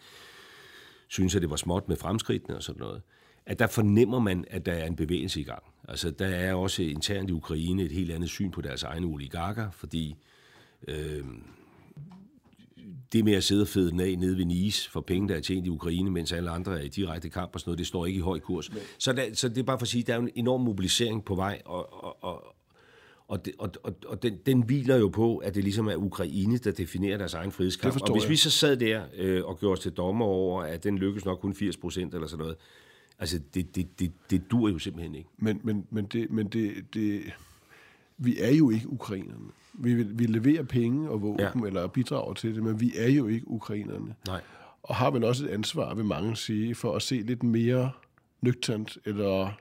synes, 1.07 1.35
at 1.35 1.41
det 1.41 1.49
var 1.49 1.55
småt 1.55 1.89
med 1.89 1.95
fremskridtene 1.95 2.55
og 2.55 2.63
sådan 2.63 2.79
noget, 2.79 3.01
at 3.45 3.59
der 3.59 3.67
fornemmer 3.67 4.19
man, 4.19 4.45
at 4.49 4.65
der 4.65 4.73
er 4.73 4.85
en 4.85 4.95
bevægelse 4.95 5.41
i 5.41 5.43
gang. 5.43 5.63
Altså, 5.87 6.11
der 6.11 6.27
er 6.27 6.53
også 6.53 6.83
internt 6.83 7.29
i 7.29 7.33
Ukraine 7.33 7.83
et 7.83 7.91
helt 7.91 8.11
andet 8.11 8.29
syn 8.29 8.51
på 8.51 8.61
deres 8.61 8.83
egne 8.83 9.07
oligarker, 9.07 9.71
fordi 9.71 10.15
øh, 10.87 11.23
det 13.13 13.25
med 13.25 13.33
at 13.33 13.43
sidde 13.43 13.61
og 13.61 13.67
fede 13.67 13.91
den 13.91 13.99
af 13.99 14.17
nede 14.17 14.37
ved 14.37 14.45
Nice 14.45 14.89
for 14.89 15.01
penge, 15.01 15.29
der 15.29 15.35
er 15.35 15.39
tjent 15.39 15.65
i 15.65 15.69
Ukraine, 15.69 16.11
mens 16.11 16.31
alle 16.31 16.49
andre 16.49 16.79
er 16.79 16.83
i 16.83 16.87
direkte 16.87 17.29
kamp 17.29 17.51
og 17.53 17.59
sådan 17.59 17.69
noget, 17.69 17.79
det 17.79 17.87
står 17.87 18.05
ikke 18.05 18.17
i 18.17 18.21
høj 18.21 18.39
kurs. 18.39 18.71
Så, 18.97 19.13
der, 19.13 19.23
så 19.33 19.49
det 19.49 19.57
er 19.57 19.63
bare 19.63 19.79
for 19.79 19.83
at 19.83 19.87
sige, 19.87 20.01
at 20.01 20.07
der 20.07 20.13
er 20.13 20.19
en 20.19 20.29
enorm 20.35 20.61
mobilisering 20.61 21.25
på 21.25 21.35
vej, 21.35 21.61
og, 21.65 22.03
og, 22.03 22.23
og, 22.23 22.55
og, 23.27 23.45
det, 23.45 23.53
og, 23.57 23.71
og, 23.83 23.93
og 24.07 24.23
den, 24.23 24.37
den 24.45 24.61
hviler 24.61 24.95
jo 24.95 25.07
på, 25.07 25.37
at 25.37 25.55
det 25.55 25.63
ligesom 25.63 25.87
er 25.87 25.95
Ukraine, 25.95 26.57
der 26.57 26.71
definerer 26.71 27.17
deres 27.17 27.33
egen 27.33 27.51
frihedskamp. 27.51 28.01
Og 28.01 28.11
hvis 28.11 28.23
jeg. 28.23 28.29
vi 28.29 28.35
så 28.35 28.49
sad 28.49 28.77
der 28.77 29.03
øh, 29.17 29.45
og 29.45 29.59
gjorde 29.59 29.73
os 29.73 29.79
til 29.79 29.91
dommer 29.91 30.25
over, 30.25 30.63
at 30.63 30.83
den 30.83 30.97
lykkes 30.97 31.25
nok 31.25 31.39
kun 31.39 31.55
80 31.55 31.77
procent 31.77 32.13
eller 32.13 32.27
sådan 32.27 32.41
noget, 32.41 32.57
altså 33.19 33.39
det, 33.53 33.75
det, 33.75 33.99
det, 33.99 34.11
det 34.29 34.51
dur 34.51 34.69
jo 34.69 34.79
simpelthen 34.79 35.15
ikke. 35.15 35.29
Men, 35.37 35.59
men, 35.63 35.87
men, 35.89 36.05
det, 36.05 36.31
men 36.31 36.47
det, 36.47 36.73
det, 36.93 37.21
vi 38.17 38.39
er 38.39 38.51
jo 38.51 38.69
ikke 38.69 38.89
ukrainerne. 38.89 39.49
Vi, 39.73 39.93
vi 40.03 40.25
leverer 40.25 40.63
penge 40.63 41.09
og 41.09 41.21
våben 41.21 41.39
Ja. 41.39 41.67
eller 41.67 41.87
bidrager 41.87 42.33
til 42.33 42.55
det, 42.55 42.63
men 42.63 42.79
vi 42.79 42.93
er 42.97 43.09
jo 43.09 43.27
ikke 43.27 43.47
ukrainerne. 43.47 44.15
Nej. 44.27 44.41
Og 44.83 44.95
har 44.95 45.11
vel 45.11 45.23
også 45.23 45.45
et 45.45 45.49
ansvar, 45.49 45.93
vil 45.95 46.05
mange 46.05 46.35
sige, 46.35 46.75
for 46.75 46.95
at 46.95 47.01
se 47.01 47.15
lidt 47.21 47.43
mere 47.43 47.91
nøgternt 48.41 48.97
eller 49.05 49.51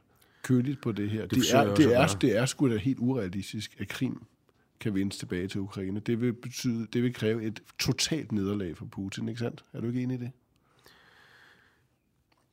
køligt 0.43 0.81
på 0.83 0.93
det 0.93 1.11
her. 1.11 1.27
Det, 1.27 1.53
jeg 1.53 1.65
er, 1.67 1.75
det, 1.75 1.97
er, 1.97 2.07
det 2.07 2.37
er 2.37 2.47
sgu 2.47 2.69
da 2.71 2.77
helt 2.77 2.99
urealistisk, 2.99 3.77
at 3.79 3.89
Krim 3.89 4.23
kan 4.81 4.95
vindes 4.95 5.19
tilbage 5.19 5.49
til 5.49 5.61
Ukraine. 5.61 6.01
Det 6.01 6.21
vil, 6.21 6.33
betyde, 6.33 6.87
det 6.93 7.03
vil 7.03 7.15
kræve 7.15 7.43
et 7.43 7.63
totalt 7.79 8.33
nederlag 8.33 8.77
for 8.77 8.85
Putin, 8.85 9.29
ikke 9.29 9.39
sandt? 9.39 9.65
Er 9.73 9.81
du 9.81 9.87
ikke 9.87 10.03
enig 10.03 10.15
i 10.15 10.21
det? 10.21 10.31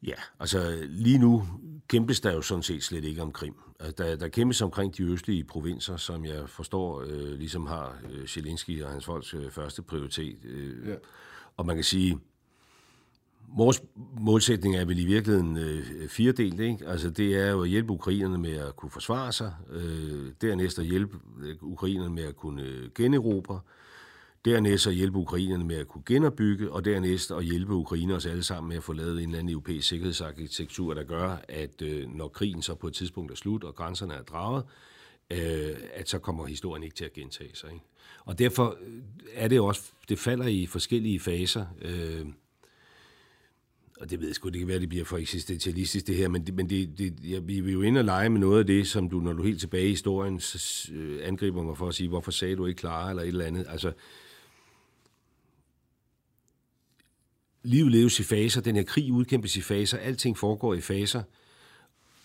Ja, 0.03 0.13
altså 0.39 0.77
lige 0.89 1.17
nu 1.17 1.47
kæmpes 1.87 2.19
der 2.19 2.33
jo 2.33 2.41
sådan 2.41 2.63
set 2.63 2.83
slet 2.83 3.03
ikke 3.03 3.21
om 3.21 3.31
Krim. 3.31 3.55
Altså, 3.79 4.03
Der, 4.03 4.15
der 4.15 4.27
kæmpes 4.27 4.61
omkring 4.61 4.97
de 4.97 5.03
østlige 5.03 5.43
provinser, 5.43 5.97
som 5.97 6.25
jeg 6.25 6.49
forstår 6.49 7.01
øh, 7.07 7.39
ligesom 7.39 7.67
har 7.67 7.97
øh, 8.11 8.27
Zelensky 8.27 8.83
og 8.83 8.91
hans 8.91 9.05
folks 9.05 9.33
øh, 9.33 9.51
første 9.51 9.81
prioritet. 9.81 10.37
Øh, 10.45 10.87
Ja. 10.87 10.95
Og 11.57 11.65
man 11.65 11.75
kan 11.75 11.83
sige, 11.83 12.19
vores 13.57 13.83
målsætning 14.19 14.75
er 14.75 14.85
vel 14.85 14.99
i 14.99 15.05
virkeligheden 15.05 15.57
øh, 15.57 16.09
firedelt. 16.09 16.59
Ikke? 16.59 16.87
Altså 16.87 17.09
det 17.09 17.35
er 17.37 17.51
jo 17.51 17.63
at 17.63 17.69
hjælpe 17.69 17.93
ukrainerne 17.93 18.37
med 18.37 18.53
at 18.55 18.75
kunne 18.75 18.91
forsvare 18.91 19.33
sig, 19.33 19.53
øh, 19.69 20.31
dernæst 20.41 20.79
at 20.79 20.85
hjælpe 20.85 21.17
øh, 21.41 21.55
ukrainerne 21.61 22.09
med 22.13 22.23
at 22.23 22.35
kunne 22.35 22.61
øh, 22.61 22.89
generobre, 22.95 23.59
Dernæst 24.45 24.87
at 24.87 24.93
hjælpe 24.93 25.17
ukrainerne 25.17 25.63
med 25.63 25.75
at 25.75 25.87
kunne 25.87 26.03
genopbygge, 26.05 26.71
og 26.71 26.85
dernæst 26.85 27.31
at 27.31 27.43
hjælpe 27.43 27.73
ukrainere 27.73 28.17
os 28.17 28.25
alle 28.25 28.43
sammen 28.43 28.69
med 28.69 28.77
at 28.77 28.83
få 28.83 28.93
lavet 28.93 29.11
en 29.11 29.29
eller 29.29 29.39
anden 29.39 29.53
europæisk 29.53 29.87
sikkerhedsarkitektur, 29.87 30.93
der 30.93 31.03
gør, 31.03 31.37
at 31.47 31.81
øh, 31.81 32.09
når 32.09 32.27
krigen 32.27 32.61
så 32.61 32.75
på 32.75 32.87
et 32.87 32.93
tidspunkt 32.93 33.31
er 33.31 33.35
slut, 33.35 33.63
og 33.63 33.75
grænserne 33.75 34.13
er 34.13 34.21
draget, 34.21 34.63
øh, 35.31 35.77
at 35.93 36.09
så 36.09 36.19
kommer 36.19 36.45
historien 36.45 36.83
ikke 36.83 36.95
til 36.95 37.05
at 37.05 37.13
gentage 37.13 37.49
sig. 37.53 37.73
Ikke? 37.73 37.85
Og 38.25 38.39
derfor 38.39 38.77
øh, 38.81 39.01
er 39.33 39.47
det 39.47 39.59
også, 39.59 39.81
det 40.09 40.19
falder 40.19 40.47
i 40.47 40.65
forskellige 40.65 41.19
faser. 41.19 41.65
Øh, 41.81 42.25
og 43.99 44.09
det 44.09 44.19
ved 44.19 44.27
jeg 44.27 44.35
sgu, 44.35 44.49
det 44.49 44.59
kan 44.59 44.67
være, 44.67 44.79
det 44.79 44.89
bliver 44.89 45.05
for 45.05 45.17
eksistentialistisk 45.17 46.07
det 46.07 46.15
her, 46.15 46.27
men, 46.27 46.45
det, 46.45 46.53
men 46.53 46.69
det, 46.69 46.97
det, 46.97 47.13
ja, 47.23 47.39
vi 47.39 47.59
vil 47.59 47.73
jo 47.73 47.81
ind 47.81 47.97
og 47.97 48.05
lege 48.05 48.29
med 48.29 48.39
noget 48.39 48.59
af 48.59 48.65
det, 48.65 48.87
som 48.87 49.09
du, 49.09 49.19
når 49.19 49.33
du 49.33 49.41
er 49.41 49.47
helt 49.47 49.59
tilbage 49.59 49.85
i 49.85 49.89
historien, 49.89 50.39
så, 50.39 50.91
øh, 50.93 51.19
angriber 51.23 51.63
mig 51.63 51.77
for 51.77 51.87
at 51.87 51.95
sige, 51.95 52.09
hvorfor 52.09 52.31
sagde 52.31 52.55
du 52.55 52.65
ikke 52.65 52.79
klar, 52.79 53.09
eller 53.09 53.23
et 53.23 53.27
eller 53.27 53.45
andet. 53.45 53.65
Altså, 53.69 53.91
livet 57.63 57.91
leves 57.91 58.19
i 58.19 58.23
faser, 58.23 58.61
den 58.61 58.75
her 58.75 58.83
krig 58.83 59.11
udkæmpes 59.11 59.55
i 59.55 59.61
faser, 59.61 59.97
alting 59.97 60.37
foregår 60.37 60.73
i 60.73 60.81
faser, 60.81 61.23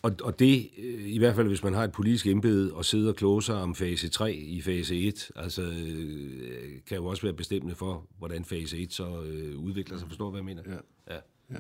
og, 0.05 0.13
og 0.23 0.39
det, 0.39 0.71
øh, 0.79 1.07
i 1.07 1.19
hvert 1.19 1.35
fald 1.35 1.47
hvis 1.47 1.65
man 1.65 1.75
har 1.75 1.85
et 1.85 1.93
politisk 1.93 2.27
embede 2.27 2.75
og 2.75 2.85
sidder 2.85 3.09
og 3.09 3.17
kloge 3.17 3.43
sig 3.43 3.55
om 3.55 3.75
fase 3.75 4.09
3 4.09 4.33
i 4.33 4.61
fase 4.61 5.01
1, 5.01 5.31
altså 5.37 5.63
øh, 5.63 6.81
kan 6.89 6.97
jo 6.97 7.07
også 7.07 7.23
være 7.23 7.33
bestemmende 7.33 7.75
for, 7.75 8.07
hvordan 8.19 8.45
fase 8.45 8.79
1 8.79 8.93
så 8.93 9.23
øh, 9.23 9.59
udvikler 9.59 9.99
sig. 9.99 10.09
Forstår 10.09 10.25
du, 10.25 10.31
hvad 10.31 10.39
jeg 10.39 10.45
mener? 10.45 10.63
Ja. 11.09 11.15
ja. 11.51 11.59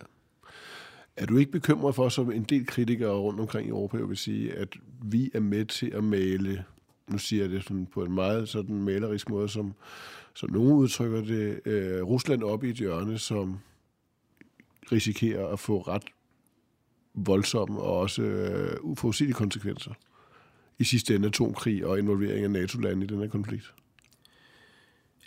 Er 1.17 1.27
du 1.27 1.37
ikke 1.37 1.53
bekymret 1.53 1.95
for, 1.95 2.09
som 2.09 2.33
en 2.33 2.43
del 2.43 2.67
kritikere 2.67 3.13
rundt 3.13 3.41
omkring 3.41 3.67
i 3.67 3.71
Europa 3.71 3.97
vil 3.97 4.17
sige, 4.17 4.53
at 4.53 4.69
vi 5.03 5.31
er 5.35 5.41
med 5.41 5.65
til 5.65 5.91
at 5.91 6.05
male, 6.05 6.65
nu 7.09 7.19
siger 7.19 7.43
jeg 7.43 7.51
det 7.51 7.63
sådan 7.65 7.87
på 7.87 8.05
en 8.05 8.13
meget 8.13 8.49
sådan 8.49 8.83
malerisk 8.83 9.31
måde, 9.31 9.49
som, 9.49 9.75
som 10.35 10.51
nogen 10.51 10.73
udtrykker 10.73 11.21
det, 11.21 11.61
øh, 11.65 12.03
Rusland 12.03 12.43
op 12.43 12.65
i 12.65 12.71
et 12.71 12.77
hjørne, 12.77 13.19
som 13.19 13.59
risikerer 14.93 15.49
at 15.49 15.59
få 15.59 15.81
ret 15.81 16.05
voldsomme 17.15 17.81
og 17.81 17.99
også 17.99 18.23
øh, 18.23 18.77
uforudsigelige 18.83 19.35
konsekvenser. 19.35 19.93
I 20.79 20.85
sidste 20.85 21.15
ende 21.15 21.29
atomkrig 21.29 21.87
og 21.87 21.99
involvering 21.99 22.45
af 22.45 22.51
NATO-lande 22.51 23.05
i 23.05 23.07
den 23.07 23.19
her 23.19 23.29
konflikt. 23.29 23.75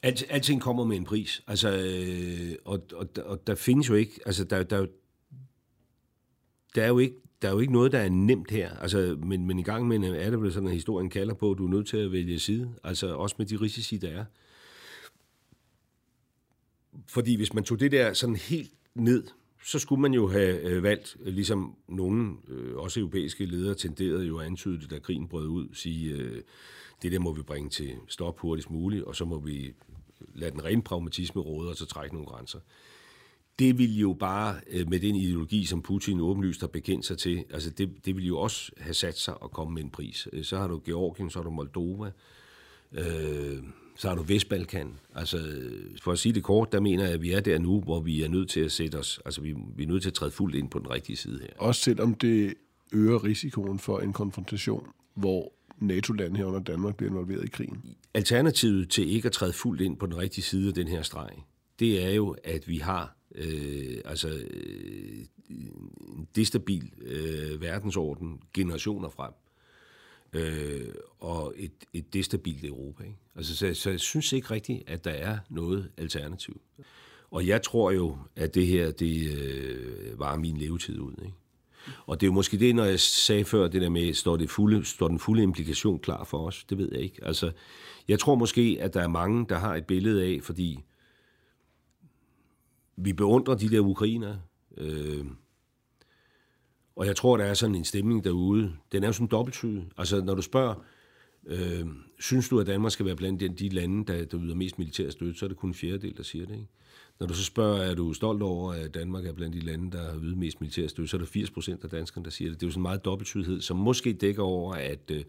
Alt, 0.03 0.23
alting 0.30 0.61
kommer 0.61 0.86
med 0.86 0.97
en 0.97 1.03
pris. 1.03 1.43
Altså, 1.47 1.69
øh, 1.69 2.55
og, 2.65 2.82
og, 2.93 3.07
og 3.25 3.47
der 3.47 3.55
findes 3.55 3.89
jo 3.89 3.93
ikke, 3.93 4.19
altså 4.25 4.43
der, 4.43 4.63
der, 4.63 4.86
der 6.75 6.84
er 6.84 6.88
jo 6.88 6.99
ikke 6.99 7.15
der 7.41 7.47
er 7.47 7.51
jo 7.51 7.59
ikke 7.59 7.73
noget, 7.73 7.91
der 7.91 7.99
er 7.99 8.09
nemt 8.09 8.51
her. 8.51 8.75
Altså, 8.75 9.17
men, 9.23 9.45
men 9.45 9.59
i 9.59 9.63
gang 9.63 9.88
med 9.88 10.03
er 10.03 10.29
det 10.29 10.41
vel 10.41 10.53
sådan, 10.53 10.69
at 10.69 10.75
historien 10.75 11.09
kalder 11.09 11.33
på, 11.33 11.51
at 11.51 11.57
du 11.57 11.65
er 11.65 11.69
nødt 11.69 11.88
til 11.88 11.97
at 11.97 12.11
vælge 12.11 12.39
side. 12.39 12.73
Altså 12.83 13.15
også 13.15 13.35
med 13.38 13.45
de 13.45 13.55
risici, 13.55 13.97
der 13.97 14.09
er. 14.09 14.25
Fordi 17.07 17.35
hvis 17.35 17.53
man 17.53 17.63
tog 17.63 17.79
det 17.79 17.91
der 17.91 18.13
sådan 18.13 18.35
helt 18.35 18.71
ned 18.95 19.23
så 19.67 19.79
skulle 19.79 20.01
man 20.01 20.13
jo 20.13 20.27
have 20.27 20.61
øh, 20.61 20.83
valgt, 20.83 21.17
ligesom 21.25 21.75
nogle, 21.88 22.35
øh, 22.47 22.75
også 22.75 22.99
europæiske 22.99 23.45
ledere, 23.45 23.75
tenderede 23.75 24.25
jo 24.25 24.38
at 24.38 24.45
antyde 24.45 24.79
det, 24.81 24.89
da 24.89 24.99
krigen 24.99 25.27
brød 25.27 25.47
ud, 25.47 25.67
sige, 25.73 26.13
øh, 26.13 26.41
det 27.01 27.11
der 27.11 27.19
må 27.19 27.33
vi 27.33 27.41
bringe 27.41 27.69
til 27.69 27.95
stop 28.07 28.39
hurtigst 28.39 28.69
muligt, 28.69 29.03
og 29.03 29.15
så 29.15 29.25
må 29.25 29.39
vi 29.39 29.73
lade 30.35 30.51
den 30.51 30.63
rene 30.63 30.81
pragmatisme 30.81 31.41
råde, 31.41 31.69
og 31.69 31.75
så 31.75 31.85
trække 31.85 32.15
nogle 32.15 32.27
grænser. 32.27 32.59
Det 33.59 33.77
vil 33.77 33.99
jo 33.99 34.13
bare, 34.19 34.55
øh, 34.71 34.89
med 34.89 34.99
den 34.99 35.15
ideologi, 35.15 35.65
som 35.65 35.81
Putin 35.81 36.19
åbenlyst 36.19 36.59
har 36.61 36.67
bekendt 36.67 37.05
sig 37.05 37.17
til, 37.17 37.43
altså 37.53 37.69
det, 37.69 38.05
det 38.05 38.15
vil 38.15 38.25
jo 38.25 38.39
også 38.39 38.71
have 38.77 38.93
sat 38.93 39.17
sig 39.17 39.43
og 39.43 39.51
komme 39.51 39.73
med 39.73 39.83
en 39.83 39.89
pris. 39.89 40.27
Øh, 40.33 40.43
Så 40.43 40.57
har 40.57 40.67
du 40.67 40.81
Georgien, 40.85 41.29
så 41.29 41.39
har 41.39 41.43
du 41.43 41.49
Moldova, 41.49 42.11
øh, 42.91 43.63
så 43.95 44.07
har 44.07 44.15
du 44.15 44.23
Vestbalkan. 44.23 44.93
Altså, 45.15 45.37
for 46.01 46.11
at 46.11 46.19
sige 46.19 46.33
det 46.33 46.43
kort, 46.43 46.71
der 46.71 46.79
mener 46.79 47.03
jeg, 47.03 47.13
at 47.13 47.21
vi 47.21 47.31
er 47.31 47.39
der 47.39 47.59
nu, 47.59 47.81
hvor 47.81 47.99
vi 47.99 48.23
er 48.23 48.27
nødt 48.27 48.49
til 48.49 48.59
at 48.59 48.71
sætte 48.71 48.95
os, 48.95 49.19
altså 49.25 49.41
vi, 49.41 49.55
vi 49.75 49.83
er 49.83 49.87
nødt 49.87 50.01
til 50.01 50.09
at 50.09 50.13
træde 50.13 50.31
fuldt 50.31 50.55
ind 50.55 50.69
på 50.69 50.79
den 50.79 50.89
rigtige 50.89 51.15
side 51.15 51.39
her. 51.41 51.49
Også 51.57 51.81
selvom 51.81 52.13
det 52.13 52.53
øger 52.93 53.23
risikoen 53.23 53.79
for 53.79 53.99
en 53.99 54.13
konfrontation, 54.13 54.87
hvor 55.15 55.53
NATO-lande 55.79 56.37
herunder 56.37 56.59
Danmark 56.59 56.95
bliver 56.97 57.09
involveret 57.09 57.43
i 57.45 57.47
krigen. 57.47 57.95
Alternativet 58.13 58.89
til 58.89 59.09
ikke 59.09 59.25
at 59.25 59.31
træde 59.31 59.53
fuldt 59.53 59.81
ind 59.81 59.97
på 59.97 60.05
den 60.05 60.17
rigtige 60.17 60.43
side 60.43 60.67
af 60.67 60.73
den 60.73 60.87
her 60.87 61.01
streg, 61.01 61.29
det 61.79 62.05
er 62.05 62.09
jo, 62.09 62.35
at 62.43 62.67
vi 62.67 62.77
har 62.77 63.16
øh, 63.36 63.97
altså, 64.05 64.30
øh, 64.30 65.25
en 65.49 66.28
destabil 66.36 66.91
øh, 67.01 67.61
verdensorden 67.61 68.41
generationer 68.53 69.09
frem, 69.09 69.32
øh, 70.34 70.93
og 71.19 71.53
et, 71.57 71.71
et 71.93 72.13
destabilt 72.13 72.63
Europa. 72.63 73.03
Ikke? 73.03 73.17
Altså, 73.36 73.55
så, 73.55 73.73
så 73.73 73.89
jeg 73.89 73.99
synes 73.99 74.34
ikke 74.34 74.51
rigtigt, 74.51 74.84
at 74.88 75.03
der 75.03 75.11
er 75.11 75.38
noget 75.49 75.91
alternativ. 75.97 76.61
Og 77.32 77.47
jeg 77.47 77.61
tror 77.61 77.91
jo, 77.91 78.17
at 78.36 78.55
det 78.55 78.67
her, 78.67 78.91
det 78.91 79.38
øh, 79.38 80.19
var 80.19 80.36
min 80.36 80.57
levetid 80.57 80.99
ud. 80.99 81.13
Ikke? 81.21 81.34
Og 82.05 82.21
det 82.21 82.25
er 82.25 82.30
jo 82.30 82.34
måske 82.34 82.59
det, 82.59 82.75
når 82.75 82.86
jeg 82.86 82.99
sagde 82.99 83.45
før, 83.45 83.67
det 83.67 83.82
der 83.82 83.89
med, 83.89 84.13
står, 84.13 84.38
det 84.38 84.49
fulde, 84.49 84.86
står 84.86 85.07
den 85.07 85.19
fulde 85.19 85.43
implikation 85.43 85.99
klar 85.99 86.23
for 86.23 86.47
os? 86.47 86.63
Det 86.69 86.78
ved 86.78 86.89
jeg 86.91 87.01
ikke. 87.01 87.23
Altså, 87.23 87.51
jeg 88.07 88.19
tror 88.19 88.36
måske, 88.36 88.78
at 88.80 88.93
der 88.93 89.01
er 89.01 89.07
mange, 89.07 89.45
der 89.49 89.57
har 89.57 89.75
et 89.75 89.86
billede 89.86 90.23
af, 90.23 90.39
fordi 90.43 90.80
vi 92.97 93.13
beundrer 93.13 93.55
de 93.55 93.69
der 93.69 93.79
ukrainer, 93.79 94.37
øh, 94.77 95.25
og 96.95 97.05
jeg 97.05 97.15
tror, 97.15 97.37
der 97.37 97.43
er 97.43 97.53
sådan 97.53 97.75
en 97.75 97.83
stemning 97.83 98.23
derude. 98.23 98.73
Den 98.91 99.03
er 99.03 99.07
jo 99.07 99.13
sådan 99.13 99.27
dobbelttydig. 99.27 99.89
Altså, 99.97 100.21
når 100.21 100.35
du 100.35 100.41
spørger, 100.41 100.75
øh, 101.45 101.85
synes 102.19 102.49
du, 102.49 102.59
at 102.59 102.67
Danmark 102.67 102.91
skal 102.91 103.05
være 103.05 103.15
blandt 103.15 103.39
de, 103.39 103.49
de 103.49 103.69
lande, 103.69 104.13
der, 104.13 104.25
der 104.25 104.39
yder 104.41 104.55
mest 104.55 104.79
militær 104.79 105.09
støtte, 105.09 105.39
så 105.39 105.45
er 105.45 105.47
det 105.47 105.57
kun 105.57 105.69
en 105.69 105.73
fjerdedel, 105.73 106.17
der 106.17 106.23
siger 106.23 106.45
det. 106.45 106.53
Ikke? 106.53 106.67
Når 107.19 107.27
du 107.27 107.33
så 107.33 107.43
spørger, 107.43 107.81
er 107.81 107.95
du 107.95 108.13
stolt 108.13 108.41
over, 108.41 108.73
at 108.73 108.93
Danmark 108.93 109.25
er 109.25 109.33
blandt 109.33 109.55
de 109.55 109.59
lande, 109.59 109.91
der 109.91 110.11
har 110.11 110.19
ydet 110.21 110.37
mest 110.37 110.61
militær 110.61 110.87
støtte, 110.87 111.09
så 111.09 111.17
er 111.17 111.19
det 111.19 111.29
80 111.29 111.51
procent 111.51 111.83
af 111.83 111.89
danskerne, 111.89 112.25
der 112.25 112.31
siger 112.31 112.49
det. 112.49 112.59
Det 112.59 112.65
er 112.65 112.67
jo 112.67 112.71
sådan 112.71 112.79
en 112.79 112.83
meget 112.83 113.05
dobbelttydighed, 113.05 113.61
som 113.61 113.77
måske 113.77 114.13
dækker 114.13 114.43
over, 114.43 114.73
at, 114.73 115.11
øh, 115.11 115.23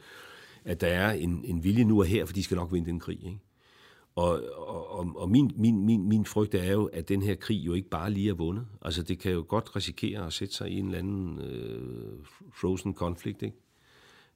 at 0.64 0.80
der 0.80 0.86
er 0.86 1.12
en, 1.12 1.44
en 1.44 1.64
vilje 1.64 1.84
nu 1.84 1.98
og 1.98 2.06
her, 2.06 2.24
for 2.24 2.32
de 2.32 2.42
skal 2.42 2.54
nok 2.54 2.72
vinde 2.72 2.90
den 2.90 3.00
krig. 3.00 3.24
Ikke? 3.24 3.38
Og, 4.18 4.40
og, 4.98 5.16
og- 5.16 5.30
min, 5.30 5.50
min, 5.56 5.86
min, 5.86 6.08
min 6.08 6.24
frygt 6.24 6.54
er 6.54 6.72
jo, 6.72 6.84
at 6.84 7.08
den 7.08 7.22
her 7.22 7.34
krig 7.34 7.56
jo 7.66 7.74
ikke 7.74 7.88
bare 7.88 8.10
lige 8.10 8.30
er 8.30 8.34
vundet. 8.34 8.66
Altså 8.82 9.02
det 9.02 9.18
kan 9.18 9.32
jo 9.32 9.44
godt 9.48 9.76
risikere 9.76 10.26
at 10.26 10.32
sætte 10.32 10.54
sig 10.54 10.70
i 10.70 10.78
en 10.78 10.84
eller 10.84 10.98
anden 10.98 11.38
øh, 11.40 12.12
frozen 12.54 12.94
konflikt, 12.94 13.42
ikke? 13.42 13.56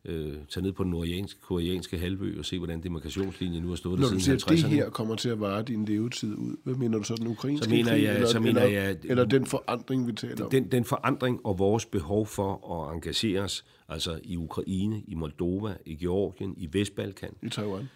Øh, 0.04 0.32
tage 0.48 0.64
ned 0.64 0.72
på 0.72 0.82
den 0.82 0.90
nordjanske, 0.90 1.40
koreanske 1.40 1.98
halvø 1.98 2.38
og 2.38 2.44
se, 2.44 2.58
hvordan 2.58 2.82
demarkationslinjen 2.82 3.62
nu 3.62 3.68
har 3.68 3.76
stået 3.76 3.98
der 3.98 4.04
Når 4.04 4.10
du 4.10 4.20
siden 4.20 4.40
siger, 4.40 4.52
at 4.54 4.58
det 4.58 4.64
50'erne. 4.64 4.74
her 4.74 4.90
kommer 4.90 5.14
til 5.16 5.28
at 5.28 5.40
vare 5.40 5.62
din 5.62 5.84
levetid 5.84 6.34
ud, 6.34 6.56
hvad 6.64 6.74
mener 6.74 6.98
du 6.98 7.04
så, 7.04 7.14
den 7.14 7.26
ukrainske 7.26 7.64
Så 7.64 7.70
mener 7.70 7.90
krig, 7.90 8.02
jeg- 8.02 8.14
eller, 8.14 8.26
så 8.28 8.40
mener 8.40 8.62
eller, 8.62 8.80
jeg- 8.82 8.96
eller 9.04 9.24
den 9.24 9.46
forandring, 9.46 10.06
vi 10.06 10.12
taler 10.12 10.44
om? 10.44 10.50
Den, 10.50 10.68
den 10.72 10.84
forandring 10.84 11.40
og 11.46 11.58
vores 11.58 11.86
behov 11.86 12.26
for 12.26 12.80
at 12.88 12.94
engagere 12.94 13.40
os, 13.42 13.64
altså 13.88 14.20
i 14.24 14.36
Ukraine, 14.36 15.02
i 15.08 15.14
Moldova, 15.14 15.74
i 15.86 15.94
Georgien, 15.94 16.54
i 16.56 16.68
Vestbalkan, 16.72 17.30
I 17.42 17.48
Taiwan. 17.48 17.88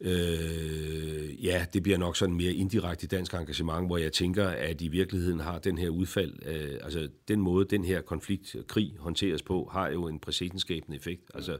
Øh, 0.00 1.44
ja, 1.44 1.66
det 1.72 1.82
bliver 1.82 1.98
nok 1.98 2.16
sådan 2.16 2.34
mere 2.34 2.52
indirekte 2.52 3.06
dansk 3.06 3.34
engagement, 3.34 3.86
hvor 3.86 3.96
jeg 3.96 4.12
tænker, 4.12 4.48
at 4.48 4.80
i 4.80 4.88
virkeligheden 4.88 5.40
har 5.40 5.58
den 5.58 5.78
her 5.78 5.88
udfald, 5.88 6.34
øh, 6.46 6.78
altså 6.82 7.08
den 7.28 7.40
måde, 7.40 7.64
den 7.64 7.84
her 7.84 8.00
konflikt, 8.00 8.56
krig 8.66 8.94
håndteres 8.98 9.42
på, 9.42 9.68
har 9.72 9.88
jo 9.88 10.08
en 10.08 10.18
præcedensskabende 10.18 10.96
effekt. 10.96 11.30
Altså, 11.34 11.58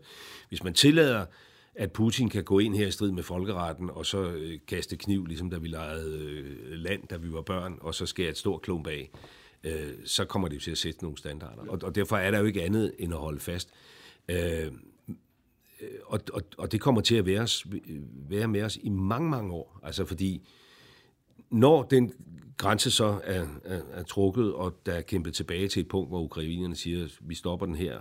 hvis 0.49 0.64
man 0.64 0.74
tillader, 0.74 1.26
at 1.74 1.93
Putin 1.93 2.28
kan 2.28 2.45
gå 2.45 2.59
ind 2.59 2.76
her 2.76 2.86
i 2.86 2.91
strid 2.91 3.12
med 3.12 3.22
folkeretten, 3.22 3.91
og 3.91 4.07
så 4.07 4.30
øh, 4.30 4.59
kaste 4.66 4.97
kniv, 4.97 5.26
ligesom 5.26 5.51
da 5.51 5.59
vi 5.59 5.68
legede 5.68 6.18
øh, 6.18 6.70
land, 6.70 7.09
da 7.11 7.16
vi 7.16 7.32
var 7.32 7.43
børn, 7.43 7.78
og 7.80 7.95
så 7.95 8.07
skære 8.07 8.28
et 8.28 8.39
stort 8.39 8.62
klump 8.62 8.86
af, 8.86 9.11
øh, 9.64 9.93
så 10.05 10.24
kommer 10.24 10.49
det 10.49 10.55
jo 10.55 10.61
til 10.61 10.70
at 10.70 10.78
sætte 10.78 11.03
nogle 11.03 11.18
standarder. 11.18 11.62
Og, 11.68 11.78
og 11.82 11.95
derfor 11.95 12.16
er 12.16 12.30
der 12.30 12.39
jo 12.39 12.45
ikke 12.45 12.62
andet 12.62 12.95
end 12.99 13.12
at 13.12 13.18
holde 13.18 13.41
fast. 13.41 13.70
Øh, 14.28 14.72
og, 16.07 16.20
og, 16.33 16.43
og 16.59 16.72
det 16.72 16.81
kommer 16.81 17.01
til 17.01 17.14
at 17.14 17.26
være, 17.26 17.41
os, 17.41 17.66
være 18.29 18.49
med 18.49 18.62
os 18.62 18.79
i 18.83 18.89
mange, 18.89 19.31
mange 19.31 19.53
år. 19.53 19.81
Altså 19.83 20.05
fordi, 20.05 20.49
når 21.51 21.83
den 21.83 22.12
grænse 22.57 22.91
så 22.91 23.20
er, 23.24 23.47
er, 23.64 23.81
er 23.93 24.03
trukket, 24.03 24.53
og 24.53 24.81
der 24.87 24.93
er 24.93 25.01
kæmpet 25.01 25.35
tilbage 25.35 25.68
til 25.68 25.81
et 25.81 25.89
punkt, 25.89 26.11
hvor 26.11 26.20
ukrainerne 26.20 26.76
siger, 26.76 27.05
at 27.05 27.18
vi 27.20 27.35
stopper 27.35 27.66
den 27.66 27.74
her, 27.74 27.99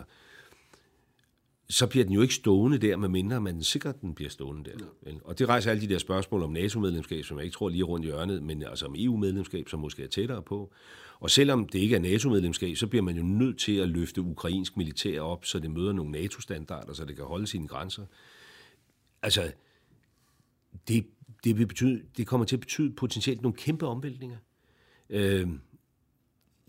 så 1.70 1.88
bliver 1.88 2.06
den 2.06 2.14
jo 2.14 2.22
ikke 2.22 2.34
stående 2.34 2.78
der, 2.78 2.98
medmindre 2.98 3.42
man 3.42 3.64
sikrer, 3.64 3.90
at 3.90 4.02
den 4.02 4.16
bliver 4.16 4.30
stående 4.30 4.70
der. 4.70 4.86
Vel? 5.02 5.20
Og 5.24 5.40
det 5.40 5.50
rejser 5.50 5.72
alle 5.72 5.82
de 5.82 5.94
der 5.94 5.98
spørgsmål 5.98 6.44
om 6.44 6.52
NATO-medlemskab, 6.52 7.26
som 7.26 7.38
jeg 7.38 7.46
ikke 7.46 7.54
tror 7.54 7.70
lige 7.70 7.84
rundt 7.84 8.06
i 8.06 8.08
hjørnet, 8.08 8.44
men 8.44 8.64
altså 8.64 8.86
om 8.86 8.96
EU-medlemskab, 8.98 9.70
som 9.70 9.80
måske 9.80 10.04
er 10.04 10.08
tættere 10.08 10.42
på. 10.42 10.72
Og 11.20 11.32
selvom 11.32 11.68
det 11.68 11.80
ikke 11.80 11.96
er 11.96 12.00
NATO-medlemskab, 12.00 12.76
så 12.76 12.88
bliver 12.88 13.04
man 13.04 13.18
jo 13.18 13.24
nødt 13.24 13.60
til 13.60 13.78
at 13.78 13.90
løfte 13.90 14.22
ukrainsk 14.22 14.78
militær 14.78 15.22
op, 15.22 15.46
så 15.46 15.60
det 15.60 15.72
møder 15.72 15.94
nogle 15.94 16.12
NATO-standarder, 16.12 16.94
så 16.94 17.06
det 17.06 17.16
kan 17.16 17.26
holde 17.26 17.48
sine 17.48 17.68
grænser. 17.68 18.06
Altså, 19.22 19.52
det, 20.88 21.06
det, 21.44 21.58
vil 21.58 21.68
betyde, 21.68 22.02
det 22.18 22.28
kommer 22.28 22.46
til 22.46 22.56
at 22.56 22.60
betyde 22.60 22.94
potentielt 22.94 23.42
nogle 23.42 23.58
kæmpe 23.58 23.88
omvæltninger. 23.88 24.38
Øh, 25.10 25.48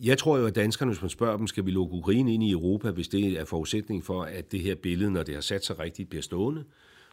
jeg 0.03 0.19
tror 0.19 0.39
jo, 0.39 0.47
at 0.47 0.55
danskerne, 0.55 0.93
hvis 0.93 1.03
man 1.03 1.11
spørger 1.11 1.37
dem, 1.37 1.47
skal 1.47 1.67
vi 1.67 1.71
lukke 1.71 1.95
Ukraine 1.95 2.35
ind 2.35 2.43
i 2.43 2.51
Europa, 2.51 2.91
hvis 2.91 3.09
det 3.09 3.41
er 3.41 3.45
forudsætning 3.45 4.05
for, 4.05 4.23
at 4.23 4.53
det 4.53 4.61
her 4.61 4.75
billede, 4.75 5.11
når 5.11 5.23
det 5.23 5.35
har 5.35 5.41
sat 5.41 5.65
sig 5.65 5.79
rigtigt, 5.79 6.09
bliver 6.09 6.23
stående, 6.23 6.65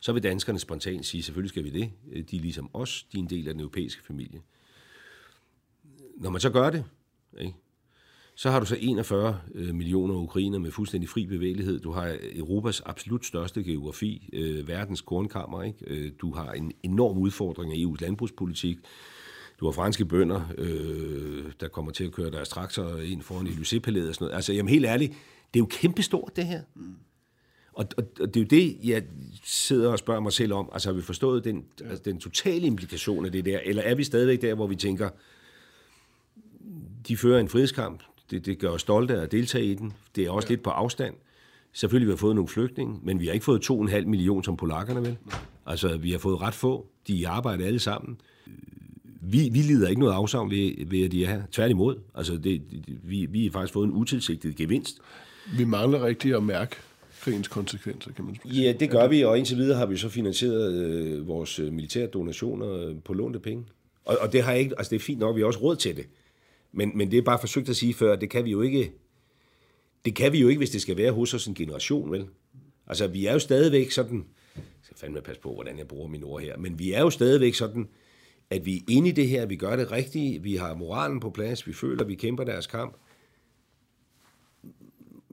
så 0.01 0.13
vil 0.13 0.23
danskerne 0.23 0.59
spontant 0.59 1.05
sige, 1.05 1.23
selvfølgelig 1.23 1.49
skal 1.49 1.63
vi 1.63 1.69
det. 1.69 1.91
De 2.31 2.37
er 2.37 2.41
ligesom 2.41 2.69
os, 2.73 3.03
de 3.03 3.17
er 3.17 3.21
en 3.21 3.29
del 3.29 3.47
af 3.47 3.53
den 3.53 3.61
europæiske 3.61 4.03
familie. 4.03 4.41
Når 6.17 6.29
man 6.29 6.41
så 6.41 6.49
gør 6.49 6.69
det, 6.69 6.83
ikke? 7.39 7.55
så 8.35 8.49
har 8.51 8.59
du 8.59 8.65
så 8.65 8.77
41 8.79 9.39
øh, 9.55 9.75
millioner 9.75 10.15
ukrainer 10.15 10.59
med 10.59 10.71
fuldstændig 10.71 11.09
fri 11.09 11.25
bevægelighed. 11.25 11.79
Du 11.79 11.91
har 11.91 12.17
Europas 12.35 12.81
absolut 12.85 13.25
største 13.25 13.63
geografi, 13.63 14.29
øh, 14.33 14.67
verdens 14.67 15.01
kornkammer. 15.01 15.63
Ikke? 15.63 15.79
Øh, 15.87 16.11
du 16.21 16.33
har 16.33 16.51
en 16.51 16.71
enorm 16.83 17.17
udfordring 17.17 17.73
af 17.73 17.77
EU's 17.77 18.01
landbrugspolitik. 18.01 18.77
Du 19.59 19.65
har 19.65 19.71
franske 19.71 20.05
bønder, 20.05 20.41
øh, 20.57 21.51
der 21.59 21.67
kommer 21.67 21.91
til 21.91 22.03
at 22.03 22.11
køre 22.11 22.31
deres 22.31 22.49
traktorer 22.49 23.01
ind 23.01 23.21
foran 23.21 23.47
Élysée-palæet 23.47 24.09
og 24.09 24.15
sådan 24.15 24.25
noget. 24.25 24.35
Altså, 24.35 24.53
jamen 24.53 24.69
helt 24.69 24.85
ærligt, 24.85 25.11
det 25.53 25.59
er 25.59 25.61
jo 25.61 25.67
kæmpestort, 25.69 26.35
det 26.35 26.45
her. 26.45 26.61
Og, 27.73 27.85
og, 27.97 28.03
og 28.19 28.33
det 28.33 28.37
er 28.37 28.41
jo 28.43 28.47
det, 28.47 28.77
jeg 28.83 29.03
sidder 29.43 29.91
og 29.91 29.99
spørger 29.99 30.19
mig 30.21 30.33
selv 30.33 30.53
om. 30.53 30.69
Altså, 30.73 30.89
har 30.89 30.93
vi 30.93 31.01
forstået 31.01 31.43
den, 31.43 31.65
altså, 31.85 32.03
den 32.05 32.19
totale 32.19 32.67
implikation 32.67 33.25
af 33.25 33.31
det 33.31 33.45
der? 33.45 33.59
Eller 33.65 33.81
er 33.81 33.95
vi 33.95 34.03
stadigvæk 34.03 34.41
der, 34.41 34.55
hvor 34.55 34.67
vi 34.67 34.75
tænker, 34.75 35.09
de 37.07 37.17
fører 37.17 37.39
en 37.39 37.49
frihedskamp. 37.49 38.03
Det, 38.31 38.45
det 38.45 38.59
gør 38.59 38.69
os 38.69 38.81
stolte 38.81 39.21
at 39.21 39.31
deltage 39.31 39.65
i 39.65 39.73
den. 39.73 39.93
Det 40.15 40.25
er 40.25 40.31
også 40.31 40.47
ja. 40.49 40.51
lidt 40.51 40.63
på 40.63 40.69
afstand. 40.69 41.15
Selvfølgelig 41.73 42.07
vi 42.07 42.11
har 42.11 42.17
fået 42.17 42.35
nogle 42.35 42.47
flygtninge, 42.47 42.99
men 43.03 43.19
vi 43.19 43.25
har 43.25 43.33
ikke 43.33 43.45
fået 43.45 43.69
2,5 43.71 44.05
millioner 44.05 44.41
som 44.41 44.57
polakkerne 44.57 45.01
vel. 45.01 45.17
Altså, 45.65 45.97
vi 45.97 46.11
har 46.11 46.17
fået 46.19 46.41
ret 46.41 46.53
få. 46.53 46.87
De 47.07 47.13
er 47.13 47.17
i 47.17 47.23
arbejde 47.23 47.65
alle 47.65 47.79
sammen. 47.79 48.17
Vi, 49.21 49.49
vi 49.51 49.59
lider 49.59 49.89
ikke 49.89 49.99
noget 49.99 50.13
afsavn 50.13 50.51
ved, 50.51 50.87
ved, 50.87 51.05
at 51.05 51.11
de 51.11 51.25
er 51.25 51.29
her. 51.29 51.41
Tværtimod. 51.51 51.95
Altså, 52.15 52.37
det, 52.37 52.61
vi, 53.03 53.25
vi 53.25 53.43
har 53.43 53.51
faktisk 53.51 53.73
fået 53.73 53.87
en 53.87 53.93
utilsigtet 53.93 54.55
gevinst. 54.55 54.99
Vi 55.57 55.63
mangler 55.63 56.05
rigtig 56.05 56.35
at 56.35 56.43
mærke 56.43 56.75
krigens 57.21 57.47
konsekvenser, 57.47 58.11
kan 58.11 58.25
man 58.25 58.37
sige. 58.43 58.63
Ja, 58.63 58.71
det 58.71 58.89
gør 58.89 59.07
vi, 59.07 59.23
og 59.23 59.37
indtil 59.37 59.57
videre 59.57 59.77
har 59.77 59.85
vi 59.85 59.97
så 59.97 60.09
finansieret 60.09 60.73
øh, 60.73 61.27
vores 61.27 61.59
øh, 61.59 61.73
militære 61.73 62.07
donationer 62.07 62.71
øh, 62.73 62.95
på 63.05 63.13
lånte 63.13 63.39
penge. 63.39 63.65
Og, 64.05 64.17
og 64.21 64.33
det 64.33 64.43
har 64.43 64.53
ikke, 64.53 64.75
altså 64.77 64.89
det 64.89 64.95
er 64.95 64.99
fint 64.99 65.19
nok, 65.19 65.35
vi 65.35 65.41
har 65.41 65.47
også 65.47 65.59
råd 65.59 65.75
til 65.75 65.95
det. 65.95 66.05
Men, 66.75 66.97
men 66.97 67.11
det 67.11 67.17
er 67.17 67.21
bare 67.21 67.39
forsøgt 67.39 67.69
at 67.69 67.75
sige 67.75 67.93
før, 67.93 68.15
det 68.15 68.29
kan 68.29 68.45
vi 68.45 68.51
jo 68.51 68.61
ikke, 68.61 68.91
det 70.05 70.15
kan 70.15 70.31
vi 70.31 70.39
jo 70.39 70.47
ikke, 70.47 70.59
hvis 70.59 70.69
det 70.69 70.81
skal 70.81 70.97
være 70.97 71.11
hos 71.11 71.33
os 71.33 71.47
en 71.47 71.55
generation, 71.55 72.11
vel? 72.11 72.27
Altså, 72.87 73.07
vi 73.07 73.25
er 73.25 73.33
jo 73.33 73.39
stadigvæk 73.39 73.91
sådan, 73.91 74.25
jeg 74.55 74.63
skal 74.83 74.97
fandme 74.97 75.21
passe 75.21 75.41
på, 75.41 75.53
hvordan 75.53 75.77
jeg 75.77 75.87
bruger 75.87 76.07
mine 76.07 76.25
ord 76.25 76.41
her, 76.41 76.57
men 76.57 76.79
vi 76.79 76.93
er 76.93 77.01
jo 77.01 77.09
stadigvæk 77.09 77.53
sådan, 77.53 77.87
at 78.49 78.65
vi 78.65 78.77
er 78.77 78.81
inde 78.89 79.09
i 79.09 79.11
det 79.11 79.27
her, 79.27 79.45
vi 79.45 79.55
gør 79.55 79.75
det 79.75 79.91
rigtige, 79.91 80.41
vi 80.41 80.55
har 80.55 80.75
moralen 80.75 81.19
på 81.19 81.29
plads, 81.29 81.67
vi 81.67 81.73
føler, 81.73 82.05
vi 82.05 82.15
kæmper 82.15 82.43
deres 82.43 82.67
kamp. 82.67 82.97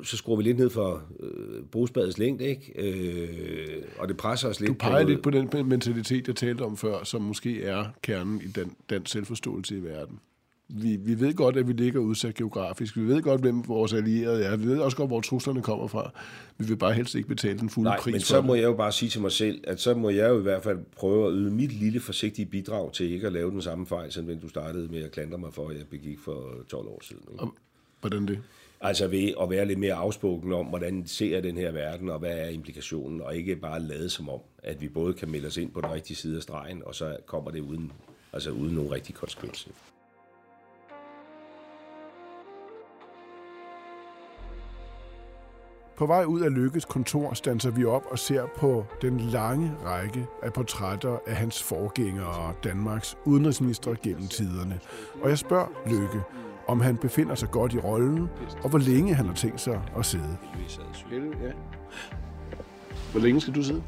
Så 0.02 0.16
skruer 0.16 0.36
vi 0.36 0.42
lidt 0.42 0.58
ned 0.58 0.70
for 0.70 1.02
øh, 1.20 1.64
brugsbadets 1.64 2.18
længde, 2.18 2.44
ikke? 2.44 2.72
Øh, 2.76 3.82
og 3.98 4.08
det 4.08 4.16
presser 4.16 4.48
os 4.48 4.60
lidt 4.60 4.68
Du 4.68 4.74
peger 4.74 5.02
på, 5.02 5.08
lidt 5.08 5.22
på 5.22 5.30
den 5.30 5.68
mentalitet, 5.68 6.28
jeg 6.28 6.36
talte 6.36 6.62
om 6.62 6.76
før, 6.76 7.04
som 7.04 7.22
måske 7.22 7.64
er 7.64 7.84
kernen 8.02 8.40
i 8.40 8.46
den, 8.46 8.76
den 8.90 9.06
selvforståelse 9.06 9.76
i 9.76 9.82
verden. 9.82 10.20
Vi, 10.68 10.96
vi 10.96 11.20
ved 11.20 11.34
godt, 11.34 11.56
at 11.56 11.68
vi 11.68 11.72
ligger 11.72 12.00
udsat 12.00 12.34
geografisk. 12.34 12.96
Vi 12.96 13.02
ved 13.02 13.22
godt, 13.22 13.40
hvem 13.40 13.68
vores 13.68 13.92
allierede 13.92 14.44
er. 14.44 14.56
Vi 14.56 14.66
ved 14.66 14.78
også 14.78 14.96
godt, 14.96 15.10
hvor 15.10 15.20
truslerne 15.20 15.62
kommer 15.62 15.86
fra. 15.86 16.10
Vi 16.58 16.66
vil 16.66 16.76
bare 16.76 16.92
helst 16.92 17.14
ikke 17.14 17.28
betale 17.28 17.58
den 17.58 17.70
fulde 17.70 17.88
Nej, 17.88 18.00
pris 18.00 18.12
men 18.12 18.20
så 18.20 18.40
må 18.40 18.54
jeg 18.54 18.64
jo 18.64 18.72
bare 18.72 18.92
sige 18.92 19.08
til 19.08 19.20
mig 19.20 19.32
selv, 19.32 19.60
at 19.64 19.80
så 19.80 19.94
må 19.94 20.10
jeg 20.10 20.28
jo 20.28 20.38
i 20.38 20.42
hvert 20.42 20.62
fald 20.62 20.78
prøve 20.96 21.26
at 21.26 21.32
yde 21.36 21.50
mit 21.50 21.72
lille 21.72 22.00
forsigtige 22.00 22.46
bidrag 22.46 22.92
til 22.92 23.12
ikke 23.12 23.26
at 23.26 23.32
lave 23.32 23.50
den 23.50 23.62
samme 23.62 23.86
fejl, 23.86 24.12
som 24.12 24.26
den 24.26 24.38
du 24.38 24.48
startede 24.48 24.88
med 24.88 25.02
at 25.02 25.10
klandre 25.10 25.38
mig 25.38 25.54
for, 25.54 25.68
at 25.68 25.76
jeg 25.76 25.86
begik 25.86 26.18
for 26.18 26.64
12 26.68 26.88
år 26.88 27.00
siden. 27.04 27.22
Ikke? 27.32 27.46
Hvordan 28.00 28.26
det? 28.26 28.38
Altså 28.80 29.06
ved 29.06 29.32
at 29.42 29.50
være 29.50 29.66
lidt 29.66 29.78
mere 29.78 29.94
afspoken 29.94 30.52
om, 30.52 30.66
hvordan 30.66 31.06
ser 31.06 31.40
den 31.40 31.56
her 31.56 31.72
verden, 31.72 32.08
og 32.08 32.18
hvad 32.18 32.38
er 32.38 32.48
implikationen, 32.48 33.20
og 33.20 33.36
ikke 33.36 33.56
bare 33.56 33.80
lade 33.80 34.10
som 34.10 34.28
om, 34.28 34.40
at 34.62 34.80
vi 34.80 34.88
både 34.88 35.14
kan 35.14 35.30
melde 35.30 35.46
os 35.46 35.56
ind 35.56 35.70
på 35.70 35.80
den 35.80 35.90
rigtige 35.92 36.16
side 36.16 36.36
af 36.36 36.42
stregen, 36.42 36.82
og 36.86 36.94
så 36.94 37.16
kommer 37.26 37.50
det 37.50 37.60
uden, 37.60 37.92
altså 38.32 38.50
uden 38.50 38.74
nogen 38.74 38.92
rigtig 38.92 39.14
konsekvens. 39.14 39.68
På 45.96 46.06
vej 46.06 46.24
ud 46.24 46.40
af 46.40 46.54
Lykkes 46.54 46.84
kontor 46.84 47.34
standser 47.34 47.70
vi 47.70 47.84
op 47.84 48.06
og 48.10 48.18
ser 48.18 48.46
på 48.56 48.86
den 49.02 49.20
lange 49.20 49.72
række 49.84 50.26
af 50.42 50.52
portrætter 50.52 51.18
af 51.26 51.36
hans 51.36 51.62
forgængere 51.62 52.26
og 52.26 52.54
Danmarks 52.64 53.16
udenrigsminister 53.24 53.94
gennem 54.02 54.28
tiderne. 54.28 54.80
Og 55.22 55.28
jeg 55.28 55.38
spørger 55.38 55.66
Lykke, 55.86 56.20
om 56.68 56.80
han 56.80 56.96
befinder 56.96 57.34
sig 57.34 57.50
godt 57.50 57.72
i 57.72 57.78
rollen, 57.78 58.28
og 58.62 58.70
hvor 58.70 58.78
længe 58.78 59.14
han 59.14 59.26
har 59.26 59.34
tænkt 59.34 59.60
sig 59.60 59.82
at 59.98 60.06
sidde. 60.06 60.36
Ja. 61.10 61.52
Hvor 63.10 63.20
længe 63.20 63.40
skal 63.40 63.54
du 63.54 63.62
sidde? 63.62 63.82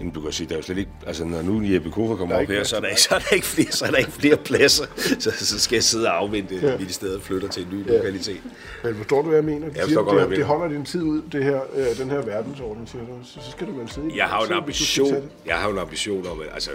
Jamen, 0.00 0.12
du 0.12 0.20
kan 0.20 0.32
sige, 0.32 0.46
der 0.46 0.52
er 0.54 0.58
jo 0.58 0.62
slet 0.62 0.78
ikke... 0.78 0.90
Altså, 1.06 1.24
når 1.24 1.42
nu 1.42 1.62
Jeppe 1.62 1.90
Kofod 1.90 2.10
Der 2.10 2.16
kommer 2.16 2.34
er 2.34 2.40
op 2.40 2.46
her, 2.46 2.54
plads 2.54 2.68
så 2.68 2.76
er, 2.76 2.80
der 2.80 2.88
ikke, 2.88 3.00
så, 3.00 3.14
er 3.14 3.18
der 3.18 3.34
ikke 3.34 3.46
flere, 3.46 3.72
så 3.72 3.84
er 3.84 3.90
der 3.90 3.96
ikke 3.96 4.12
flere 4.12 4.36
pladser. 4.36 4.86
Så, 4.96 5.30
så 5.30 5.60
skal 5.60 5.76
jeg 5.76 5.84
sidde 5.84 6.06
og 6.08 6.16
afvente, 6.16 6.54
ja. 6.62 6.76
vi 6.76 6.84
i 6.84 6.88
stedet 6.88 7.22
flytter 7.22 7.48
til 7.48 7.62
en 7.62 7.68
ny 7.72 7.86
ja. 7.86 7.96
lokalitet. 7.96 8.40
Men 8.84 8.96
forstår 8.96 9.22
du, 9.22 9.28
hvad 9.28 9.36
jeg 9.38 9.44
mener? 9.44 9.68
Du 9.68 9.72
Jeg 9.76 9.84
siger, 9.84 10.02
godt, 10.02 10.14
det, 10.14 10.20
jeg 10.20 10.22
det 10.22 10.30
mener. 10.30 10.44
holder 10.44 10.68
din 10.68 10.84
tid 10.84 11.02
ud, 11.02 11.22
det 11.32 11.44
her, 11.44 11.60
øh, 11.76 11.98
den 11.98 12.10
her 12.10 12.22
verdensorden, 12.22 12.86
siger 12.86 13.04
du. 13.06 13.12
Så, 13.24 13.32
så 13.44 13.50
skal 13.50 13.66
du 13.66 13.78
vel 13.78 13.90
sidde 13.90 14.10
Jeg 14.16 14.26
har 14.26 14.40
en 14.46 14.52
ambition, 14.52 15.30
jeg 15.46 15.56
har 15.56 15.68
en 15.70 15.78
ambition 15.78 16.26
om, 16.26 16.40
at 16.40 16.46
altså, 16.54 16.70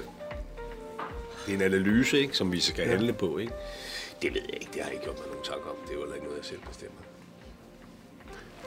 det 1.46 1.52
er 1.52 1.56
en 1.56 1.62
analyse, 1.62 2.20
ikke, 2.20 2.38
som 2.38 2.52
vi 2.52 2.60
skal 2.60 2.88
handle 2.88 3.14
på. 3.14 3.38
Ikke? 3.38 3.54
Det 4.22 4.34
ved 4.34 4.42
jeg 4.50 4.58
ikke, 4.62 4.72
det 4.74 4.82
har 4.82 4.88
jeg 4.90 4.94
ikke 4.94 5.04
gjort 5.04 5.18
mig 5.18 5.28
nogen 5.28 5.46
tanker 5.46 5.70
om. 5.70 5.76
Det 5.86 5.92
er 5.92 6.00
jo 6.00 6.14
ikke 6.14 6.26
noget, 6.26 6.38
jeg 6.38 6.46
selv 6.46 6.60
bestemmer. 6.70 6.98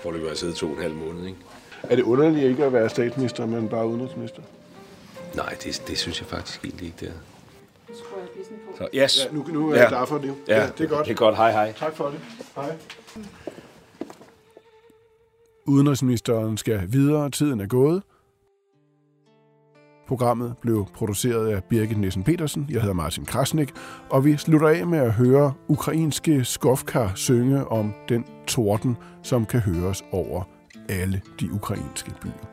Forløbig 0.02 0.24
har 0.24 0.30
jeg 0.30 0.38
siddet 0.38 0.56
to 0.56 0.66
og 0.66 0.72
en 0.76 0.82
halv 0.82 0.94
måned, 0.94 1.26
ikke? 1.26 1.38
Er 1.82 1.96
det 1.96 2.02
underligt 2.02 2.44
ikke 2.44 2.64
at 2.64 2.72
være 2.72 2.88
statsminister, 2.88 3.46
men 3.46 3.68
bare 3.68 3.86
udenrigsminister? 3.86 4.42
Nej, 5.34 5.56
det, 5.64 5.82
det 5.88 5.98
synes 5.98 6.20
jeg 6.20 6.28
faktisk 6.28 6.64
egentlig 6.64 6.86
ikke, 6.86 6.96
det 7.00 7.08
er. 7.08 7.12
Så, 8.78 8.88
yes. 8.94 9.26
Ja, 9.26 9.32
nu, 9.32 9.46
nu 9.52 9.70
er 9.70 9.76
jeg 9.76 9.88
klar 9.88 10.04
for 10.04 10.18
det. 10.18 10.34
Ja, 10.48 10.66
det 10.78 10.84
er 10.84 10.88
godt. 10.88 11.06
Det 11.06 11.12
er 11.12 11.16
godt. 11.16 11.36
Hej, 11.36 11.52
hej. 11.52 11.72
Tak 11.72 11.94
for 11.94 12.04
det. 12.04 12.20
Hej. 12.54 12.76
Udenrigsministeren 15.66 16.56
skal 16.56 16.92
videre. 16.92 17.30
Tiden 17.30 17.60
er 17.60 17.66
gået. 17.66 18.02
Programmet 20.08 20.54
blev 20.60 20.86
produceret 20.94 21.48
af 21.48 21.64
Birgit 21.64 21.98
Nielsen 21.98 22.24
Petersen. 22.24 22.66
Jeg 22.70 22.80
hedder 22.80 22.94
Martin 22.94 23.24
Krasnik, 23.24 23.72
og 24.10 24.24
vi 24.24 24.36
slutter 24.36 24.68
af 24.68 24.86
med 24.86 24.98
at 24.98 25.12
høre 25.12 25.54
ukrainske 25.68 26.44
skofkar 26.44 27.12
synge 27.14 27.66
om 27.66 27.94
den 28.08 28.24
torden, 28.46 28.96
som 29.22 29.46
kan 29.46 29.60
høres 29.60 30.04
over 30.12 30.42
alle 30.88 31.22
de 31.40 31.46
ukrainske 31.52 32.10
byer. 32.22 32.48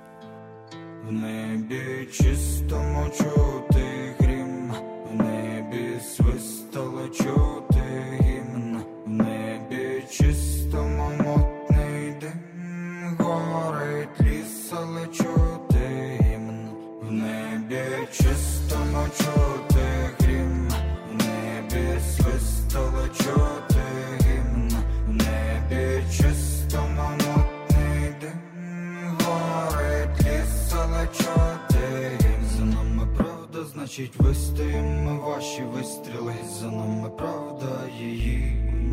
В 1.08 1.12
небі 1.12 2.08
чистому 2.12 3.10
чути 3.18 4.16
грім, 4.20 4.74
в 5.12 5.16
небі 5.16 6.00
свистало 6.16 7.08
чути 7.08 7.84
гімн, 8.22 8.82
в 9.06 9.10
небі 9.10 10.04
чистому 10.12 11.10
мотний 11.24 12.14
дим, 12.22 13.18
горить 13.20 14.22
ліс, 14.22 14.74
чути 15.18 16.20
гімн, 16.22 16.70
в 17.02 17.12
небі 17.12 18.08
чистому 18.12 19.08
чути 19.18 19.75
значить 33.96 34.16
вистоїмо 34.20 35.20
ваші 35.28 35.62
вистріли. 35.62 36.34
За 36.60 36.72
нами 36.72 37.10
правда, 37.10 37.68
її 38.00 38.38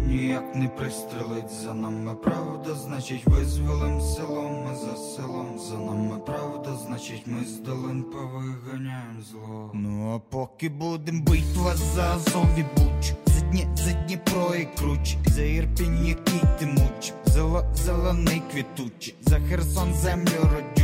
ніяк 0.07 0.55
не 0.55 0.69
пристрелить. 0.69 1.51
За 1.65 1.75
нами 1.75 2.15
правда, 2.15 2.75
значить 2.75 3.27
визволим 3.27 4.01
село, 4.01 4.43
ми 4.43 4.77
за 4.77 4.97
селом. 4.97 5.59
За 5.59 5.75
нами 5.75 6.19
правда, 6.27 6.77
значить 6.87 7.23
ми 7.27 7.45
з 7.45 7.59
долин 7.59 8.03
повиганяємо 8.03 9.23
зло. 9.31 9.71
Ну 9.75 10.15
а 10.15 10.19
поки 10.19 10.69
будем 10.69 11.23
бить 11.23 11.57
вас 11.57 11.79
за 11.95 12.03
Азов 12.03 12.49
і 12.59 12.63
Буч, 12.63 13.13
за 13.27 13.41
дні, 13.41 13.67
за 13.75 13.93
Дніпро 13.93 14.55
і 14.55 14.69
Круч, 14.79 15.17
за 15.27 15.43
Ірпінь, 15.43 16.07
який 16.07 16.41
ти 16.59 16.67
муч, 16.67 17.13
за 17.27 17.75
зелений 17.75 18.43
квітучий, 18.53 19.15
за 19.21 19.41
Херсон 19.41 19.95
землю 19.95 20.41
родючу, 20.43 20.82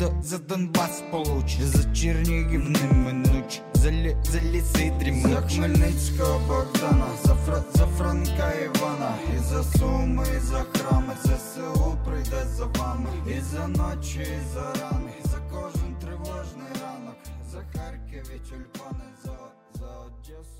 за, 0.00 0.10
за 0.22 0.38
Донбас 0.38 1.02
получ, 1.10 1.60
за 1.60 1.94
Чернігів 1.94 2.70
неминуч, 2.70 3.60
за, 3.74 3.90
лі, 3.90 4.16
за 4.24 4.40
ліси 4.40 4.92
дрімуч, 4.98 5.30
за 5.30 5.40
Хмельницького 5.40 6.40
Богдана, 6.48 7.06
за, 7.24 7.34
Фра, 7.34 7.62
за 7.74 7.86
Франка 7.86 8.52
Івана, 8.52 9.14
і 9.36 9.38
за 9.38 9.62
Суми, 9.62 10.26
і 10.36 10.40
за 10.40 10.60
храми, 10.60 11.14
за 11.24 11.36
село 11.36 11.98
прийде 12.04 12.44
за 12.56 12.64
вами, 12.64 13.10
і 13.26 13.40
за 13.40 13.68
ночі, 13.68 14.20
і 14.20 14.54
за 14.54 14.60
рани, 14.80 15.12
за 15.24 15.38
кожен 15.52 15.94
тривожний 16.00 16.72
ранок, 16.82 17.16
за 17.52 17.58
Харків 17.58 18.30
і 18.36 18.38
тюльпани, 18.48 19.04
за, 19.24 19.36
за 19.80 19.86
Одесу, 20.06 20.59